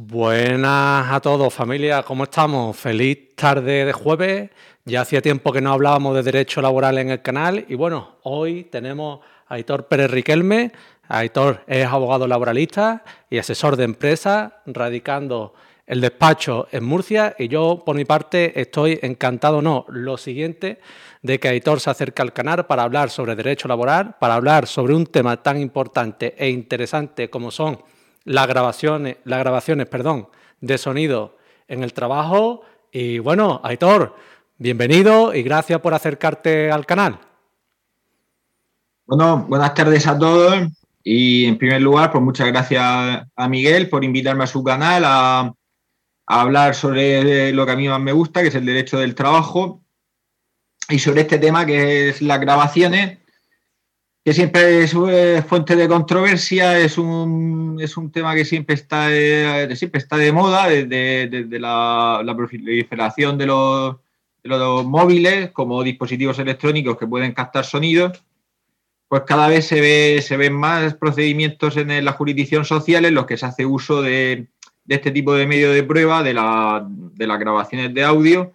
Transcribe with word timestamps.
Buenas 0.00 1.10
a 1.10 1.18
todos, 1.18 1.52
familia, 1.52 2.04
¿cómo 2.04 2.22
estamos? 2.22 2.76
Feliz 2.76 3.34
tarde 3.34 3.84
de 3.84 3.92
jueves. 3.92 4.48
Ya 4.84 5.00
hacía 5.00 5.20
tiempo 5.20 5.52
que 5.52 5.60
no 5.60 5.72
hablábamos 5.72 6.14
de 6.14 6.22
derecho 6.22 6.62
laboral 6.62 6.98
en 6.98 7.10
el 7.10 7.20
canal 7.20 7.64
y 7.68 7.74
bueno, 7.74 8.18
hoy 8.22 8.62
tenemos 8.62 9.18
a 9.48 9.54
Aitor 9.54 9.88
Pérez 9.88 10.08
Riquelme. 10.12 10.70
Aitor 11.08 11.64
es 11.66 11.84
abogado 11.84 12.28
laboralista 12.28 13.02
y 13.28 13.38
asesor 13.38 13.74
de 13.74 13.84
empresas, 13.84 14.52
radicando 14.66 15.54
el 15.84 16.00
despacho 16.00 16.68
en 16.70 16.84
Murcia 16.84 17.34
y 17.36 17.48
yo 17.48 17.82
por 17.84 17.96
mi 17.96 18.04
parte 18.04 18.60
estoy 18.60 19.00
encantado, 19.02 19.60
no, 19.62 19.84
lo 19.88 20.16
siguiente, 20.16 20.78
de 21.22 21.40
que 21.40 21.48
Aitor 21.48 21.80
se 21.80 21.90
acerque 21.90 22.22
al 22.22 22.32
canal 22.32 22.66
para 22.66 22.84
hablar 22.84 23.10
sobre 23.10 23.34
derecho 23.34 23.66
laboral, 23.66 24.14
para 24.20 24.36
hablar 24.36 24.68
sobre 24.68 24.94
un 24.94 25.06
tema 25.06 25.42
tan 25.42 25.60
importante 25.60 26.36
e 26.38 26.50
interesante 26.50 27.28
como 27.28 27.50
son 27.50 27.80
las 28.28 28.46
grabaciones, 28.46 29.16
las 29.24 29.40
grabaciones 29.40 29.86
perdón, 29.88 30.28
de 30.60 30.78
sonido 30.78 31.36
en 31.66 31.82
el 31.82 31.92
trabajo. 31.92 32.62
Y 32.92 33.18
bueno, 33.18 33.60
Aitor, 33.64 34.14
bienvenido 34.58 35.34
y 35.34 35.42
gracias 35.42 35.80
por 35.80 35.94
acercarte 35.94 36.70
al 36.70 36.86
canal. 36.86 37.18
Bueno, 39.06 39.46
buenas 39.48 39.74
tardes 39.74 40.06
a 40.06 40.18
todos. 40.18 40.68
Y 41.02 41.46
en 41.46 41.56
primer 41.56 41.80
lugar, 41.80 42.12
pues 42.12 42.22
muchas 42.22 42.48
gracias 42.48 42.82
a 43.34 43.48
Miguel 43.48 43.88
por 43.88 44.04
invitarme 44.04 44.44
a 44.44 44.48
su 44.48 44.62
canal 44.62 45.04
a, 45.06 45.54
a 46.26 46.40
hablar 46.40 46.74
sobre 46.74 47.50
lo 47.52 47.64
que 47.64 47.72
a 47.72 47.76
mí 47.76 47.88
más 47.88 48.00
me 48.00 48.12
gusta, 48.12 48.42
que 48.42 48.48
es 48.48 48.54
el 48.54 48.66
derecho 48.66 48.98
del 48.98 49.14
trabajo, 49.14 49.80
y 50.90 50.98
sobre 50.98 51.22
este 51.22 51.38
tema 51.38 51.64
que 51.64 52.10
es 52.10 52.20
las 52.20 52.40
grabaciones 52.40 53.18
que 54.24 54.34
siempre 54.34 54.82
es 54.82 54.94
eh, 54.94 55.42
fuente 55.46 55.76
de 55.76 55.88
controversia, 55.88 56.78
es 56.78 56.98
un, 56.98 57.78
es 57.80 57.96
un 57.96 58.10
tema 58.10 58.34
que 58.34 58.44
siempre 58.44 58.74
está 58.74 59.08
de, 59.08 59.74
siempre 59.76 60.00
está 60.00 60.16
de 60.16 60.32
moda 60.32 60.68
desde, 60.68 61.58
la, 61.58 62.34
proliferación 62.36 63.38
de 63.38 63.46
los, 63.46 63.96
de 64.42 64.48
los 64.50 64.84
móviles 64.84 65.50
como 65.52 65.82
dispositivos 65.82 66.38
electrónicos 66.38 66.98
que 66.98 67.06
pueden 67.06 67.32
captar 67.32 67.64
sonidos, 67.64 68.22
pues 69.08 69.22
cada 69.26 69.48
vez 69.48 69.66
se, 69.66 69.80
ve, 69.80 70.20
se 70.20 70.36
ven 70.36 70.52
más 70.52 70.94
procedimientos 70.94 71.76
en 71.78 72.04
la 72.04 72.12
jurisdicción 72.12 72.64
social 72.64 73.06
en 73.06 73.14
los 73.14 73.24
que 73.24 73.38
se 73.38 73.46
hace 73.46 73.64
uso 73.64 74.02
de, 74.02 74.48
este 74.86 75.10
tipo 75.10 75.32
de 75.34 75.46
medio 75.46 75.72
de 75.72 75.82
prueba, 75.82 76.22
de, 76.22 76.34
la, 76.34 76.86
de 76.86 77.26
las 77.26 77.38
grabaciones 77.38 77.94
de 77.94 78.04
audio, 78.04 78.52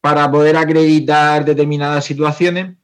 para 0.00 0.30
poder 0.30 0.56
acreditar 0.56 1.44
determinadas 1.44 2.04
situaciones 2.04 2.76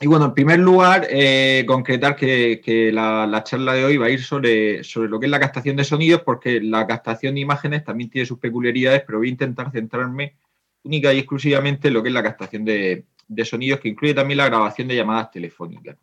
y 0.00 0.06
bueno, 0.06 0.26
en 0.26 0.34
primer 0.34 0.58
lugar, 0.58 1.06
eh, 1.08 1.64
concretar 1.66 2.16
que, 2.16 2.90
la, 2.92 3.42
charla 3.44 3.72
de 3.72 3.84
hoy 3.84 3.96
va 3.96 4.06
a 4.06 4.10
ir 4.10 4.22
sobre, 4.22 4.84
sobre 4.84 5.08
lo 5.08 5.18
que 5.18 5.26
es 5.26 5.30
la 5.30 5.40
captación 5.40 5.76
de 5.76 5.84
sonidos, 5.84 6.22
porque 6.22 6.60
la 6.60 6.86
captación 6.86 7.34
de 7.34 7.40
imágenes 7.40 7.84
también 7.84 8.10
tiene 8.10 8.26
sus 8.26 8.38
peculiaridades, 8.38 9.02
pero 9.06 9.18
voy 9.18 9.28
a 9.28 9.30
intentar 9.30 9.72
centrarme 9.72 10.36
única 10.82 11.12
y 11.14 11.18
exclusivamente 11.18 11.88
en 11.88 11.94
lo 11.94 12.02
que 12.02 12.10
es 12.10 12.14
la 12.14 12.22
captación 12.22 12.64
de, 12.64 13.06
sonidos, 13.44 13.80
que 13.80 13.88
incluye 13.88 14.12
también 14.12 14.38
la 14.38 14.46
grabación 14.46 14.86
de 14.86 14.96
llamadas 14.96 15.30
telefónicas. 15.30 15.96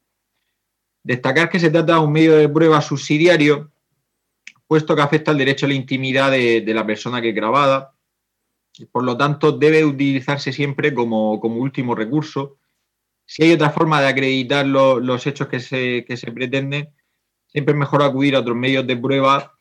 Destacar 1.04 1.50
que 1.50 1.60
se 1.60 1.70
trata 1.70 1.94
de 1.94 2.00
un 2.00 2.12
medio 2.12 2.36
de 2.36 2.50
prueba 2.50 2.82
subsidiario, 2.82 3.72
puesto 4.66 4.96
que 4.96 5.02
afecta 5.04 5.30
al 5.30 5.38
derecho 5.38 5.68
a 5.68 5.70
la 5.70 5.76
intimidad 5.76 6.32
de, 6.32 6.64
la 6.66 6.86
persona 6.86 7.22
que 7.22 7.30
es 7.30 7.36
grabada, 7.36 7.94
por 8.92 9.04
lo 9.04 9.16
tanto 9.16 9.52
debe 9.52 9.86
utilizarse 9.86 10.52
siempre 10.52 10.96
como, 10.96 11.40
como 11.40 11.58
último 11.58 11.94
recurso 11.94 12.58
si 13.34 13.42
hay 13.42 13.54
otra 13.54 13.72
forma 13.72 14.00
de 14.00 14.10
acreditar 14.10 14.64
los 14.64 15.26
hechos 15.26 15.48
que 15.48 15.60
se, 15.60 16.06
que 16.06 16.18
se 16.18 16.32
pretenden, 16.32 16.90
siempre 17.48 17.74
es 17.74 17.80
mejor 17.80 18.04
acudir 18.04 18.36
a 18.36 18.42
otros 18.42 18.56
medios 18.56 18.86
de 18.86 18.96
prueba 18.96 19.58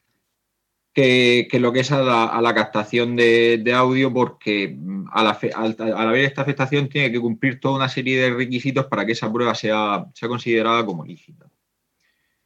que, 0.92 1.48
lo 1.54 1.72
que 1.72 1.80
es 1.80 1.90
a 1.90 2.02
la, 2.02 2.54
captación 2.54 3.16
de, 3.16 3.72
audio, 3.74 4.12
porque 4.12 4.76
mm, 4.78 5.06
al, 5.10 5.26
haber 5.96 6.24
esta 6.26 6.42
afectación 6.42 6.90
tiene 6.90 7.10
que 7.10 7.18
cumplir 7.18 7.60
toda 7.60 7.76
una 7.76 7.88
serie 7.88 8.20
de 8.20 8.34
requisitos 8.34 8.84
para 8.88 9.06
que 9.06 9.12
esa 9.12 9.32
prueba 9.32 9.54
sea, 9.54 10.04
sea 10.12 10.28
considerada 10.28 10.84
como 10.84 11.06
lícita. 11.06 11.46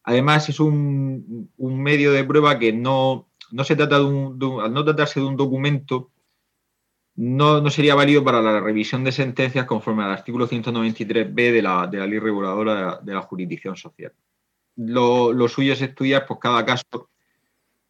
Además, 0.04 0.48
es 0.48 0.60
un, 0.60 1.50
medio 1.58 2.12
de 2.12 2.22
prueba 2.22 2.56
que 2.56 2.72
no, 2.72 3.26
no 3.50 3.64
se 3.64 3.74
trata 3.74 3.98
de 3.98 4.04
un, 4.04 4.60
al 4.62 4.72
no 4.72 4.84
tratarse 4.84 5.18
de 5.18 5.26
un 5.26 5.36
documento, 5.36 6.12
no, 7.16 7.70
sería 7.70 7.94
válido 7.94 8.22
para 8.22 8.42
la 8.42 8.60
revisión 8.60 9.02
de 9.02 9.10
sentencias 9.10 9.64
conforme 9.64 10.04
al 10.04 10.12
artículo 10.12 10.46
193b 10.46 11.34
de 11.34 11.62
la, 11.62 11.86
ley 11.86 12.18
reguladora 12.18 13.00
de 13.02 13.14
la, 13.14 13.22
jurisdicción 13.22 13.74
social. 13.74 14.12
Lo, 14.76 15.48
suyo 15.48 15.72
es 15.72 15.80
estudiar 15.80 16.26
pues, 16.26 16.38
cada 16.40 16.64
caso, 16.66 17.08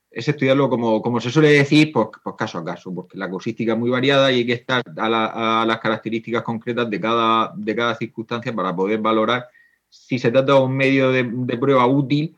es 0.08 0.28
estudiarlo 0.28 0.70
como, 0.70 1.02
como 1.02 1.20
se 1.20 1.32
suele 1.32 1.50
decir, 1.50 1.90
pues, 1.92 2.06
pues, 2.22 2.36
caso 2.36 2.58
a 2.58 2.64
caso, 2.64 2.94
porque 2.94 3.18
la 3.18 3.28
causística 3.28 3.72
es 3.72 3.78
muy 3.78 3.90
variada 3.90 4.30
y 4.30 4.36
hay 4.36 4.46
que 4.46 4.52
estar 4.52 4.82
a, 4.96 5.64
las 5.66 5.80
características 5.80 6.44
concretas 6.44 6.88
de 6.88 7.00
cada, 7.00 7.52
de 7.56 7.74
cada 7.74 7.96
circunstancia 7.96 8.54
para 8.54 8.74
poder 8.76 9.00
valorar 9.00 9.48
si 9.88 10.20
se 10.20 10.30
trata 10.30 10.52
de 10.52 10.60
un 10.60 10.76
medio 10.76 11.10
de, 11.10 11.24
prueba 11.58 11.84
útil 11.86 12.36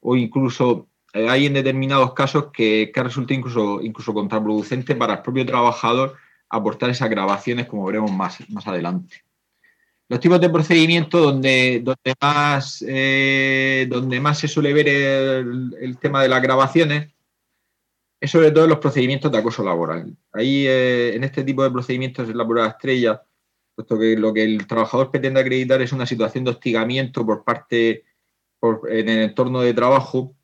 o 0.00 0.16
incluso 0.16 0.88
eh, 1.12 1.28
hay 1.28 1.44
en 1.44 1.54
determinados 1.54 2.14
casos 2.14 2.46
que, 2.52 2.90
que 2.94 3.02
resulta 3.02 3.34
incluso, 3.34 3.82
incluso 3.82 4.14
contraproducente 4.14 4.96
para 4.96 5.14
el 5.14 5.22
propio 5.22 5.44
trabajador 5.44 6.21
aportar 6.52 6.90
esas 6.90 7.08
grabaciones, 7.08 7.66
como 7.66 7.86
veremos 7.86 8.12
más, 8.12 8.38
más 8.50 8.66
adelante. 8.66 9.22
Los 10.08 10.20
tipos 10.20 10.38
de 10.40 10.50
procedimiento 10.50 11.18
donde, 11.18 11.80
donde, 11.82 12.14
más, 12.20 12.84
eh, 12.86 13.86
donde 13.88 14.20
más 14.20 14.38
se 14.38 14.46
suele 14.46 14.74
ver 14.74 14.88
el, 14.88 15.96
tema 15.98 16.22
de 16.22 16.28
las 16.28 16.42
grabaciones 16.42 17.10
es 18.20 18.30
sobre 18.30 18.50
todo 18.50 18.66
los 18.66 18.78
procedimientos 18.78 19.32
de 19.32 19.38
acoso 19.38 19.64
laboral. 19.64 20.14
Ahí, 20.32 20.66
eh, 20.66 21.16
en 21.16 21.24
este 21.24 21.42
tipo 21.42 21.62
de 21.62 21.70
procedimientos, 21.70 22.28
es 22.28 22.34
la 22.34 22.46
prueba 22.46 22.68
estrella, 22.68 23.22
puesto 23.74 23.98
que 23.98 24.16
lo 24.16 24.34
que 24.34 24.44
el 24.44 24.66
trabajador 24.66 25.10
pretende 25.10 25.40
acreditar 25.40 25.80
es 25.80 25.92
una 25.92 26.06
situación 26.06 26.44
de 26.44 26.50
hostigamiento 26.50 27.24
por 27.24 27.42
parte, 27.42 28.04
en 28.90 29.08
el 29.08 29.18
entorno 29.30 29.62
de 29.62 29.72
trabajo, 29.72 30.34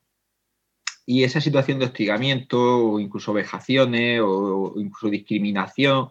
y 1.10 1.24
esa 1.24 1.40
situación 1.40 1.78
de 1.78 1.86
hostigamiento 1.86 2.60
o 2.60 3.00
incluso 3.00 3.32
vejaciones 3.32 4.20
o, 4.22 4.74
incluso 4.76 5.08
discriminación 5.08 6.10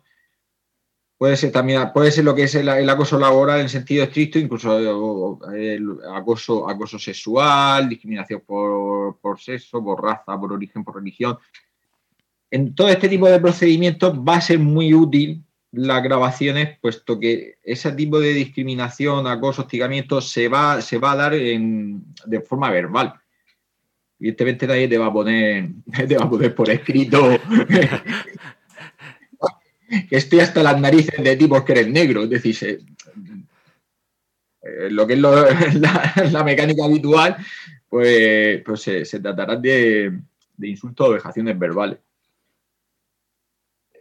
puede 1.20 1.38
ser 1.38 1.52
también 1.52 1.92
puede 1.94 2.12
ser 2.12 2.24
lo 2.24 2.34
que 2.34 2.46
es 2.46 2.56
el, 2.56 2.90
acoso 2.90 3.20
laboral 3.20 3.60
en 3.60 3.70
sentido 3.70 4.04
estricto, 4.04 4.40
incluso 4.40 5.40
acoso, 6.16 6.68
acoso 6.68 6.98
sexual, 6.98 7.88
discriminación 7.90 8.42
por, 8.44 9.20
por, 9.20 9.40
sexo, 9.40 9.84
por 9.84 10.02
raza, 10.02 10.40
por 10.40 10.52
origen, 10.52 10.84
por 10.84 10.96
religión. 10.96 11.38
En 12.50 12.74
todo 12.74 12.90
este 12.90 13.08
tipo 13.08 13.30
de 13.30 13.40
procedimientos 13.40 14.18
va 14.18 14.38
a 14.38 14.42
ser 14.42 14.58
muy 14.58 14.96
útil 14.96 15.44
las 15.72 16.02
grabaciones, 16.02 16.80
puesto 16.82 17.20
que 17.20 17.60
ese 17.62 17.92
tipo 17.92 18.20
de 18.20 18.34
discriminación, 18.34 19.28
acoso, 19.28 19.62
hostigamiento 19.62 20.22
se 20.22 20.48
va, 20.48 20.82
se 20.82 20.98
va 20.98 21.12
a 21.12 21.16
dar 21.16 21.34
de 21.34 22.42
forma 22.42 22.72
verbal 22.72 23.14
evidentemente 24.20 24.68
nadie 24.68 24.88
te 24.88 24.98
va 24.98 25.08
a 25.08 25.14
poner, 25.14 25.70
te 26.08 26.18
va 26.18 26.26
a 26.26 26.30
poner 26.30 26.56
por 26.56 26.70
escrito 26.70 27.30
que 30.10 30.18
estoy 30.18 30.40
hasta 30.40 30.64
las 30.64 30.80
narices 30.80 31.24
de 31.24 31.36
tipos 31.36 31.64
que 31.64 31.74
eres 31.74 31.88
negro. 31.88 32.24
Es 32.24 32.30
decir, 32.30 32.86
eh, 34.62 34.90
lo 34.90 35.08
que 35.08 35.14
es 35.14 35.20
la, 36.32 36.44
mecánica 36.44 36.86
habitual, 36.86 37.38
pues, 37.90 38.62
pues 38.64 38.82
se, 38.82 39.20
tratará 39.20 39.56
de, 39.56 40.12
insultos 40.62 41.08
o 41.08 41.14
vejaciones 41.14 41.58
verbales. 41.58 42.00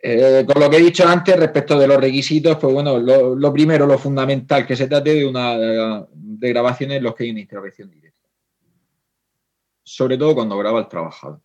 Eh, 0.03 0.45
con 0.47 0.61
lo 0.61 0.71
que 0.71 0.77
he 0.77 0.83
dicho 0.83 1.07
antes 1.09 1.37
respecto 1.37 1.79
de 1.79 1.89
los 1.89 1.97
requisitos, 1.97 2.59
pues 2.59 2.73
bueno, 2.73 2.99
lo, 2.99 3.53
primero, 3.53 3.87
lo 3.87 3.99
fundamental, 3.99 4.67
que 4.67 4.77
se 4.77 4.87
trate 4.87 5.15
de 5.15 5.27
una 5.27 5.57
de 6.13 6.49
grabaciones 6.49 6.99
en 6.99 7.03
los 7.03 7.15
que 7.15 7.25
hay 7.25 7.31
una 7.31 7.41
intervención 7.41 7.91
directa 7.91 8.07
sobre 9.87 10.19
todo 10.19 10.35
cuando 10.35 10.59
graba 10.59 10.81
el 10.81 10.89
trabajador. 10.89 11.41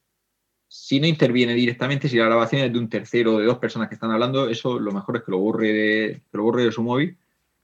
Si 0.68 1.00
no 1.00 1.06
interviene 1.06 1.54
directamente, 1.54 2.10
si 2.10 2.18
la 2.18 2.26
grabación 2.26 2.64
es 2.64 2.74
de 2.74 2.80
un 2.80 2.90
tercero 2.90 3.36
o 3.36 3.40
de 3.40 3.46
dos 3.46 3.60
personas 3.60 3.88
que 3.88 3.94
están 3.94 4.10
hablando, 4.10 4.50
eso 4.50 4.80
lo 4.80 4.92
mejor 4.92 5.18
es 5.18 5.24
que 5.24 5.32
lo 5.32 5.38
borre 5.38 5.72
de, 5.72 6.24
lo 6.32 6.44
borre 6.44 6.66
de 6.66 6.72
su 6.72 6.82
móvil 6.82 7.18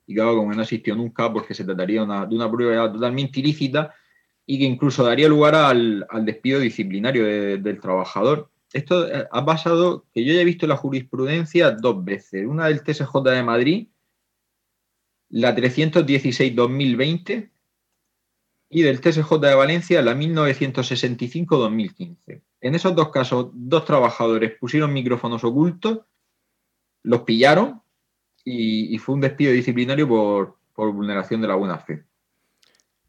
y 0.06 0.14
que 0.14 0.22
como 0.22 0.54
no 0.54 0.62
existió 0.62 0.96
nunca, 0.96 1.34
porque 1.34 1.56
se 1.56 1.66
trataría 1.66 2.06
de 2.06 2.36
una 2.36 2.52
prueba 2.52 2.94
totalmente 2.94 3.40
ilícita 3.40 3.96
y 4.46 4.60
que 4.60 4.66
incluso 4.66 5.04
daría 5.04 5.28
lugar 5.28 5.56
al, 5.56 6.06
despido 6.22 6.60
disciplinario 6.60 7.26
del 7.58 7.80
trabajador. 7.80 8.52
Esto 8.72 9.08
eh, 9.08 9.28
ha 9.32 9.46
pasado 9.46 10.06
que 10.14 10.24
yo 10.24 10.34
ya 10.34 10.42
he 10.42 10.46
visto 10.46 10.68
la 10.68 10.78
jurisprudencia 10.78 11.72
dos 11.72 12.06
veces. 12.06 12.46
Una 12.46 12.68
del 12.68 12.84
TSJ 12.84 13.24
de 13.24 13.44
Madrid, 13.44 13.88
la 15.30 15.56
316-2020, 15.56 17.50
y 18.70 18.82
del 18.82 19.00
TSJ 19.02 19.40
de 19.40 19.56
Valencia 19.56 20.02
la 20.02 20.14
1965-2015. 20.16 22.42
En 22.62 22.76
esos 22.76 22.96
dos 22.96 23.10
casos, 23.10 23.50
dos 23.54 23.84
trabajadores 23.86 24.54
pusieron 24.60 24.92
micrófonos 24.94 25.44
ocultos, 25.44 26.00
los 27.04 27.22
pillaron 27.22 27.82
y, 28.44 28.98
fue 28.98 29.14
un 29.16 29.22
despido 29.22 29.52
disciplinario 29.52 30.08
por, 30.08 30.58
vulneración 30.94 31.42
de 31.42 31.48
la 31.48 31.56
buena 31.56 31.80
fe. 31.80 32.04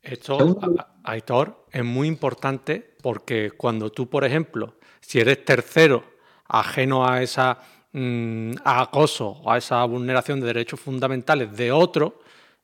Esto, 0.02 0.58
Aitor, 1.05 1.66
es 1.70 1.84
muy 1.84 2.08
importante 2.08 2.96
porque 3.02 3.50
cuando 3.50 3.90
tú, 3.90 4.08
por 4.08 4.25
ejemplo, 4.25 4.78
si 5.00 5.20
eres 5.20 5.44
tercero 5.44 6.05
ajeno 6.46 7.06
a 7.06 7.22
esa 7.22 7.58
mm, 7.93 8.52
acoso 8.64 9.28
o 9.28 9.50
a 9.50 9.58
esa 9.58 9.84
vulneración 9.84 10.40
de 10.40 10.46
derechos 10.46 10.81
fundamentales 10.81 11.55
de 11.56 11.72
otro, 11.72 12.20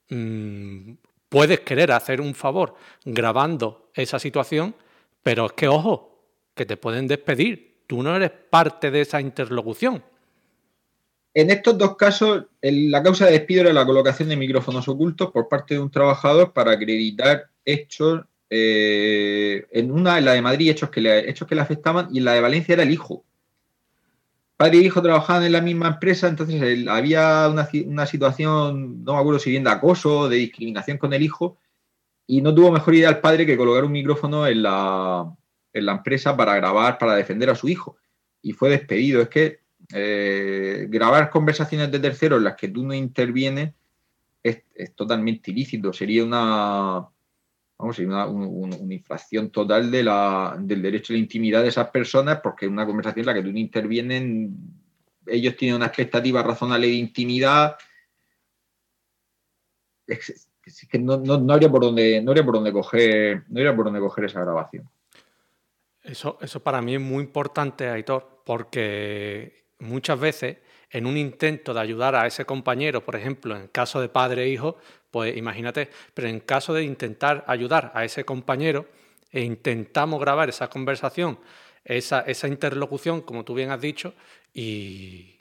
mm, 0.09 0.93
puedes 1.29 1.61
querer 1.61 1.91
hacer 1.91 2.21
un 2.21 2.35
favor 2.35 2.75
grabando 3.03 3.89
esa 3.93 4.19
situación, 4.19 4.75
pero 5.23 5.47
es 5.47 5.53
que, 5.53 5.67
ojo, 5.67 6.23
que 6.53 6.65
te 6.65 6.77
pueden 6.77 7.07
despedir. 7.07 7.81
Tú 7.87 8.01
no 8.01 8.15
eres 8.15 8.31
parte 8.31 8.91
de 8.91 9.01
esa 9.01 9.21
interlocución. 9.21 10.03
En 11.33 11.51
estos 11.51 11.77
dos 11.77 11.97
casos, 11.97 12.45
la 12.61 13.03
causa 13.03 13.25
de 13.25 13.33
despido 13.33 13.61
era 13.63 13.73
la 13.73 13.85
colocación 13.85 14.29
de 14.29 14.37
micrófonos 14.37 14.87
ocultos 14.87 15.31
por 15.31 15.49
parte 15.49 15.73
de 15.73 15.81
un 15.81 15.91
trabajador 15.91 16.53
para 16.53 16.71
acreditar 16.71 17.49
hechos, 17.65 18.21
eh, 18.49 19.65
en 19.71 19.91
una, 19.91 20.17
en 20.17 20.25
la 20.25 20.33
de 20.33 20.41
Madrid, 20.41 20.69
hechos 20.69 20.89
que, 20.89 21.01
le, 21.01 21.29
hechos 21.29 21.47
que 21.47 21.55
le 21.55 21.61
afectaban, 21.61 22.07
y 22.13 22.19
en 22.19 22.25
la 22.25 22.33
de 22.33 22.41
Valencia 22.41 22.73
era 22.73 22.83
el 22.83 22.91
hijo. 22.91 23.25
Padre 24.57 24.77
y 24.77 24.85
hijo 24.85 25.01
trabajaban 25.01 25.43
en 25.43 25.51
la 25.51 25.61
misma 25.61 25.87
empresa, 25.87 26.27
entonces 26.27 26.87
había 26.87 27.49
una, 27.49 28.05
situación, 28.05 29.03
no 29.03 29.13
me 29.13 29.19
acuerdo 29.19 29.39
si 29.39 29.51
bien 29.51 29.65
de 29.65 29.71
acoso, 29.71 30.29
de 30.29 30.37
discriminación 30.37 30.97
con 30.97 31.13
el 31.13 31.21
hijo, 31.21 31.57
y 32.25 32.41
no 32.41 32.55
tuvo 32.55 32.71
mejor 32.71 32.95
idea 32.95 33.09
el 33.09 33.19
padre 33.19 33.45
que 33.45 33.57
colocar 33.57 33.83
un 33.83 33.91
micrófono 33.91 34.47
en 34.47 34.63
la, 34.63 35.29
en 35.73 35.85
la 35.85 35.91
empresa 35.91 36.35
para 36.35 36.55
grabar, 36.55 36.97
para 36.97 37.15
defender 37.15 37.49
a 37.49 37.55
su 37.55 37.67
hijo. 37.67 37.97
Y 38.41 38.53
fue 38.53 38.69
despedido. 38.69 39.21
Es 39.21 39.29
que 39.29 39.59
eh, 39.93 40.87
grabar 40.89 41.29
conversaciones 41.29 41.91
de 41.91 41.99
terceros 41.99 42.37
en 42.37 42.45
las 42.45 42.55
que 42.55 42.69
tú 42.69 42.83
no 42.85 42.93
intervienes 42.93 43.73
es, 44.41 44.63
totalmente 44.95 45.51
ilícito. 45.51 45.91
Sería 45.93 46.23
una, 46.23 47.07
vamos, 47.77 47.99
una, 47.99 48.25
una, 48.27 48.93
infracción 48.93 49.49
total 49.49 49.91
de 49.91 50.03
la, 50.03 50.55
del 50.59 50.81
derecho 50.81 51.13
a 51.13 51.15
la 51.15 51.19
intimidad 51.19 51.61
de 51.61 51.69
esas 51.69 51.89
personas, 51.89 52.39
porque 52.41 52.65
es 52.65 52.71
una 52.71 52.85
conversación 52.85 53.21
en 53.21 53.25
la 53.25 53.33
que 53.33 53.43
tú 53.43 53.51
no 53.51 53.59
intervienes, 53.59 54.49
ellos 55.27 55.55
tienen 55.55 55.75
una 55.75 55.87
expectativa 55.87 56.43
razonable 56.43 56.87
de 56.87 56.93
intimidad. 56.93 57.75
Que 60.05 60.99
no, 60.99 61.17
no, 61.17 61.53
habría 61.53 61.69
por 61.69 61.81
dónde, 61.81 62.21
no 62.21 62.31
habría 62.31 62.45
por 62.45 62.55
dónde 62.55 62.71
coger, 62.71 63.43
no 63.49 63.59
habría 63.59 63.75
por 63.75 63.85
dónde 63.85 63.99
coger 63.99 64.25
esa 64.25 64.41
grabación. 64.41 64.89
Eso, 66.01 66.37
eso 66.41 66.59
para 66.61 66.81
mí 66.81 66.95
es 66.95 67.01
muy 67.01 67.23
importante, 67.23 67.87
Aitor, 67.87 68.43
porque 68.45 69.65
muchas 69.79 70.19
veces 70.19 70.57
en 70.91 71.05
un 71.05 71.17
intento 71.17 71.73
de 71.73 71.79
ayudar 71.79 72.15
a 72.15 72.27
ese 72.27 72.45
compañero, 72.45 73.03
por 73.03 73.15
ejemplo, 73.15 73.55
en 73.55 73.67
caso 73.67 74.01
de 74.01 74.09
padre 74.09 74.43
e 74.43 74.49
hijo, 74.49 74.77
pues 75.11 75.35
imagínate, 75.35 75.89
pero 76.13 76.27
en 76.27 76.39
caso 76.39 76.73
de 76.73 76.83
intentar 76.83 77.43
ayudar 77.47 77.91
a 77.95 78.05
ese 78.05 78.25
compañero 78.25 78.87
e 79.31 79.41
intentamos 79.41 80.19
grabar 80.19 80.49
esa 80.49 80.69
conversación, 80.69 81.39
esa, 81.83 82.21
esa 82.21 82.47
interlocución, 82.47 83.21
como 83.21 83.43
tú 83.43 83.53
bien 83.53 83.71
has 83.71 83.81
dicho, 83.81 84.13
y 84.53 85.39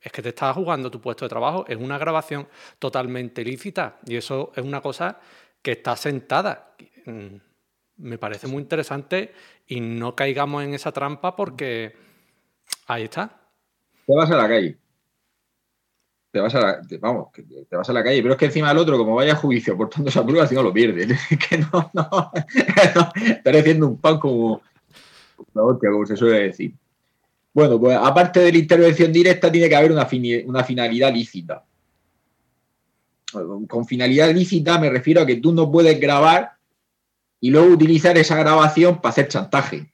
es 0.00 0.12
que 0.12 0.22
te 0.22 0.30
estás 0.30 0.54
jugando 0.54 0.90
tu 0.90 1.00
puesto 1.00 1.24
de 1.24 1.28
trabajo, 1.28 1.64
es 1.68 1.76
una 1.76 1.98
grabación 1.98 2.48
totalmente 2.78 3.42
ilícita 3.42 3.98
y 4.06 4.16
eso 4.16 4.52
es 4.54 4.64
una 4.64 4.80
cosa 4.80 5.18
que 5.62 5.72
está 5.72 5.96
sentada. 5.96 6.74
Mm, 7.06 7.36
me 7.96 8.18
parece 8.18 8.46
muy 8.46 8.62
interesante 8.62 9.32
y 9.66 9.80
no 9.80 10.14
caigamos 10.14 10.62
en 10.64 10.74
esa 10.74 10.92
trampa 10.92 11.36
porque 11.36 11.96
ahí 12.86 13.04
está, 13.04 13.44
te 14.06 14.14
vas 14.14 14.30
a 14.30 14.36
la 14.36 14.48
calle. 14.48 14.76
Te 16.34 16.40
vas 16.40 16.52
a 16.56 16.60
la, 16.60 16.82
vamos, 17.00 17.28
te 17.32 17.76
vas 17.76 17.88
a 17.88 17.92
la 17.92 18.02
calle, 18.02 18.20
pero 18.20 18.34
es 18.34 18.38
que 18.40 18.46
encima 18.46 18.70
del 18.70 18.78
otro, 18.78 18.98
como 18.98 19.14
vaya 19.14 19.34
a 19.34 19.36
juicio 19.36 19.76
portando 19.76 20.10
esa 20.10 20.26
prueba, 20.26 20.48
si 20.48 20.56
no 20.56 20.64
lo 20.64 20.72
pierdes. 20.72 21.06
que 21.48 21.58
no, 21.58 21.92
no, 21.94 22.32
estaré 23.28 23.60
haciendo 23.60 23.86
un 23.86 23.98
pan 23.98 24.18
como 24.18 24.60
la 25.54 25.62
hostia, 25.62 25.92
como 25.92 26.04
se 26.04 26.16
suele 26.16 26.46
decir. 26.46 26.74
Bueno, 27.52 27.78
pues 27.78 27.96
aparte 27.96 28.40
de 28.40 28.50
la 28.50 28.58
intervención 28.58 29.12
directa, 29.12 29.52
tiene 29.52 29.68
que 29.68 29.76
haber 29.76 29.92
una, 29.92 30.08
una 30.46 30.64
finalidad 30.64 31.14
lícita. 31.14 31.64
Con 33.68 33.86
finalidad 33.86 34.34
lícita 34.34 34.76
me 34.80 34.90
refiero 34.90 35.20
a 35.20 35.26
que 35.26 35.36
tú 35.36 35.54
no 35.54 35.70
puedes 35.70 36.00
grabar 36.00 36.54
y 37.38 37.50
luego 37.50 37.68
utilizar 37.68 38.18
esa 38.18 38.36
grabación 38.36 39.00
para 39.00 39.10
hacer 39.10 39.28
chantaje. 39.28 39.88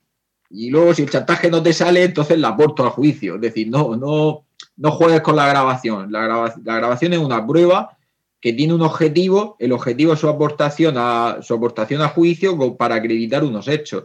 Y 0.48 0.70
luego, 0.70 0.94
si 0.94 1.02
el 1.02 1.10
chantaje 1.10 1.50
no 1.50 1.62
te 1.62 1.74
sale, 1.74 2.02
entonces 2.02 2.38
la 2.38 2.48
aporto 2.48 2.82
al 2.82 2.88
juicio. 2.92 3.34
Es 3.34 3.42
decir, 3.42 3.68
no, 3.68 3.94
no, 3.94 4.46
no 4.76 4.90
juegues 4.92 5.20
con 5.20 5.36
la 5.36 5.46
grabación. 5.46 6.10
La, 6.10 6.52
grabación 6.64 7.12
es 7.12 7.18
una 7.18 7.46
prueba 7.46 7.96
que 8.40 8.52
tiene 8.52 8.74
un 8.74 8.82
objetivo. 8.82 9.56
El 9.58 9.72
objetivo 9.72 10.12
es 10.12 10.20
su 10.20 10.28
aportación 10.28 10.94
a, 10.96 11.38
su 11.42 11.54
aportación 11.54 12.02
a 12.02 12.08
juicio 12.08 12.76
para 12.76 12.96
acreditar 12.96 13.44
unos 13.44 13.68
hechos. 13.68 14.04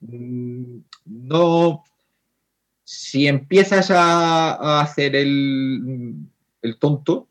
Mm, 0.00 0.78
no. 1.04 1.84
Si 2.84 3.26
empiezas 3.26 3.90
a, 3.90 4.80
hacer 4.80 5.14
el, 5.14 6.14
el 6.62 6.78
tonto, 6.78 7.28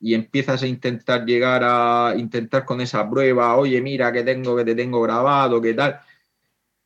y 0.00 0.14
empiezas 0.14 0.62
a 0.62 0.66
intentar 0.66 1.26
llegar 1.26 1.62
a 1.62 2.14
intentar 2.16 2.64
con 2.64 2.80
esa 2.80 3.08
prueba, 3.08 3.54
oye, 3.56 3.80
mira 3.82 4.10
que 4.10 4.22
tengo, 4.22 4.56
que 4.56 4.64
te 4.64 4.74
tengo 4.74 5.02
grabado, 5.02 5.60
qué 5.60 5.74
tal, 5.74 6.00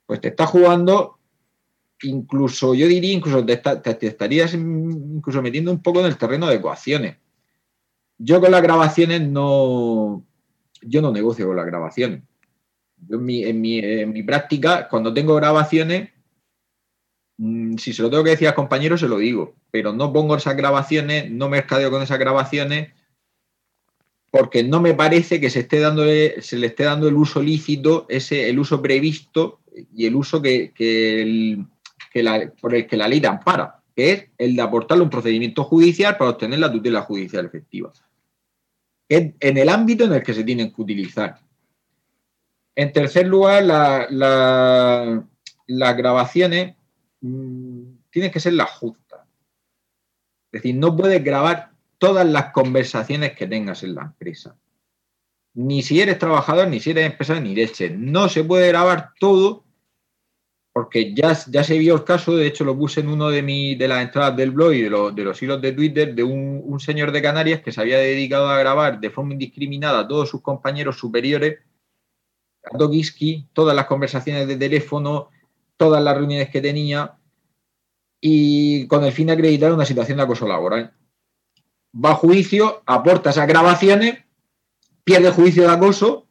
pues 0.04 0.20
te 0.20 0.28
estás 0.28 0.50
jugando, 0.50 1.18
incluso, 2.04 2.74
yo 2.74 2.86
diría, 2.86 3.12
incluso 3.12 3.44
te, 3.44 4.06
estarías 4.06 4.54
incluso 4.54 5.42
metiendo 5.42 5.70
un 5.70 5.82
poco 5.82 6.00
en 6.00 6.06
el 6.06 6.16
terreno 6.16 6.46
de 6.46 6.56
ecuaciones. 6.56 7.16
Yo 8.18 8.40
con 8.40 8.50
las 8.50 8.62
grabaciones 8.62 9.22
no, 9.22 10.24
yo 10.82 11.02
no 11.02 11.12
negocio 11.12 11.46
con 11.46 11.56
las 11.56 11.66
grabaciones. 11.66 12.22
en, 13.10 13.60
mi, 13.60 14.22
práctica, 14.22 14.88
cuando 14.88 15.12
tengo 15.12 15.34
grabaciones, 15.34 16.10
mm, 17.38 17.76
si 17.76 17.92
se 17.92 18.02
lo 18.02 18.10
tengo 18.10 18.24
que 18.24 18.30
decir 18.30 18.48
a 18.48 18.54
compañeros, 18.54 19.00
se 19.00 19.08
lo 19.08 19.18
digo, 19.18 19.54
pero 19.70 19.92
no 19.92 20.12
pongo 20.12 20.36
esas 20.36 20.56
grabaciones, 20.56 21.30
no 21.30 21.48
me 21.48 21.58
mercadeo 21.58 21.90
con 21.90 22.02
esas 22.02 22.18
grabaciones, 22.18 22.92
porque 24.30 24.64
no 24.64 24.80
me 24.80 24.94
parece 24.94 25.40
que 25.40 25.50
se, 25.50 25.60
esté 25.60 25.78
dando, 25.78 26.02
se 26.04 26.58
le 26.58 26.66
esté 26.66 26.84
dando 26.84 27.06
el 27.06 27.14
uso 27.14 27.40
lícito, 27.40 28.06
ese, 28.08 28.48
el 28.48 28.58
uso 28.58 28.82
previsto 28.82 29.60
y 29.94 30.06
el 30.06 30.16
uso 30.16 30.42
que, 30.42 30.72
por 32.60 32.74
el 32.74 32.86
que 32.86 32.96
la 32.96 33.08
ley 33.08 33.20
te 33.20 33.26
ampara, 33.26 33.80
que 33.94 34.12
es 34.12 34.28
el 34.38 34.56
de 34.56 34.62
aportarle 34.62 35.04
un 35.04 35.10
procedimiento 35.10 35.64
judicial 35.64 36.16
para 36.16 36.30
obtener 36.30 36.58
la 36.58 36.70
tutela 36.70 37.02
judicial 37.02 37.46
efectiva. 37.46 37.92
en 39.08 39.34
el 39.40 39.68
ámbito 39.68 40.04
en 40.04 40.14
el 40.14 40.22
que 40.22 40.34
se 40.34 40.44
tienen 40.44 40.72
que 40.72 40.82
utilizar. 40.82 41.38
En 42.74 42.92
tercer 42.92 43.26
lugar, 43.26 43.62
las 43.64 45.24
grabaciones 45.96 46.76
mm, 47.20 47.82
tienen 48.10 48.30
que 48.30 48.40
ser 48.40 48.54
las 48.54 48.70
justas. 48.70 49.20
Es 50.50 50.62
decir, 50.62 50.74
no 50.74 50.96
puedes 50.96 51.22
grabar 51.22 51.72
todas 51.98 52.26
las 52.26 52.52
conversaciones 52.52 53.32
que 53.32 53.46
tengas 53.46 53.82
en 53.82 53.94
la 53.94 54.02
empresa 54.02 54.56
ni 55.54 55.82
si 55.82 56.00
eres 56.00 56.18
trabajador, 56.18 56.68
ni 56.68 56.80
si 56.80 56.90
eres 56.90 57.06
empresario, 57.06 57.42
ni 57.42 57.54
leche. 57.54 57.90
No 57.90 58.28
se 58.28 58.44
puede 58.44 58.68
grabar 58.68 59.12
todo 59.18 59.64
porque 60.74 61.14
ya, 61.14 61.38
ya 61.46 61.62
se 61.62 61.78
vio 61.78 61.94
el 61.94 62.02
caso, 62.02 62.34
de 62.34 62.48
hecho 62.48 62.64
lo 62.64 62.76
puse 62.76 62.98
en 62.98 63.08
uno 63.08 63.28
de, 63.28 63.42
mi, 63.42 63.76
de 63.76 63.86
las 63.86 64.02
entradas 64.02 64.36
del 64.36 64.50
blog 64.50 64.72
y 64.72 64.82
de, 64.82 64.90
de 65.14 65.24
los 65.24 65.40
hilos 65.40 65.62
de 65.62 65.70
Twitter, 65.70 66.12
de 66.16 66.24
un, 66.24 66.80
señor 66.80 67.12
de 67.12 67.22
Canarias 67.22 67.62
que 67.62 67.70
se 67.70 67.80
había 67.80 67.98
dedicado 67.98 68.48
a 68.48 68.58
grabar 68.58 68.98
de 68.98 69.08
forma 69.08 69.34
indiscriminada 69.34 70.00
a 70.00 70.08
todos 70.08 70.28
sus 70.28 70.42
compañeros 70.42 70.98
superiores, 70.98 71.60
a 72.64 72.76
Tokiski, 72.76 73.46
todas 73.52 73.76
las 73.76 73.86
conversaciones 73.86 74.48
de 74.48 74.56
teléfono, 74.56 75.30
todas 75.76 76.02
las 76.02 76.16
reuniones 76.16 76.50
que 76.50 76.60
tenía, 76.60 77.18
y 78.20 78.88
con 78.88 79.04
el 79.04 79.12
fin 79.12 79.28
de 79.28 79.34
acreditar 79.34 79.72
una 79.72 79.84
situación 79.84 80.16
de 80.16 80.24
acoso 80.24 80.48
laboral. 80.48 80.92
Va 81.94 82.10
a 82.10 82.14
juicio, 82.14 82.82
aporta 82.84 83.30
esas 83.30 83.46
grabaciones 83.46 84.24
pierde 85.04 85.30
juicio 85.30 85.62
de 85.64 85.72
acoso 85.72 86.23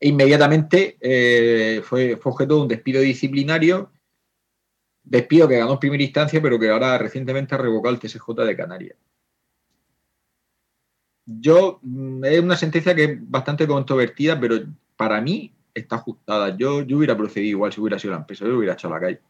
e 0.00 0.08
inmediatamente 0.08 0.96
eh, 0.98 1.82
fue, 1.82 2.18
objeto 2.24 2.56
de 2.56 2.60
un 2.62 2.68
despido 2.68 3.02
disciplinario, 3.02 3.92
despido 5.04 5.46
que 5.46 5.58
ganó 5.58 5.74
en 5.74 5.78
primera 5.78 6.02
instancia, 6.02 6.40
pero 6.40 6.58
que 6.58 6.70
ahora 6.70 6.96
recientemente 6.96 7.54
ha 7.54 7.58
revocado 7.58 7.94
el 7.94 8.00
TSJ 8.00 8.34
de 8.46 8.56
Canarias. 8.56 8.96
Yo, 11.26 11.80
mm, 11.82 12.24
es 12.24 12.40
una 12.40 12.56
sentencia 12.56 12.94
que 12.94 13.04
es 13.04 13.30
bastante 13.30 13.66
controvertida, 13.66 14.40
pero 14.40 14.56
para 14.96 15.20
mí 15.20 15.54
está 15.74 15.96
ajustada. 15.96 16.56
Yo, 16.56 16.82
yo 16.82 16.96
hubiera 16.96 17.16
procedido 17.16 17.50
igual 17.50 17.72
si 17.72 17.80
hubiera 17.80 17.98
sido 17.98 18.14
la 18.14 18.20
empresa, 18.20 18.46
yo 18.46 18.56
hubiera 18.56 18.72
echado 18.72 18.94
a 18.94 18.96
la 18.96 19.06
calle. 19.06 19.20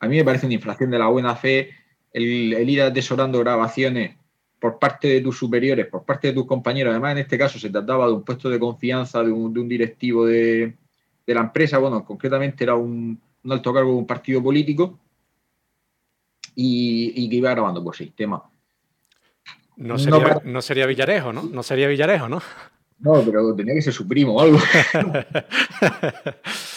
A 0.00 0.06
mí 0.06 0.16
me 0.16 0.24
parece 0.24 0.46
una 0.46 0.54
infracción 0.54 0.90
de 0.90 0.98
la 0.98 1.06
buena 1.06 1.34
fe 1.34 1.70
el, 2.12 2.52
el 2.52 2.68
ir 2.68 2.82
atesorando 2.82 3.38
grabaciones 3.38 4.16
por 4.62 4.78
parte 4.78 5.08
de 5.08 5.20
tus 5.20 5.36
superiores, 5.36 5.88
por 5.88 6.04
parte 6.04 6.28
de 6.28 6.34
tus 6.34 6.46
compañeros. 6.46 6.92
Además, 6.92 7.12
en 7.12 7.18
este 7.18 7.36
caso 7.36 7.58
se 7.58 7.68
trataba 7.68 8.06
de 8.06 8.12
un 8.12 8.22
puesto 8.22 8.48
de 8.48 8.60
confianza 8.60 9.20
de 9.20 9.32
un, 9.32 9.68
directivo 9.68 10.24
de, 10.24 10.76
la 11.26 11.40
empresa. 11.40 11.78
Bueno, 11.78 12.04
concretamente 12.04 12.62
era 12.62 12.76
un, 12.76 13.20
alto 13.50 13.74
cargo 13.74 13.90
de 13.90 13.96
un 13.96 14.06
partido 14.06 14.40
político 14.40 15.00
y, 16.54 17.28
que 17.28 17.34
iba 17.34 17.50
grabando 17.50 17.82
por 17.82 17.96
sistema. 17.96 18.40
No 19.78 19.98
sería, 19.98 20.40
no 20.44 20.62
sería 20.62 20.86
Villarejo, 20.86 21.32
¿no? 21.32 21.42
No 21.42 21.64
sería 21.64 21.88
Villarejo, 21.88 22.28
¿no? 22.28 22.40
No, 23.00 23.20
pero 23.24 23.56
tenía 23.56 23.74
que 23.74 23.82
ser 23.82 23.92
su 23.92 24.06
primo 24.06 24.36
o 24.36 24.42
algo. 24.42 24.58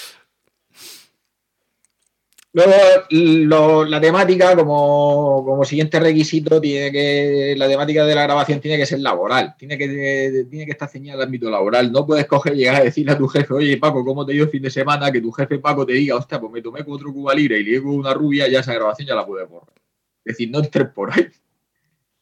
Luego, 2.55 3.83
la 3.83 3.99
temática, 3.99 4.55
como, 4.55 5.61
siguiente 5.65 5.99
requisito, 5.99 6.61
tiene 6.61 6.89
que 6.89 7.53
la 7.57 7.67
temática 7.67 8.05
de 8.05 8.15
la 8.15 8.23
grabación 8.23 8.61
tiene 8.61 8.77
que 8.77 8.85
ser 8.85 9.01
laboral, 9.01 9.55
tiene 9.57 9.77
que, 9.77 10.45
tiene 10.49 10.65
que 10.65 10.71
estar 10.71 10.87
ceñida 10.87 11.15
al 11.15 11.21
ámbito 11.23 11.49
laboral. 11.49 11.91
No 11.91 12.05
puedes 12.05 12.25
coger 12.27 12.55
llegar 12.55 12.77
a 12.77 12.85
decirle 12.85 13.11
a 13.11 13.17
tu 13.17 13.27
jefe, 13.27 13.53
oye, 13.53 13.75
Paco, 13.75 14.05
¿cómo 14.05 14.25
te 14.25 14.31
dio 14.31 14.43
el 14.43 14.49
fin 14.49 14.61
de 14.61 14.69
semana? 14.69 15.11
Que 15.11 15.19
tu 15.19 15.33
jefe 15.33 15.59
Paco 15.59 15.85
te 15.85 15.91
diga, 15.91 16.15
hostia, 16.15 16.39
pues 16.39 16.49
me 16.53 16.61
tomé 16.61 16.85
cuatro 16.85 17.11
cuba 17.11 17.33
libre 17.33 17.59
y 17.59 17.63
le 17.65 17.71
digo 17.71 17.91
una 17.91 18.13
rubia, 18.13 18.47
ya 18.47 18.61
esa 18.61 18.73
grabación 18.73 19.05
ya 19.05 19.15
la 19.15 19.25
puedes 19.25 19.49
borrar. 19.49 19.75
Es 20.23 20.37
decir, 20.37 20.49
no 20.49 20.59
entres 20.59 20.87
por 20.91 21.11
ahí. 21.11 21.27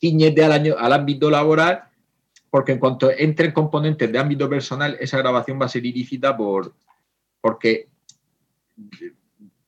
Ciñete 0.02 0.44
al, 0.44 0.52
año, 0.52 0.76
al 0.80 0.94
ámbito 0.94 1.30
laboral, 1.30 1.84
porque 2.50 2.72
en 2.72 2.80
cuanto 2.80 3.12
entren 3.12 3.52
componentes 3.52 4.12
de 4.12 4.18
ámbito 4.18 4.50
personal, 4.50 4.98
esa 5.00 5.20
grabación 5.20 5.62
va 5.62 5.68
a 5.68 5.70
ser 5.70 5.86
ilícita 5.86 6.36
por, 6.36 6.74
porque 7.40 7.90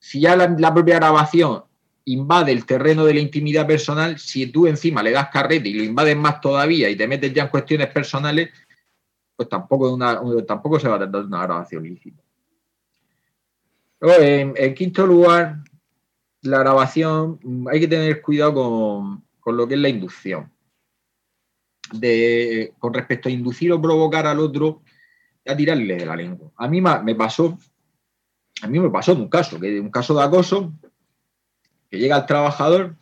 si 0.06 0.20
ya 0.20 0.36
la, 0.36 0.72
propia 0.72 1.00
grabación 1.00 1.64
invade 2.04 2.52
el 2.52 2.64
terreno 2.64 3.04
de 3.04 3.14
la 3.14 3.18
intimidad 3.18 3.66
personal, 3.66 4.20
si 4.20 4.46
tú 4.46 4.68
encima 4.68 5.02
le 5.02 5.10
das 5.10 5.30
carrete 5.30 5.68
y 5.68 5.74
lo 5.74 5.82
invades 5.82 6.16
más 6.16 6.40
todavía 6.40 6.88
y 6.88 6.94
te 6.94 7.08
metes 7.08 7.34
ya 7.34 7.42
en 7.42 7.48
cuestiones 7.48 7.88
personales, 7.88 8.50
pues 9.34 9.48
tampoco, 9.48 9.98
tampoco 10.46 10.78
se 10.78 10.86
va 10.86 10.94
a 10.94 10.98
tratar 10.98 11.22
de 11.22 11.26
una 11.26 11.42
grabación 11.42 11.82
lícita. 11.82 12.22
en, 14.00 14.74
quinto 14.74 15.04
lugar, 15.04 15.56
la 16.42 16.60
grabación, 16.60 17.40
mm, 17.42 17.66
hay 17.66 17.80
que 17.80 17.88
tener 17.88 18.22
cuidado 18.22 18.54
con, 19.40 19.56
lo 19.56 19.66
que 19.66 19.74
es 19.74 19.80
la 19.80 19.88
inducción. 19.88 20.52
con 22.78 22.94
respecto 22.94 23.28
a 23.28 23.32
inducir 23.32 23.72
o 23.72 23.82
provocar 23.82 24.28
al 24.28 24.38
otro 24.38 24.82
a 25.44 25.56
tirarle 25.56 25.96
de 25.96 26.06
la 26.06 26.14
lengua. 26.14 26.52
A 26.56 26.68
mí 26.68 26.80
me 26.80 27.14
pasó 27.16 27.58
a 28.62 28.68
mí 28.68 28.80
me 28.80 28.90
pasó 28.90 29.12
en 29.12 29.20
un 29.20 29.28
caso, 29.28 29.60
que 29.60 29.80
un 29.80 29.90
caso 29.90 30.14
de 30.14 30.22
acoso, 30.22 30.72
que 31.90 31.98
llega 31.98 32.16
el 32.16 32.26
trabajador 32.26 32.96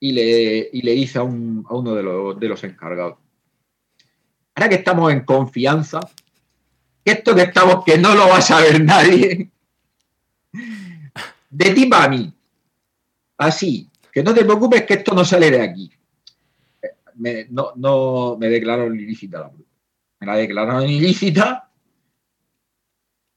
y 0.00 0.12
le, 0.12 0.70
le 0.72 0.92
dice 0.92 1.18
a, 1.18 1.22
uno 1.22 1.94
de 1.94 2.02
los, 2.02 2.38
de 2.38 2.48
los 2.48 2.62
encargados, 2.64 3.18
ahora 4.54 4.68
que 4.68 4.76
estamos 4.76 5.12
en 5.12 5.24
confianza, 5.24 6.00
que 7.04 7.12
esto 7.12 7.34
que 7.34 7.42
estamos, 7.42 7.84
que 7.84 7.98
no 7.98 8.14
lo 8.14 8.28
va 8.28 8.38
a 8.38 8.42
saber 8.42 8.82
nadie, 8.82 9.50
de 11.50 11.70
ti 11.70 11.86
para 11.86 12.08
mí, 12.08 12.32
así, 13.38 13.88
que 14.12 14.22
no 14.22 14.34
te 14.34 14.44
preocupes 14.44 14.84
que 14.84 14.94
esto 14.94 15.14
no 15.14 15.24
sale 15.24 15.50
de 15.50 15.62
aquí. 15.62 15.90
Me, 17.14 17.46
no, 17.50 17.72
no 17.74 18.36
me 18.38 18.48
declararon 18.48 18.94
ilícita 18.94 19.40
la 19.40 19.50
Me 20.20 20.26
la 20.26 20.36
declararon 20.36 20.88
ilícita 20.88 21.67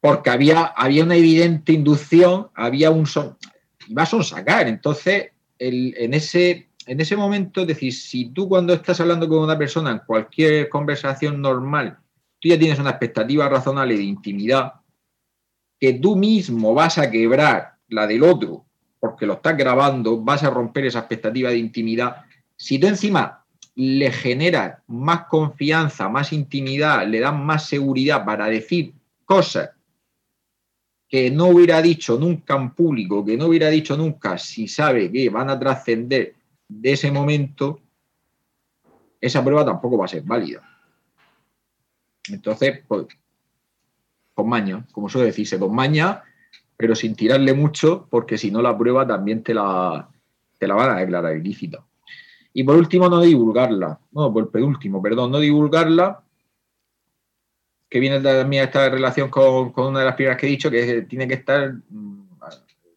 porque 0.02 0.32
había, 0.32 0.64
había 0.64 1.04
una 1.04 1.16
evidente 1.16 1.74
inducción, 1.74 2.50
había 2.56 2.90
un 2.90 3.06
son, 3.06 3.38
iba 3.88 4.02
a 4.02 4.24
sacar. 4.24 4.68
Entonces, 4.68 5.30
en, 5.60 6.14
ese, 6.16 6.70
en 6.88 7.00
ese 7.00 7.16
momento, 7.16 7.62
es 7.62 7.68
decir, 7.68 7.94
si 7.94 8.26
tú 8.30 8.50
cuando 8.50 8.74
estás 8.74 9.00
hablando 9.00 9.30
con 9.30 9.40
una 9.40 9.58
persona 9.58 9.92
en 9.92 10.00
cualquier 10.00 10.68
conversación 10.70 11.40
normal, 11.40 12.00
tú 12.40 12.50
ya 12.50 12.58
tienes 12.58 12.80
una 12.80 12.90
expectativa 12.90 13.48
razonable 13.48 13.96
de 13.96 14.04
intimidad, 14.04 14.74
que 15.80 15.94
tú 15.94 16.16
mismo 16.16 16.74
vas 16.74 16.98
a 16.98 17.12
quebrar 17.12 17.76
la 17.88 18.08
del 18.08 18.24
otro, 18.24 18.66
porque 19.00 19.28
lo 19.28 19.34
estás 19.34 19.56
grabando, 19.56 20.20
vas 20.20 20.44
a 20.44 20.50
romper 20.50 20.86
esa 20.86 21.00
expectativa 21.00 21.52
de 21.52 21.58
intimidad. 21.58 22.24
Si 22.56 22.80
tú 22.80 22.88
encima 22.88 23.46
le 23.76 24.12
generas 24.12 24.80
más 24.88 25.26
confianza, 25.26 26.10
más 26.10 26.34
intimidad, 26.34 27.08
le 27.08 27.20
das 27.20 27.36
más 27.36 27.68
seguridad 27.68 28.26
para 28.26 28.48
decir 28.48 28.94
cosas 29.26 29.70
que 31.12 31.30
no 31.30 31.48
hubiera 31.48 31.82
dicho 31.82 32.18
nunca 32.18 32.56
en 32.56 32.72
público, 32.72 33.26
que 33.26 33.36
no 33.36 33.48
hubiera 33.48 33.68
dicho 33.68 33.98
nunca 33.98 34.38
si 34.38 34.70
sabe 34.70 35.12
que 35.12 35.30
van 35.30 35.50
a 35.50 35.60
trascender 35.60 36.36
de 36.70 36.92
ese 36.94 37.12
momento, 37.12 37.82
esa 39.20 39.44
prueba 39.44 39.66
tampoco 39.66 39.98
va 39.98 40.06
a 40.06 40.08
ser 40.08 40.24
válida. 40.24 40.62
Entonces, 42.30 42.80
pues, 42.88 43.08
con 44.34 44.48
maña, 44.48 44.88
como 44.94 45.10
suele 45.10 45.28
decirse, 45.28 45.60
con 45.60 45.76
maña, 45.76 46.24
pero 46.78 46.96
sin 46.96 47.14
tirarle 47.14 47.54
mucho, 47.54 48.08
porque 48.10 48.38
si 48.38 48.50
no 48.50 48.62
la 48.62 48.78
prueba 48.78 49.06
también 49.06 49.44
te 49.44 49.54
la, 49.54 50.10
te 50.58 50.66
la 50.66 50.76
van 50.76 50.92
a 50.92 51.00
declarar 51.02 51.36
ilícita. 51.36 51.86
Y 52.54 52.64
por 52.64 52.78
último, 52.78 53.10
no 53.10 53.20
divulgarla. 53.20 54.00
No, 54.14 54.32
por 54.32 54.50
penúltimo, 54.50 55.02
perdón, 55.02 55.32
no 55.32 55.40
divulgarla 55.40 56.24
que 57.92 58.00
viene 58.00 58.22
también 58.22 58.64
esta 58.64 58.88
relación 58.88 59.30
con, 59.30 59.74
una 59.76 60.00
de 60.00 60.06
las 60.06 60.16
primeras 60.16 60.40
que 60.40 60.48
he 60.48 60.50
dicho, 60.50 60.72
que 60.72 61.02
tiene 61.02 61.28
que 61.28 61.34
estar, 61.34 61.74
mm, 61.90 62.24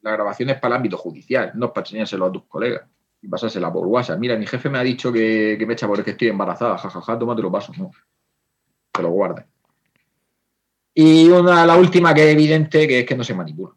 la 0.02 0.12
grabación 0.12 0.50
es 0.50 0.60
para 0.60 0.76
el 0.76 0.78
ámbito 0.78 0.96
judicial, 0.96 1.50
no 1.56 1.72
para 1.72 1.84
enseñárselo 1.84 2.26
a 2.26 2.32
tus 2.32 2.44
colegas 2.44 2.82
y 3.20 3.26
pasársela 3.26 3.72
por 3.72 3.88
WhatsApp. 3.88 4.20
Mira, 4.20 4.36
mi 4.36 4.46
jefe 4.46 4.70
me 4.70 4.78
ha 4.78 4.84
dicho 4.84 5.12
que, 5.12 5.62
me 5.66 5.72
echa 5.72 5.88
porque 5.88 6.12
estoy 6.12 6.28
embarazada, 6.28 6.78
jajaja, 6.78 7.00
ja, 7.00 7.12
ja, 7.12 7.18
tómate 7.18 7.42
lo 7.42 7.50
paso, 7.50 7.72
no, 7.76 7.90
te 8.92 9.02
lo 9.02 9.10
guarde. 9.10 9.44
Y 10.94 11.28
una, 11.28 11.66
la 11.66 11.76
última 11.76 12.14
que 12.14 12.28
es 12.28 12.32
evidente, 12.32 12.86
que 12.86 13.00
es 13.00 13.04
que 13.04 13.16
no 13.16 13.24
se 13.24 13.34
manipula. 13.34 13.74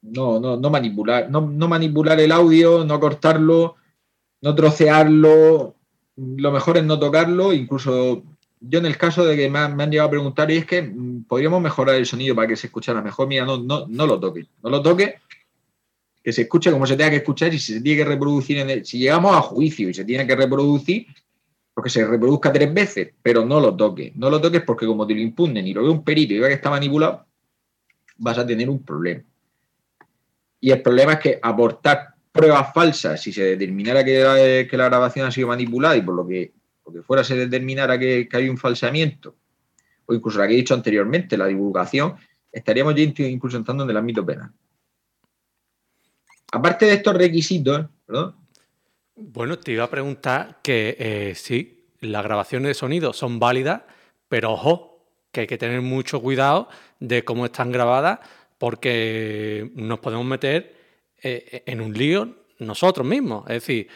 No, 0.00 0.40
no, 0.40 0.56
no 0.56 0.70
manipular, 0.70 1.28
no, 1.28 1.42
no 1.42 1.68
manipular 1.68 2.18
el 2.18 2.32
audio, 2.32 2.82
no 2.82 2.98
cortarlo, 2.98 3.76
no 4.40 4.54
trocearlo, 4.54 5.74
lo 6.16 6.50
mejor 6.50 6.78
es 6.78 6.84
no 6.84 6.98
tocarlo, 6.98 7.52
incluso 7.52 8.22
yo 8.60 8.78
en 8.78 8.86
el 8.86 8.96
caso 8.96 9.24
de 9.24 9.36
que 9.36 9.48
me 9.48 9.58
han, 9.58 9.90
llegado 9.90 10.08
a 10.08 10.10
preguntar, 10.10 10.50
y 10.50 10.56
es 10.56 10.66
que 10.66 10.82
mm, 10.82 11.24
podríamos 11.24 11.62
mejorar 11.62 11.96
el 11.96 12.06
sonido 12.06 12.34
para 12.34 12.48
que 12.48 12.56
se 12.56 12.66
escuchara 12.66 13.02
mejor, 13.02 13.28
mira, 13.28 13.44
no, 13.44 13.58
no, 13.58 13.86
no 13.86 14.06
lo 14.06 14.18
toque, 14.18 14.46
no 14.62 14.70
lo 14.70 14.82
toque, 14.82 15.16
que 16.22 16.32
se 16.32 16.42
escuche 16.42 16.70
como 16.70 16.86
se 16.86 16.96
tenga 16.96 17.10
que 17.10 17.16
escuchar 17.16 17.54
y 17.54 17.58
si 17.58 17.74
se 17.74 17.80
tiene 17.80 18.02
que 18.02 18.08
reproducir, 18.08 18.58
en 18.58 18.70
el, 18.70 18.84
si 18.84 18.98
llegamos 18.98 19.34
a 19.36 19.40
juicio 19.40 19.88
y 19.88 19.94
se 19.94 20.04
tiene 20.04 20.26
que 20.26 20.36
reproducir, 20.36 21.06
porque 21.72 21.90
se 21.90 22.04
reproduzca 22.04 22.52
tres 22.52 22.74
veces, 22.74 23.12
pero 23.22 23.44
no 23.44 23.60
lo 23.60 23.76
toques, 23.76 24.14
no 24.16 24.28
lo 24.28 24.40
toques 24.40 24.62
porque 24.62 24.86
como 24.86 25.06
te 25.06 25.14
lo 25.14 25.20
impugnen 25.20 25.66
y 25.66 25.72
lo 25.72 25.84
ve 25.84 25.90
un 25.90 26.02
perito 26.02 26.34
y 26.34 26.40
ve 26.40 26.48
que 26.48 26.54
está 26.54 26.70
manipulado, 26.70 27.24
vas 28.16 28.38
a 28.38 28.46
tener 28.46 28.68
un 28.68 28.82
problema. 28.82 29.22
Y 30.60 30.72
el 30.72 30.82
problema 30.82 31.14
es 31.14 31.18
que 31.20 31.38
aportar 31.40 32.14
pruebas 32.32 32.72
falsas, 32.74 33.22
si 33.22 33.32
se 33.32 33.44
determinara 33.44 34.04
que 34.04 34.68
la 34.72 34.84
grabación 34.86 35.26
ha 35.26 35.30
sido 35.30 35.48
manipulada 35.48 35.96
y 35.96 36.02
por 36.02 36.16
lo 36.16 36.26
que 36.26 36.57
porque 36.88 37.02
fuera 37.02 37.22
se 37.22 37.36
determinara 37.36 37.98
que, 37.98 38.26
hay 38.32 38.48
un 38.48 38.56
falseamiento, 38.56 39.36
o 40.06 40.14
incluso 40.14 40.38
la 40.38 40.46
que 40.46 40.54
he 40.54 40.56
dicho 40.56 40.72
anteriormente, 40.72 41.36
la 41.36 41.44
divulgación, 41.44 42.16
estaríamos 42.50 42.94
ya 42.94 43.02
incluso 43.02 43.58
entrando 43.58 43.84
en 43.84 43.90
el 43.90 43.96
ámbito 43.98 44.24
penal. 44.24 44.50
Aparte 46.50 46.86
de 46.86 46.94
estos 46.94 47.14
requisitos, 47.14 47.84
Bueno, 49.16 49.58
te 49.58 49.72
iba 49.72 49.84
a 49.84 49.90
preguntar 49.90 50.60
que 50.62 50.96
eh, 50.98 51.34
sí, 51.34 51.90
las 52.00 52.24
grabaciones 52.24 52.68
de 52.68 52.74
sonido 52.74 53.12
son 53.12 53.38
válidas, 53.38 53.82
pero 54.30 54.52
ojo, 54.52 55.04
que 55.30 55.40
hay 55.40 55.46
que 55.46 55.58
tener 55.58 55.82
mucho 55.82 56.22
cuidado 56.22 56.70
de 57.00 57.22
cómo 57.22 57.44
están 57.44 57.70
grabadas, 57.70 58.20
porque 58.56 59.70
nos 59.74 59.98
podemos 59.98 60.24
meter 60.24 60.74
eh, 61.22 61.64
en 61.66 61.82
un 61.82 61.92
lío 61.92 62.34
nosotros 62.58 63.06
mismos. 63.06 63.44
Es 63.48 63.56
decir, 63.56 63.88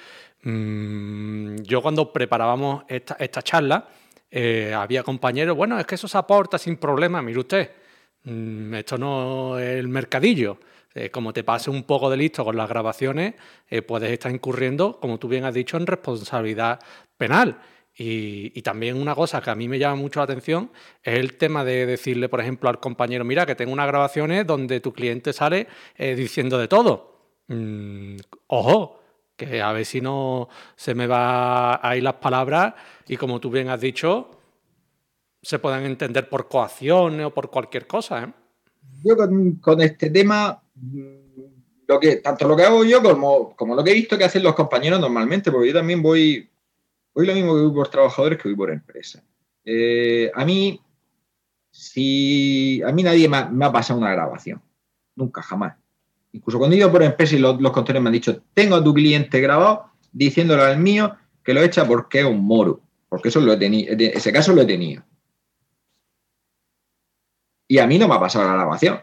Mm, 0.42 1.62
yo 1.62 1.80
cuando 1.82 2.12
preparábamos 2.12 2.84
esta, 2.88 3.42
charla, 3.42 3.88
eh, 4.30 4.74
había 4.74 5.02
compañeros, 5.02 5.56
bueno, 5.56 5.78
es 5.78 5.86
que 5.86 5.94
eso 5.94 6.08
se 6.08 6.18
aporta 6.18 6.58
sin 6.58 6.76
problema, 6.76 7.22
mire 7.22 7.38
usted, 7.40 7.70
mm, 8.24 8.74
esto 8.74 8.98
no 8.98 9.58
es 9.58 9.78
el 9.78 9.88
mercadillo. 9.88 10.58
Eh, 10.94 11.10
como 11.10 11.32
te 11.32 11.42
pase 11.42 11.70
un 11.70 11.84
poco 11.84 12.10
de 12.10 12.18
listo 12.18 12.44
con 12.44 12.56
las 12.56 12.68
grabaciones, 12.68 13.34
eh, 13.68 13.80
puedes 13.82 14.10
estar 14.10 14.30
incurriendo, 14.30 14.98
como 15.00 15.18
tú 15.18 15.28
bien 15.28 15.44
has 15.44 15.54
dicho, 15.54 15.76
en 15.78 15.86
responsabilidad 15.86 16.80
penal. 17.16 17.58
Y, 17.94 18.62
también 18.62 18.96
una 18.96 19.14
cosa 19.14 19.40
que 19.42 19.50
a 19.50 19.54
mí 19.54 19.68
me 19.68 19.78
llama 19.78 19.96
mucho 19.96 20.20
la 20.20 20.24
atención 20.24 20.70
es 21.02 21.18
el 21.18 21.36
tema 21.36 21.64
de 21.64 21.86
decirle, 21.86 22.28
por 22.28 22.40
ejemplo, 22.40 22.68
al 22.70 22.80
compañero, 22.80 23.24
mira, 23.24 23.46
que 23.46 23.54
tengo 23.54 23.72
unas 23.72 23.86
grabaciones 23.86 24.46
donde 24.46 24.80
tu 24.80 24.92
cliente 24.92 25.32
sale 25.32 25.66
diciendo 25.98 26.58
de 26.58 26.68
todo. 26.68 27.34
Mm, 27.48 28.16
ojo, 28.48 29.01
a 29.62 29.72
ver 29.72 29.84
si 29.84 30.00
no 30.00 30.48
se 30.76 30.94
me 30.94 31.06
va 31.06 31.86
a 31.86 31.96
ir 31.96 32.02
las 32.02 32.14
palabras 32.14 32.74
y 33.06 33.16
como 33.16 33.40
tú 33.40 33.50
bien 33.50 33.68
has 33.68 33.80
dicho, 33.80 34.30
se 35.40 35.58
puedan 35.58 35.84
entender 35.84 36.28
por 36.28 36.48
coacciones 36.48 37.26
o 37.26 37.34
por 37.34 37.50
cualquier 37.50 37.86
cosa. 37.86 38.24
¿eh? 38.24 38.32
Yo 39.04 39.16
con, 39.60 39.80
este 39.80 40.10
tema, 40.10 40.62
lo 41.86 42.00
que, 42.00 42.16
tanto 42.16 42.46
lo 42.46 42.56
que 42.56 42.64
hago 42.64 42.84
yo 42.84 43.02
como, 43.02 43.56
como 43.56 43.74
lo 43.74 43.82
que 43.82 43.90
he 43.90 43.94
visto 43.94 44.16
que 44.16 44.24
hacen 44.24 44.42
los 44.42 44.54
compañeros 44.54 45.00
normalmente, 45.00 45.50
porque 45.50 45.68
yo 45.68 45.74
también 45.74 46.02
voy, 46.02 46.48
voy 47.14 47.26
lo 47.26 47.34
mismo 47.34 47.54
que 47.54 47.62
voy 47.62 47.72
por 47.74 47.88
trabajadores 47.88 48.38
que 48.38 48.48
voy 48.48 48.56
por 48.56 48.70
empresas. 48.70 49.22
Eh, 49.64 50.30
a 50.34 50.44
mí, 50.44 50.80
si 51.70 52.82
a 52.82 52.92
mí 52.92 53.02
nadie 53.02 53.28
me 53.28 53.64
ha 53.64 53.72
pasado 53.72 53.98
una 53.98 54.12
grabación, 54.12 54.62
nunca, 55.14 55.42
jamás 55.42 55.81
incluso 56.32 56.58
cuando 56.58 56.74
he 56.74 56.78
ido 56.78 56.90
por 56.90 57.02
y 57.02 57.38
los, 57.38 57.60
los 57.60 57.72
me 57.88 57.98
han 57.98 58.12
dicho, 58.12 58.42
tengo 58.54 58.76
a 58.76 58.84
tu 58.84 58.92
cliente 58.92 59.40
grabado 59.40 59.90
diciéndole 60.12 60.62
al 60.62 60.78
mío 60.78 61.16
que 61.44 61.54
lo 61.54 61.62
echa 61.62 61.86
porque 61.86 62.20
es 62.20 62.26
un 62.26 62.44
moro. 62.44 62.80
porque 63.08 63.28
eso 63.28 63.40
lo 63.40 63.52
he 63.52 63.56
tenido, 63.56 63.94
ese 63.98 64.32
caso 64.32 64.52
lo 64.52 64.62
he 64.62 64.66
tenido. 64.66 65.02
Y 67.68 67.78
a 67.78 67.86
mí 67.86 67.98
no 67.98 68.08
me 68.08 68.14
ha 68.14 68.20
pasado 68.20 68.46
la 68.46 68.54
grabación. 68.54 69.00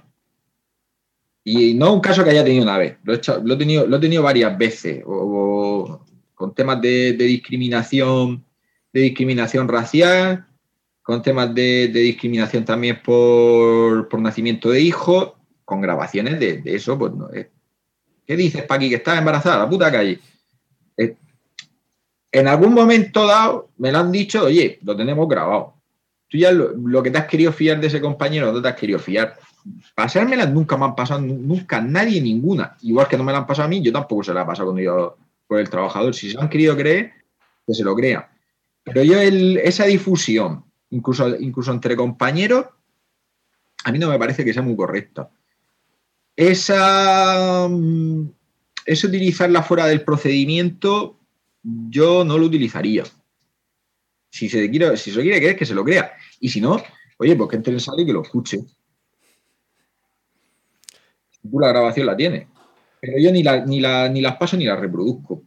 Y 1.43 1.73
no 1.73 1.93
un 1.93 2.01
caso 2.01 2.23
que 2.23 2.29
haya 2.29 2.43
tenido 2.43 2.63
una 2.63 2.77
vez, 2.77 2.97
lo 3.03 3.13
he, 3.13 3.57
tenido, 3.57 3.87
lo 3.87 3.97
he 3.97 3.99
tenido 3.99 4.21
varias 4.21 4.55
veces, 4.57 5.01
o, 5.05 6.05
con 6.35 6.53
temas 6.53 6.81
de, 6.81 7.13
discriminación, 7.13 8.45
de 8.93 9.01
discriminación 9.01 9.67
racial, 9.67 10.45
con 11.01 11.21
temas 11.21 11.53
de, 11.55 11.87
discriminación 11.87 12.65
también 12.65 13.01
por, 13.03 14.19
nacimiento 14.19 14.69
de 14.69 14.81
hijos, 14.81 15.33
con 15.69 15.81
grabaciones 15.81 16.39
de, 16.39 16.61
eso, 16.65 16.97
pues 16.97 17.13
no, 17.13 17.29
eh, 17.31 17.49
¿qué 18.25 18.35
dices, 18.35 18.63
Paqui, 18.63 18.89
que 18.89 18.95
estás 18.95 19.19
embarazada? 19.19 19.59
La 19.59 19.69
puta 19.69 19.91
calle. 19.91 20.19
Eh, 20.97 21.15
en 22.31 22.47
algún 22.47 22.73
momento 22.73 23.25
dado 23.27 23.69
me 23.77 23.91
lo 23.91 23.99
han 23.99 24.11
dicho, 24.11 24.45
oye, 24.45 24.79
lo 24.83 24.97
tenemos 24.97 25.29
grabado. 25.29 25.75
Tú 26.27 26.37
ya 26.37 26.51
lo, 26.51 27.03
que 27.03 27.11
te 27.11 27.17
has 27.17 27.25
querido 27.25 27.51
fiar 27.51 27.79
de 27.79 27.87
ese 27.87 28.01
compañero, 28.01 28.51
no 28.51 28.61
te 28.61 28.67
has 28.67 28.75
querido 28.75 28.99
fiar. 28.99 29.37
Pasármelas 29.95 30.51
nunca 30.51 30.77
me 30.77 30.85
han 30.85 30.95
pasado, 30.95 31.21
nunca, 31.21 31.81
nadie, 31.81 32.21
ninguna. 32.21 32.75
Igual 32.81 33.07
que 33.07 33.17
no 33.17 33.23
me 33.23 33.31
la 33.31 33.39
han 33.39 33.47
pasado 33.47 33.67
a 33.67 33.69
mí, 33.69 33.81
yo 33.81 33.91
tampoco 33.91 34.23
se 34.23 34.33
la 34.33 34.41
ha 34.41 34.45
pasado 34.45 34.67
cuando 34.67 34.81
yo 34.81 35.17
por 35.47 35.59
el 35.59 35.69
trabajador. 35.69 36.13
Si 36.13 36.31
se 36.31 36.39
han 36.39 36.49
querido 36.49 36.75
creer, 36.75 37.13
que 37.65 37.73
se 37.73 37.83
lo 37.83 37.95
crean. 37.95 38.25
Pero 38.83 39.03
yo 39.03 39.19
esa 39.19 39.85
difusión, 39.85 40.65
incluso, 40.89 41.35
incluso 41.39 41.71
entre 41.71 41.95
compañeros, 41.95 42.65
a 43.83 43.91
mí 43.91 43.99
no 43.99 44.09
me 44.09 44.19
parece 44.19 44.43
que 44.45 44.53
sea 44.53 44.61
muy 44.61 44.75
correcta. 44.75 45.29
Esa, 46.39 47.67
mm, 47.69 48.29
es 48.85 49.03
utilizarla 49.03 49.61
fuera 49.61 49.87
del 49.87 50.05
procedimiento, 50.05 51.19
yo 51.61 52.23
no 52.23 52.37
lo 52.37 52.45
utilizaría. 52.45 53.03
Si 54.29 54.47
se, 54.47 54.69
quiere, 54.69 54.95
si 54.95 55.11
se 55.11 55.21
quiere 55.21 55.39
creer, 55.39 55.57
que 55.57 55.65
se 55.65 55.73
lo 55.73 55.83
crea. 55.83 56.13
Y 56.39 56.47
si 56.47 56.61
no, 56.61 56.81
oye, 57.17 57.35
pues 57.35 57.49
que 57.49 57.57
entre 57.57 57.73
en 57.73 57.81
sala 57.81 58.01
y 58.01 58.05
que 58.05 58.13
lo 58.13 58.21
escuche. 58.21 58.59
La 61.51 61.67
grabación 61.67 62.05
la 62.05 62.15
tienes. 62.15 62.47
Pero 63.01 63.19
yo 63.19 63.33
ni, 63.33 63.43
ni, 63.43 63.81
ni 64.13 64.21
las 64.21 64.37
paso 64.37 64.55
ni 64.55 64.63
las 64.63 64.79
reproduzco. 64.79 65.43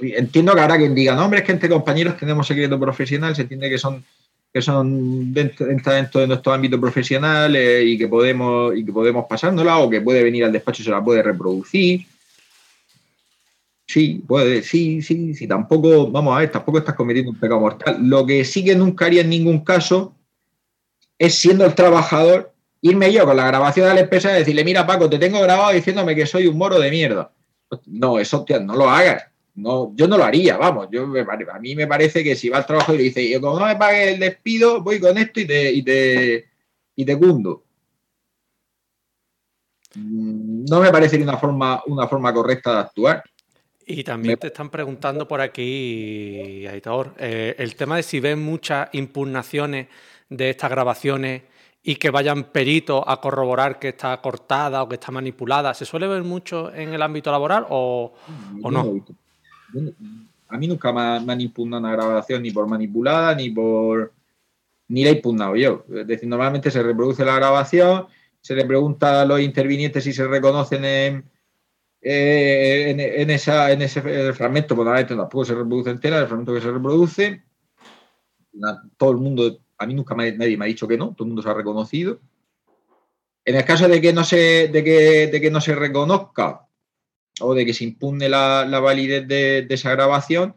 Entiendo 0.00 0.54
que 0.54 0.60
ahora 0.62 0.78
quien 0.78 0.94
diga, 0.94 1.14
no, 1.14 1.26
hombre, 1.26 1.40
es 1.40 1.44
que 1.44 1.52
entre 1.52 1.68
compañeros 1.68 2.16
tenemos 2.16 2.46
secreto 2.46 2.80
profesional, 2.80 3.36
se 3.36 3.42
entiende 3.42 3.68
que 3.68 3.76
son 3.76 4.02
que 4.56 4.62
son 4.62 5.34
dentro, 5.34 5.66
dentro 5.66 6.20
de 6.22 6.26
nuestro 6.26 6.50
ámbito 6.50 6.80
profesional 6.80 7.54
y 7.54 7.98
que 7.98 8.08
podemos 8.08 8.74
y 8.74 8.86
que 8.86 8.90
podemos 8.90 9.26
pasárnosla 9.28 9.76
o 9.80 9.90
que 9.90 10.00
puede 10.00 10.22
venir 10.22 10.46
al 10.46 10.52
despacho 10.52 10.80
y 10.80 10.86
se 10.86 10.90
la 10.90 11.04
puede 11.04 11.22
reproducir 11.22 12.06
Sí, 13.86 14.24
puede, 14.26 14.62
sí, 14.62 15.00
sí, 15.00 15.34
sí, 15.34 15.46
tampoco, 15.46 16.10
vamos 16.10 16.34
a 16.34 16.40
ver, 16.40 16.50
tampoco 16.50 16.78
estás 16.78 16.94
cometiendo 16.94 17.30
un 17.30 17.38
pecado 17.38 17.60
mortal. 17.60 17.98
Lo 18.00 18.26
que 18.26 18.44
sí 18.44 18.64
que 18.64 18.74
nunca 18.74 19.06
haría 19.06 19.20
en 19.20 19.30
ningún 19.30 19.62
caso 19.62 20.14
es 21.18 21.34
siendo 21.36 21.64
el 21.64 21.74
trabajador, 21.74 22.52
irme 22.80 23.12
yo 23.12 23.24
con 23.24 23.36
la 23.36 23.46
grabación 23.46 23.88
de 23.88 23.94
la 23.94 24.00
empresa 24.00 24.32
y 24.32 24.38
decirle, 24.40 24.64
mira 24.64 24.86
Paco, 24.86 25.08
te 25.08 25.18
tengo 25.18 25.40
grabado 25.40 25.72
diciéndome 25.72 26.16
que 26.16 26.26
soy 26.26 26.46
un 26.46 26.58
moro 26.58 26.80
de 26.80 26.90
mierda. 26.90 27.30
No, 27.86 28.18
eso 28.18 28.44
no 28.62 28.74
lo 28.74 28.88
hagas. 28.88 29.24
No, 29.56 29.92
yo 29.96 30.06
no 30.06 30.18
lo 30.18 30.24
haría, 30.24 30.58
vamos. 30.58 30.88
Yo 30.90 31.04
a 31.04 31.58
mí 31.58 31.74
me 31.74 31.86
parece 31.86 32.22
que 32.22 32.36
si 32.36 32.50
va 32.50 32.58
al 32.58 32.66
trabajo 32.66 32.92
y 32.94 32.98
le 32.98 33.02
dice, 33.04 33.28
yo 33.28 33.40
como 33.40 33.58
no 33.58 33.66
me 33.66 33.76
pague 33.76 34.12
el 34.12 34.20
despido, 34.20 34.82
voy 34.82 35.00
con 35.00 35.16
esto 35.16 35.40
y 35.40 35.46
te, 35.46 35.72
y 35.72 35.82
te, 35.82 36.48
y 36.94 37.04
te 37.04 37.18
cundo. 37.18 37.64
Mm, 39.94 40.66
no 40.68 40.80
me 40.80 40.92
parece 40.92 41.20
una 41.22 41.38
forma, 41.38 41.82
una 41.86 42.06
forma 42.06 42.32
correcta 42.34 42.72
de 42.74 42.80
actuar. 42.80 43.24
Y 43.86 44.04
también 44.04 44.36
te 44.36 44.48
están 44.48 44.68
preguntando 44.68 45.26
por 45.26 45.40
aquí, 45.40 46.66
Aitor, 46.66 47.14
eh, 47.18 47.54
el 47.58 47.76
tema 47.76 47.96
de 47.96 48.02
si 48.02 48.20
ven 48.20 48.42
muchas 48.42 48.88
impugnaciones 48.92 49.86
de 50.28 50.50
estas 50.50 50.70
grabaciones 50.70 51.42
y 51.82 51.94
que 51.94 52.10
vayan 52.10 52.50
peritos 52.50 53.02
a 53.06 53.20
corroborar 53.20 53.78
que 53.78 53.90
está 53.90 54.20
cortada 54.20 54.82
o 54.82 54.88
que 54.88 54.96
está 54.96 55.12
manipulada, 55.12 55.72
¿se 55.72 55.84
suele 55.84 56.08
ver 56.08 56.24
mucho 56.24 56.74
en 56.74 56.92
el 56.92 57.00
ámbito 57.00 57.30
laboral 57.30 57.64
o, 57.70 58.12
no? 58.64 59.04
A 60.48 60.58
mí 60.58 60.66
nunca 60.66 60.92
me, 60.92 61.32
han 61.32 61.40
impugnado 61.40 61.80
una 61.80 61.92
grabación 61.92 62.42
ni 62.42 62.50
por 62.50 62.68
manipulada 62.68 63.34
ni 63.34 63.50
por... 63.50 64.12
ni 64.88 65.04
la 65.04 65.10
he 65.10 65.14
impugnado 65.14 65.56
yo. 65.56 65.84
Es 65.92 66.06
decir, 66.06 66.28
normalmente 66.28 66.70
se 66.70 66.82
reproduce 66.82 67.24
la 67.24 67.36
grabación, 67.36 68.06
se 68.40 68.54
le 68.54 68.64
pregunta 68.64 69.22
a 69.22 69.24
los 69.24 69.40
intervinientes 69.40 70.04
si 70.04 70.12
se 70.12 70.26
reconocen 70.26 70.84
en 70.84 71.24
en, 72.08 73.30
esa, 73.30 73.72
en 73.72 73.82
ese 73.82 74.00
fragmento, 74.32 74.76
pues 74.76 75.06
tampoco 75.08 75.44
se 75.44 75.54
reproduce 75.54 75.90
entera, 75.90 76.20
el 76.20 76.26
fragmento 76.26 76.54
que 76.54 76.60
se 76.60 76.70
reproduce, 76.70 77.42
todo 78.96 79.10
el 79.10 79.16
mundo, 79.16 79.58
a 79.78 79.86
mí 79.86 79.94
nunca 79.94 80.14
nadie 80.14 80.56
me 80.56 80.64
ha 80.64 80.68
dicho 80.68 80.86
que 80.86 80.96
no, 80.96 81.08
todo 81.08 81.24
el 81.24 81.28
mundo 81.28 81.42
se 81.42 81.50
ha 81.50 81.54
reconocido. 81.54 82.20
En 83.44 83.56
el 83.56 83.64
caso 83.64 83.88
de 83.88 84.00
que 84.00 84.12
no 84.12 84.24
se, 84.24 84.68
de 84.68 84.84
que, 84.84 85.28
de 85.28 85.40
que 85.40 85.50
no 85.50 85.60
se 85.60 85.74
reconozca 85.74 86.65
o 87.40 87.54
de 87.54 87.66
que 87.66 87.74
se 87.74 87.84
impugne 87.84 88.28
la, 88.28 88.64
validez 88.80 89.26
de, 89.26 89.66
esa 89.68 89.92
grabación, 89.92 90.54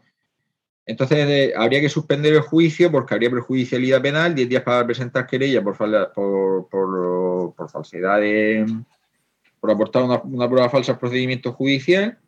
entonces 0.86 1.52
habría 1.56 1.80
que 1.80 1.88
suspender 1.88 2.32
el 2.32 2.40
juicio 2.40 2.90
porque 2.90 3.14
habría 3.14 3.30
perjudicialidad 3.30 4.02
penal, 4.02 4.34
10 4.34 4.48
días 4.48 4.62
para 4.62 4.86
presentar 4.86 5.26
querella 5.26 5.62
por, 5.62 5.76
por, 5.76 6.68
por, 6.68 7.54
por 7.54 7.70
falsedad 7.70 8.20
de, 8.20 8.66
por 9.60 9.70
aportar 9.70 10.02
una, 10.02 10.48
prueba 10.48 10.70
falsa 10.70 10.92
al 10.92 10.98
procedimiento 10.98 11.52
judicial 11.52 12.18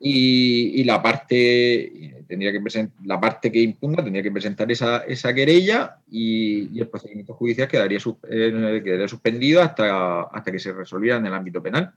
y, 0.00 0.82
la 0.84 1.00
parte 1.00 2.24
tendría 2.26 2.52
que 2.52 2.60
la 3.04 3.20
parte 3.20 3.50
que 3.50 3.60
impugna 3.60 4.02
tendría 4.02 4.22
que 4.22 4.32
presentar 4.32 4.70
esa, 4.70 4.98
esa 5.04 5.32
querella 5.32 5.98
y, 6.10 6.78
el 6.78 6.88
procedimiento 6.88 7.34
judicial 7.34 7.68
quedaría, 7.68 7.98
eh, 8.28 8.82
quedaría 8.84 9.08
suspendido 9.08 9.62
hasta, 9.62 10.22
hasta 10.22 10.52
que 10.52 10.58
se 10.58 10.72
resolviera 10.72 11.16
en 11.16 11.26
el 11.26 11.34
ámbito 11.34 11.62
penal. 11.62 11.94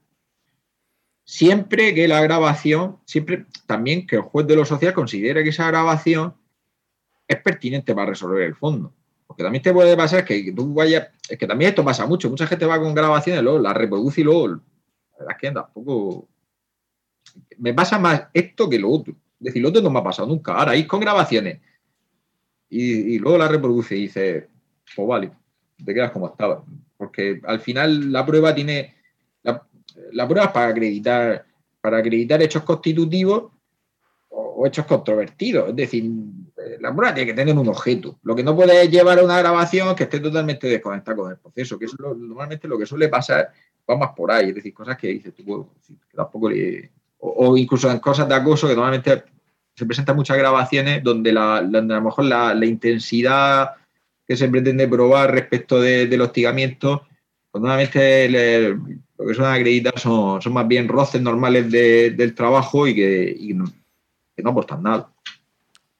Siempre 1.27 1.93
que 1.93 2.07
la 2.07 2.21
grabación, 2.21 2.99
siempre 3.03 3.45
también 3.65 4.07
que 4.07 4.15
el 4.15 4.21
juez 4.21 4.47
de 4.47 4.55
lo 4.55 4.63
social 4.63 4.93
considere 4.93 5.43
que 5.43 5.49
esa 5.49 5.67
grabación 5.67 6.35
es 7.27 7.41
pertinente 7.41 7.93
para 7.93 8.11
resolver 8.11 8.43
el 8.43 8.55
fondo. 8.55 8.93
Porque 9.27 9.43
también 9.43 9.61
te 9.61 9.73
puede 9.73 9.97
pasar 9.97 10.23
que 10.23 10.53
tú 10.55 10.73
vayas. 10.73 11.09
Es 11.27 11.37
que 11.37 11.45
también 11.45 11.69
esto 11.69 11.83
pasa 11.83 12.05
mucho. 12.05 12.29
Mucha 12.29 12.47
gente 12.47 12.65
va 12.65 12.79
con 12.79 12.95
grabaciones, 12.95 13.43
luego 13.43 13.59
la 13.59 13.73
reproduce 13.73 14.21
y 14.21 14.23
luego. 14.23 14.47
La 14.47 14.61
verdad 15.19 15.35
es 15.35 15.37
que 15.37 15.51
tampoco. 15.51 16.29
Me 17.57 17.73
pasa 17.73 17.99
más 17.99 18.27
esto 18.33 18.69
que 18.69 18.79
lo 18.79 18.89
otro. 18.89 19.13
Es 19.41 19.47
decir, 19.47 19.61
lo 19.61 19.67
otro 19.67 19.81
no 19.81 19.89
me 19.89 19.99
ha 19.99 20.03
pasado 20.03 20.29
nunca. 20.29 20.53
Ahora 20.53 20.77
ir 20.77 20.87
con 20.87 21.01
grabaciones 21.01 21.59
y, 22.69 23.19
luego 23.19 23.37
la 23.37 23.49
reproduce 23.49 23.97
y 23.97 24.03
dice, 24.03 24.47
pues 24.95 25.05
vale, 25.05 25.31
te 25.83 25.93
quedas 25.93 26.11
como 26.11 26.27
estaba. 26.27 26.63
Porque 26.95 27.41
al 27.43 27.59
final 27.59 28.13
la 28.13 28.25
prueba 28.25 28.55
tiene. 28.55 28.95
La, 30.11 30.27
prueba 30.27 30.51
para 30.51 30.67
acreditar, 30.67 31.45
para 31.81 31.97
acreditar 31.97 32.41
hechos 32.41 32.63
constitutivos 32.63 33.51
o 34.29 34.65
hechos 34.65 34.85
controvertidos. 34.85 35.69
Es 35.69 35.75
decir, 35.75 36.03
eh, 36.57 36.77
la 36.79 36.95
prueba 36.95 37.13
tiene 37.13 37.31
que 37.31 37.35
tener 37.35 37.57
un 37.57 37.67
objeto. 37.67 38.17
Lo 38.23 38.35
que 38.35 38.43
no 38.43 38.55
puede 38.55 38.87
llevar 38.89 39.19
a 39.19 39.23
una 39.23 39.39
grabación 39.39 39.95
que 39.95 40.03
esté 40.03 40.19
totalmente 40.19 40.67
desconectada 40.67 41.17
con 41.17 41.31
el 41.31 41.37
proceso, 41.37 41.77
que 41.77 41.85
es 41.85 41.99
normalmente 41.99 42.67
lo 42.67 42.77
que 42.77 42.85
suele 42.85 43.09
pasar, 43.09 43.51
va 43.89 43.97
más 43.97 44.11
por 44.15 44.31
ahí. 44.31 44.49
Es 44.49 44.55
decir, 44.55 44.73
cosas 44.73 44.97
que 44.97 45.07
dices 45.07 45.33
tú, 45.33 45.69
que 45.87 46.15
tampoco 46.15 46.49
le, 46.49 46.91
o, 47.19 47.57
incluso 47.57 47.89
en 47.91 47.99
cosas 47.99 48.27
de 48.27 48.35
acoso 48.35 48.67
que 48.67 48.75
normalmente 48.75 49.23
se 49.75 49.85
presentan 49.85 50.15
muchas 50.15 50.37
grabaciones 50.37 51.03
donde, 51.03 51.31
la, 51.31 51.57
a 51.57 51.61
lo 51.61 52.01
mejor 52.01 52.25
la, 52.25 52.65
intensidad 52.65 53.75
que 54.25 54.35
se 54.35 54.49
pretende 54.49 54.87
probar 54.87 55.31
respecto 55.31 55.79
del 55.79 56.21
hostigamiento, 56.21 57.07
pues 57.51 57.61
normalmente 57.61 58.75
lo 59.17 59.25
que 59.25 59.33
suelen 59.33 59.53
acreditar 59.53 59.97
son, 59.99 60.41
son 60.41 60.53
más 60.53 60.67
bien 60.67 60.87
roces 60.87 61.21
normales 61.21 61.71
del 61.71 62.35
trabajo 62.35 62.87
y 62.87 62.95
que, 62.95 63.35
que 64.35 64.43
no 64.43 64.49
aportan 64.49 64.83
nada. 64.83 65.11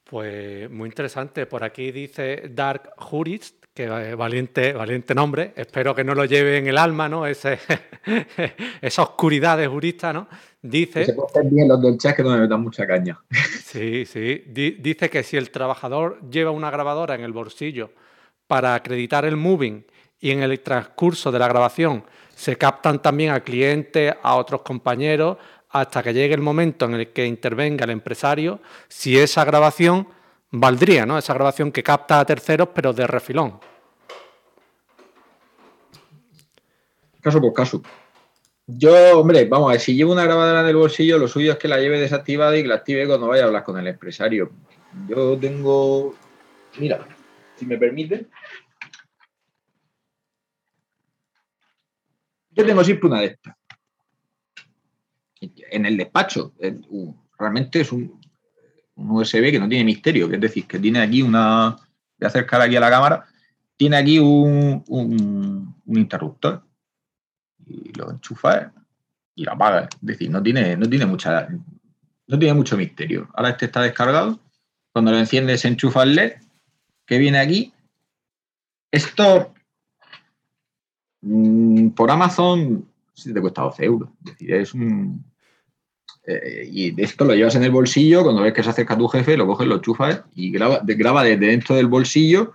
Pues 0.09 0.69
muy 0.69 0.87
interesante. 0.87 1.45
Por 1.45 1.63
aquí 1.63 1.91
dice 1.91 2.49
Dark 2.53 2.91
Jurist, 2.97 3.65
que 3.73 4.15
valiente, 4.15 4.73
valiente 4.73 5.13
nombre. 5.13 5.53
Espero 5.55 5.93
que 5.93 6.03
no 6.03 6.15
lo 6.15 6.25
lleve 6.25 6.57
en 6.57 6.67
el 6.67 6.77
alma, 6.77 7.09
¿no? 7.09 7.27
Ese, 7.27 7.59
esa 8.81 9.03
oscuridad 9.03 9.57
de 9.57 9.67
jurista, 9.67 10.13
¿no? 10.13 10.27
Dice. 10.61 11.05
Se 11.05 11.13
puede 11.13 11.27
hacer 11.27 11.51
bien 11.51 11.67
los 11.67 11.81
del 11.81 11.97
chat 11.97 12.15
que 12.15 12.23
no 12.23 12.37
me 12.37 12.47
dan 12.47 12.61
mucha 12.61 12.87
caña. 12.87 13.19
Sí, 13.67 14.05
sí. 14.05 14.43
dice 14.47 15.09
que 15.09 15.23
si 15.23 15.35
el 15.35 15.51
trabajador 15.51 16.21
lleva 16.31 16.51
una 16.51 16.71
grabadora 16.71 17.15
en 17.15 17.21
el 17.21 17.33
bolsillo 17.33 17.91
para 18.47 18.73
acreditar 18.75 19.25
el 19.25 19.35
moving 19.35 19.85
y 20.19 20.31
en 20.31 20.41
el 20.41 20.61
transcurso 20.61 21.31
de 21.31 21.39
la 21.39 21.49
grabación 21.49 22.05
se 22.37 22.55
captan 22.55 23.01
también 23.01 23.31
a 23.31 23.39
clientes, 23.39 24.13
a 24.21 24.35
otros 24.35 24.61
compañeros, 24.61 25.37
hasta 25.71 26.03
que 26.03 26.13
llegue 26.13 26.35
el 26.35 26.41
momento 26.41 26.85
en 26.85 26.93
el 26.93 27.11
que 27.11 27.25
intervenga 27.25 27.85
el 27.85 27.89
empresario, 27.89 28.59
si 28.87 29.17
esa 29.17 29.43
grabación 29.43 30.07
valdría, 30.51 31.07
¿no? 31.07 31.17
Esa 31.17 31.33
grabación 31.33 31.71
que 31.71 31.81
capta 31.81 32.19
a 32.19 32.25
terceros, 32.25 32.69
pero 32.75 32.93
de 32.93 33.07
refilón. 33.07 33.59
Caso 37.19 37.41
por 37.41 37.53
caso. 37.53 37.81
Yo, 38.67 39.19
hombre, 39.19 39.45
vamos 39.45 39.69
a 39.69 39.71
ver, 39.71 39.81
si 39.81 39.95
llevo 39.95 40.13
una 40.13 40.25
grabadora 40.25 40.61
en 40.61 40.67
el 40.67 40.75
bolsillo, 40.75 41.17
lo 41.17 41.27
suyo 41.27 41.53
es 41.53 41.57
que 41.57 41.67
la 41.67 41.79
lleve 41.79 41.99
desactivada 41.99 42.55
y 42.55 42.61
que 42.61 42.67
la 42.67 42.75
active 42.75 43.07
cuando 43.07 43.27
vaya 43.27 43.45
a 43.45 43.47
hablar 43.47 43.63
con 43.63 43.79
el 43.79 43.87
empresario. 43.87 44.51
Yo 45.09 45.35
tengo, 45.39 46.13
mira, 46.77 47.07
si 47.55 47.65
me 47.65 47.79
permite, 47.79 48.27
yo 52.57 52.65
tengo 52.65 52.83
siempre 52.83 53.07
una 53.07 53.19
de 53.21 53.25
estas. 53.27 53.55
En 55.69 55.85
el 55.85 55.95
despacho, 55.95 56.53
realmente 57.37 57.81
es 57.81 57.91
un, 57.91 58.19
USB 58.95 59.51
que 59.51 59.59
no 59.59 59.69
tiene 59.69 59.83
misterio, 59.83 60.31
es 60.31 60.41
decir, 60.41 60.65
que 60.65 60.79
tiene 60.79 60.99
aquí 60.99 61.21
una, 61.21 61.69
voy 61.69 62.25
a 62.25 62.27
acercar 62.27 62.61
aquí 62.61 62.75
a 62.75 62.79
la 62.79 62.89
cámara, 62.89 63.27
tiene 63.75 63.95
aquí 63.95 64.17
un, 64.17 65.75
interruptor 65.85 66.63
y 67.63 67.93
lo 67.93 68.09
enchufa 68.09 68.73
y 69.35 69.43
lo 69.43 69.51
apaga. 69.51 69.83
Es 69.83 69.99
decir, 70.01 70.31
no 70.31 70.41
tiene, 70.41 70.75
no 70.75 70.89
tiene 70.89 71.05
mucha, 71.05 71.47
no 72.25 72.39
tiene 72.39 72.55
mucho 72.55 72.75
misterio. 72.75 73.29
Ahora 73.35 73.49
este 73.49 73.65
está 73.65 73.83
descargado. 73.83 74.39
Cuando 74.91 75.11
lo 75.11 75.19
enciendes, 75.19 75.63
enchufa 75.63 76.01
el 76.01 76.15
LED 76.15 76.33
que 77.05 77.19
viene 77.19 77.37
aquí. 77.37 77.71
Esto 78.89 79.53
mm, 81.21 81.89
por 81.89 82.11
Amazon 82.11 82.85
sí 83.13 83.33
te 83.33 83.41
cuesta 83.41 83.63
12 83.63 83.85
euros. 83.85 84.09
Es 84.25 84.31
decir, 84.31 84.53
es 84.53 84.73
un. 84.73 85.23
Eh, 86.25 86.69
y 86.71 87.01
esto 87.01 87.25
lo 87.25 87.33
llevas 87.33 87.55
en 87.55 87.63
el 87.63 87.71
bolsillo, 87.71 88.23
cuando 88.23 88.41
ves 88.41 88.53
que 88.53 88.63
se 88.63 88.69
acerca 88.69 88.97
tu 88.97 89.07
jefe, 89.07 89.37
lo 89.37 89.47
coges, 89.47 89.67
lo 89.67 89.75
enchufas 89.75 90.23
y 90.35 90.51
graba, 90.51 90.81
graba 90.83 91.23
desde 91.23 91.47
dentro 91.47 91.75
del 91.75 91.87
bolsillo 91.87 92.53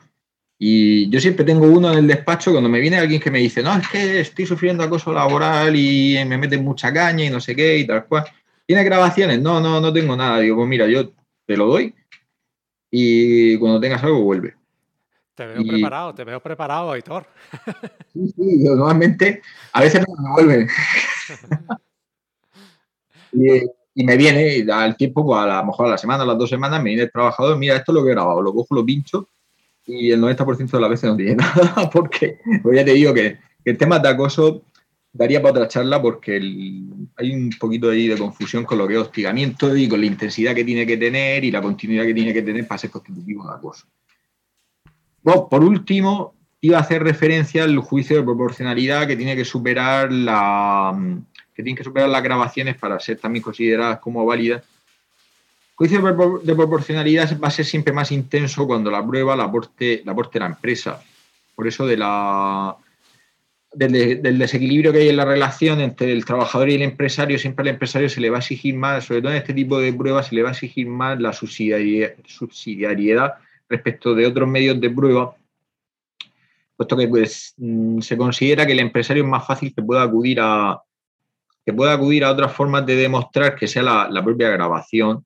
y 0.65 1.11
yo 1.11 1.21
siempre 1.21 1.45
tengo 1.45 1.67
uno 1.67 1.91
en 1.91 1.99
el 1.99 2.07
despacho 2.07 2.53
cuando 2.53 2.69
me 2.69 2.79
viene 2.79 2.97
alguien 2.97 3.21
que 3.21 3.33
me 3.33 3.41
dice, 3.41 3.65
no, 3.65 3.77
es 3.77 3.89
que 3.89 4.21
estoy 4.21 4.47
sufriendo 4.47 4.85
acoso 4.85 5.13
laboral 5.13 5.75
y 5.75 6.17
me 6.25 6.39
meten 6.39 6.63
mucha 6.63 6.93
caña 6.93 7.25
y 7.25 7.31
no 7.31 7.41
sé 7.41 7.57
qué 7.57 7.79
y 7.79 7.85
tal 7.85 8.07
cual. 8.07 8.27
¿Tiene 8.65 8.85
grabaciones? 8.85 9.41
No, 9.43 9.61
no, 9.61 9.81
no 9.81 9.93
tengo 9.93 10.17
nada. 10.17 10.39
Digo, 10.39 10.55
pues 10.55 10.69
mira, 10.69 10.87
yo 10.87 11.11
te 11.47 11.57
lo 11.57 11.67
doy 11.67 11.93
y 12.93 13.59
cuando 13.59 13.81
tengas 13.81 14.05
algo 14.05 14.23
vuelve. 14.23 14.55
Te 15.43 15.55
veo 15.55 15.65
preparado, 15.67 16.15
te 16.15 16.25
veo 16.25 16.41
preparado, 16.41 16.93
Aitor. 16.93 17.27
Sí, 18.13 18.29
sí, 18.29 18.65
yo 18.65 18.77
normalmente 18.77 19.43
a 19.73 19.81
veces 19.81 20.05
no 20.07 20.23
me 20.23 20.31
vuelven. 20.31 20.69
y, 23.33 24.05
me 24.05 24.17
viene 24.17 24.73
al 24.73 24.97
tiempo, 24.97 25.37
a 25.37 25.47
lo 25.47 25.67
mejor 25.67 25.87
a 25.87 25.91
la 25.91 25.99
semana, 25.99 26.23
a 26.23 26.27
las 26.27 26.39
dos 26.39 26.49
semanas, 26.49 26.81
me 26.83 26.91
viene 26.91 27.03
el 27.03 27.13
trabajador, 27.13 27.59
mira, 27.59 27.77
esto 27.77 27.93
es 27.93 27.95
lo 27.95 28.05
que 28.05 28.11
he 28.11 28.15
grabado, 28.15 28.41
lo 28.41 28.55
cojo, 28.55 28.75
lo 28.75 28.87
pincho 28.87 29.29
y 29.87 30.13
el 30.13 30.21
90% 30.21 30.71
de 30.71 30.81
las 30.81 30.91
veces 30.91 31.11
no 31.11 31.17
tiene 31.17 31.35
nada, 31.37 31.91
porque 31.91 32.39
pues 32.63 32.77
ya 32.77 32.85
te 32.85 32.93
digo 32.93 33.13
que, 33.13 33.39
el 33.65 33.79
tema 33.79 34.01
de 34.01 34.09
acoso 34.09 34.65
daría 35.13 35.41
para 35.41 35.53
otra 35.53 35.69
charla 35.69 36.03
porque 36.03 36.37
hay 37.17 37.31
un 37.33 37.51
poquito 37.61 37.91
ahí 37.91 38.09
de 38.09 38.19
confusión 38.19 38.65
con 38.65 38.79
lo 38.79 38.89
que 38.89 38.95
es 38.95 39.01
hostigamiento 39.01 39.77
y 39.77 39.89
con 39.89 40.01
la 40.01 40.07
intensidad 40.07 40.55
que 40.55 40.65
tiene 40.65 40.85
que 40.85 40.97
tener 40.97 41.45
y 41.45 41.53
la 41.53 41.63
continuidad 41.63 42.05
que 42.05 42.15
tiene 42.15 42.33
que 42.33 42.43
tener 42.43 42.67
para 42.67 42.79
ser 42.79 42.91
constitutivo 42.91 43.47
de 43.47 43.55
acoso. 43.55 43.87
Bueno, 45.23 45.49
por 45.49 45.63
último, 45.63 46.35
iba 46.61 46.79
a 46.79 46.81
hacer 46.81 47.03
referencia 47.03 47.65
al 47.65 47.79
juicio 47.79 48.17
de 48.17 48.23
proporcionalidad 48.23 49.07
que 49.07 49.17
tiene 49.17 49.37
que 49.37 49.45
superar 49.45 50.13
la 50.13 50.97
que 51.55 51.63
tiene 51.63 51.77
que 51.77 51.85
superar 51.85 52.09
las 52.09 52.23
grabaciones 52.23 52.77
para 52.77 52.99
ser 52.99 53.19
también 53.19 53.43
consideradas 53.43 53.99
como 53.99 54.25
válidas 54.25 54.63
juicio 55.83 56.41
de 56.45 56.55
proporcionalidad 56.55 57.37
va 57.41 57.49
a 57.49 57.51
ser 57.51 57.65
siempre 57.65 57.93
más 57.93 58.13
intenso 58.13 58.69
cuando 58.69 58.89
la 58.91 59.05
prueba 59.05 59.35
la 59.35 59.43
aporte 59.45 60.03
la, 60.05 60.13
aporte 60.13 60.39
la 60.39 60.47
empresa. 60.47 61.03
Por 61.57 61.67
eso 61.67 61.87
de 61.87 61.97
la, 61.97 62.77
del, 63.73 64.39
desequilibrio 64.39 64.93
que 64.93 64.99
hay 64.99 65.09
en 65.09 65.17
la 65.17 65.25
relación 65.25 65.81
entre 65.81 66.13
el 66.13 66.25
trabajador 66.25 66.71
y 66.71 66.75
el 66.75 66.83
empresario, 66.83 67.37
siempre 67.39 67.63
al 67.63 67.69
empresario 67.69 68.09
se 68.09 68.21
le 68.21 68.31
va 68.31 68.37
a 68.37 68.41
exigir 68.41 68.77
más, 68.77 69.07
sobre 69.07 69.23
todo 69.23 69.33
en 69.33 69.39
este 69.39 69.55
tipo 69.55 69.81
de 69.81 69.93
pruebas, 69.93 70.29
se 70.29 70.37
le 70.37 70.43
va 70.43 70.51
a 70.51 70.53
exigir 70.53 70.87
más 70.87 71.21
la 71.21 71.33
subsidiariedad 71.33 73.35
respecto 73.73 74.15
de 74.15 74.27
otros 74.27 74.49
medios 74.49 74.81
de 74.81 74.91
prueba, 74.91 75.35
puesto 76.77 76.97
que 76.97 77.09
pues, 77.09 77.55
mm, 77.57 78.01
se 78.01 78.17
considera 78.17 78.67
que 78.67 78.73
el 78.73 78.81
empresario 78.81 79.25
es 79.25 79.29
más 79.29 79.47
fácil 79.47 79.75
que 79.75 79.83
pueda 79.83 80.03
acudir 80.03 80.39
a 80.41 80.81
que 81.65 81.73
pueda 81.73 81.93
acudir 81.93 82.25
a 82.25 82.33
otras 82.33 82.53
formas 82.53 82.85
de 82.87 82.97
demostrar 82.97 83.55
que 83.55 83.69
sea 83.69 83.83
la 83.83 84.25
propia 84.25 84.51
grabación 84.51 85.25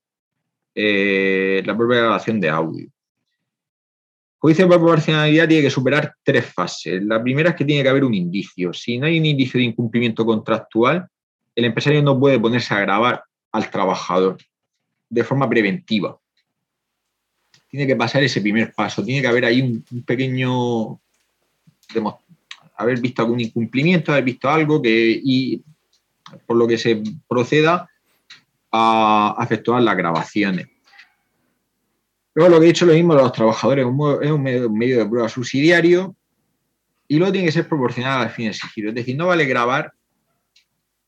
eh, 0.78 1.62
la 1.64 1.74
propia 1.74 2.00
grabación 2.00 2.38
de 2.38 2.50
audio. 2.50 2.86
Juicio 4.36 4.66
de 4.66 4.76
proporcionalidad 4.76 5.48
tiene 5.48 5.62
que 5.62 5.70
superar 5.70 6.14
tres 6.22 6.52
fases. 6.52 7.02
La 7.02 7.22
primera 7.22 7.50
es 7.50 7.56
que 7.56 7.64
tiene 7.64 7.82
que 7.82 7.88
haber 7.88 8.04
un 8.04 8.12
indicio. 8.12 8.74
Si 8.74 8.98
no 8.98 9.06
hay 9.06 9.18
un 9.18 9.24
indicio 9.24 9.56
de 9.56 9.64
incumplimiento 9.64 10.26
contractual, 10.26 11.08
el 11.54 11.64
empresario 11.64 12.02
no 12.02 12.20
puede 12.20 12.38
ponerse 12.38 12.74
a 12.74 12.80
grabar 12.80 13.24
al 13.52 13.70
trabajador 13.70 14.36
de 15.08 15.24
forma 15.24 15.48
preventiva. 15.48 16.18
Tiene 17.68 17.86
que 17.86 17.96
pasar 17.96 18.22
ese 18.22 18.40
primer 18.40 18.72
paso. 18.72 19.04
Tiene 19.04 19.20
que 19.20 19.28
haber 19.28 19.44
ahí 19.44 19.60
un, 19.62 20.02
pequeño 20.04 21.00
haber 22.76 23.00
visto 23.00 23.22
algún 23.22 23.40
incumplimiento, 23.40 24.12
haber 24.12 24.24
visto 24.24 24.48
algo 24.48 24.82
que 24.82 25.20
y 25.22 25.62
por 26.46 26.56
lo 26.56 26.66
que 26.66 26.78
se 26.78 27.02
proceda 27.28 27.88
a, 28.72 29.36
efectuar 29.42 29.82
las 29.82 29.96
grabaciones. 29.96 30.68
Luego 32.34 32.50
lo 32.50 32.60
que 32.60 32.66
he 32.66 32.68
dicho 32.68 32.84
lo 32.84 32.92
mismo 32.92 33.14
los 33.14 33.32
trabajadores, 33.32 33.86
es 33.86 34.30
un 34.30 34.42
medio, 34.42 34.98
de 34.98 35.06
prueba 35.06 35.28
subsidiario 35.28 36.14
y 37.08 37.16
luego 37.16 37.32
tiene 37.32 37.46
que 37.46 37.52
ser 37.52 37.68
proporcional 37.68 38.22
al 38.22 38.30
fin 38.30 38.48
exigido. 38.48 38.90
Es 38.90 38.94
decir, 38.94 39.16
no 39.16 39.28
vale 39.28 39.46
grabar, 39.46 39.92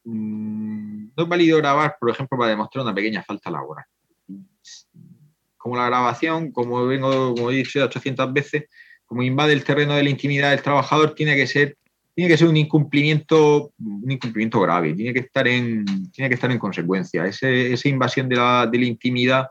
mm, 0.05 1.09
no 1.15 1.23
es 1.23 1.29
válido 1.29 1.59
grabar, 1.59 1.97
por 2.01 2.11
ejemplo, 2.11 2.39
para 2.39 2.51
demostrar 2.51 2.85
una 2.85 2.95
pequeña 2.95 3.23
falta 3.23 3.51
laboral. 3.51 3.85
Como 5.69 5.81
la 5.81 5.87
grabación, 5.87 6.51
como 6.51 6.87
vengo, 6.87 7.35
como 7.35 7.51
he 7.51 7.57
dicho 7.57 7.85
800 7.85 8.33
veces, 8.33 8.65
como 9.05 9.23
invade 9.23 9.53
el 9.53 9.65
terreno 9.65 9.95
de 9.95 10.03
la 10.03 10.09
intimidad 10.09 10.51
del 10.51 10.63
trabajador, 10.63 11.15
tiene 11.15 11.37
que 11.37 11.47
ser 11.47 11.77
tiene 12.15 12.31
que 12.31 12.39
ser 12.39 12.49
un 12.49 12.57
incumplimiento, 12.57 13.75
un 13.79 14.11
incumplimiento 14.11 14.61
grave, 14.63 14.95
tiene 14.95 15.13
que 15.13 15.21
estar 15.21 15.47
en, 15.47 15.85
tiene 16.11 16.31
que 16.31 16.37
estar 16.37 16.51
en 16.51 16.59
consecuencia. 16.59 17.27
esa 17.27 17.89
invasión 17.89 18.31
de 18.31 18.37
la, 18.37 18.67
de 18.67 18.79
la 18.79 18.87
intimidad 18.87 19.49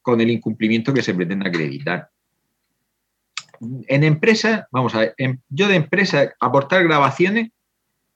con 0.00 0.20
el 0.20 0.30
incumplimiento 0.30 0.94
que 0.94 1.02
se 1.02 1.12
pretende 1.12 1.48
acreditar. 1.48 2.08
En 3.88 4.04
empresas, 4.04 4.64
vamos 4.70 4.94
a 4.94 5.00
ver, 5.00 5.14
yo 5.48 5.66
de 5.66 5.74
empresa 5.74 6.32
aportar 6.38 6.84
grabaciones, 6.84 7.50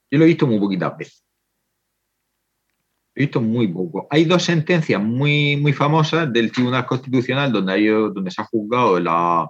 yo 0.09 0.17
lo 0.17 0.23
he 0.23 0.29
visto 0.29 0.47
muy 0.47 0.57
poquitas 0.57 0.97
veces. 0.97 1.23
He 3.13 3.21
visto 3.21 3.41
muy 3.41 3.67
poco. 3.67 4.07
Hay 4.09 4.25
dos 4.25 4.43
sentencias 4.43 5.01
muy, 5.01 5.57
muy 5.57 5.73
famosas 5.73 6.31
del 6.31 6.51
Tribunal 6.51 6.85
Constitucional 6.85 7.51
donde, 7.51 7.73
hay, 7.73 7.85
donde 7.87 8.31
se 8.31 8.41
ha 8.41 8.45
juzgado 8.45 8.99
la, 8.99 9.49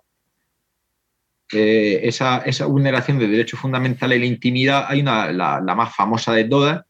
eh, 1.54 2.00
esa, 2.04 2.43
vulneración 2.65 3.19
de 3.19 3.28
derechos 3.28 3.60
fundamentales 3.60 4.17
y 4.17 4.21
la 4.21 4.26
intimidad, 4.26 4.86
hay 4.88 5.02
una, 5.02 5.32
la, 5.32 5.76
más 5.76 5.93
famosa 5.93 6.34
de 6.34 6.45
todas, 6.45 6.86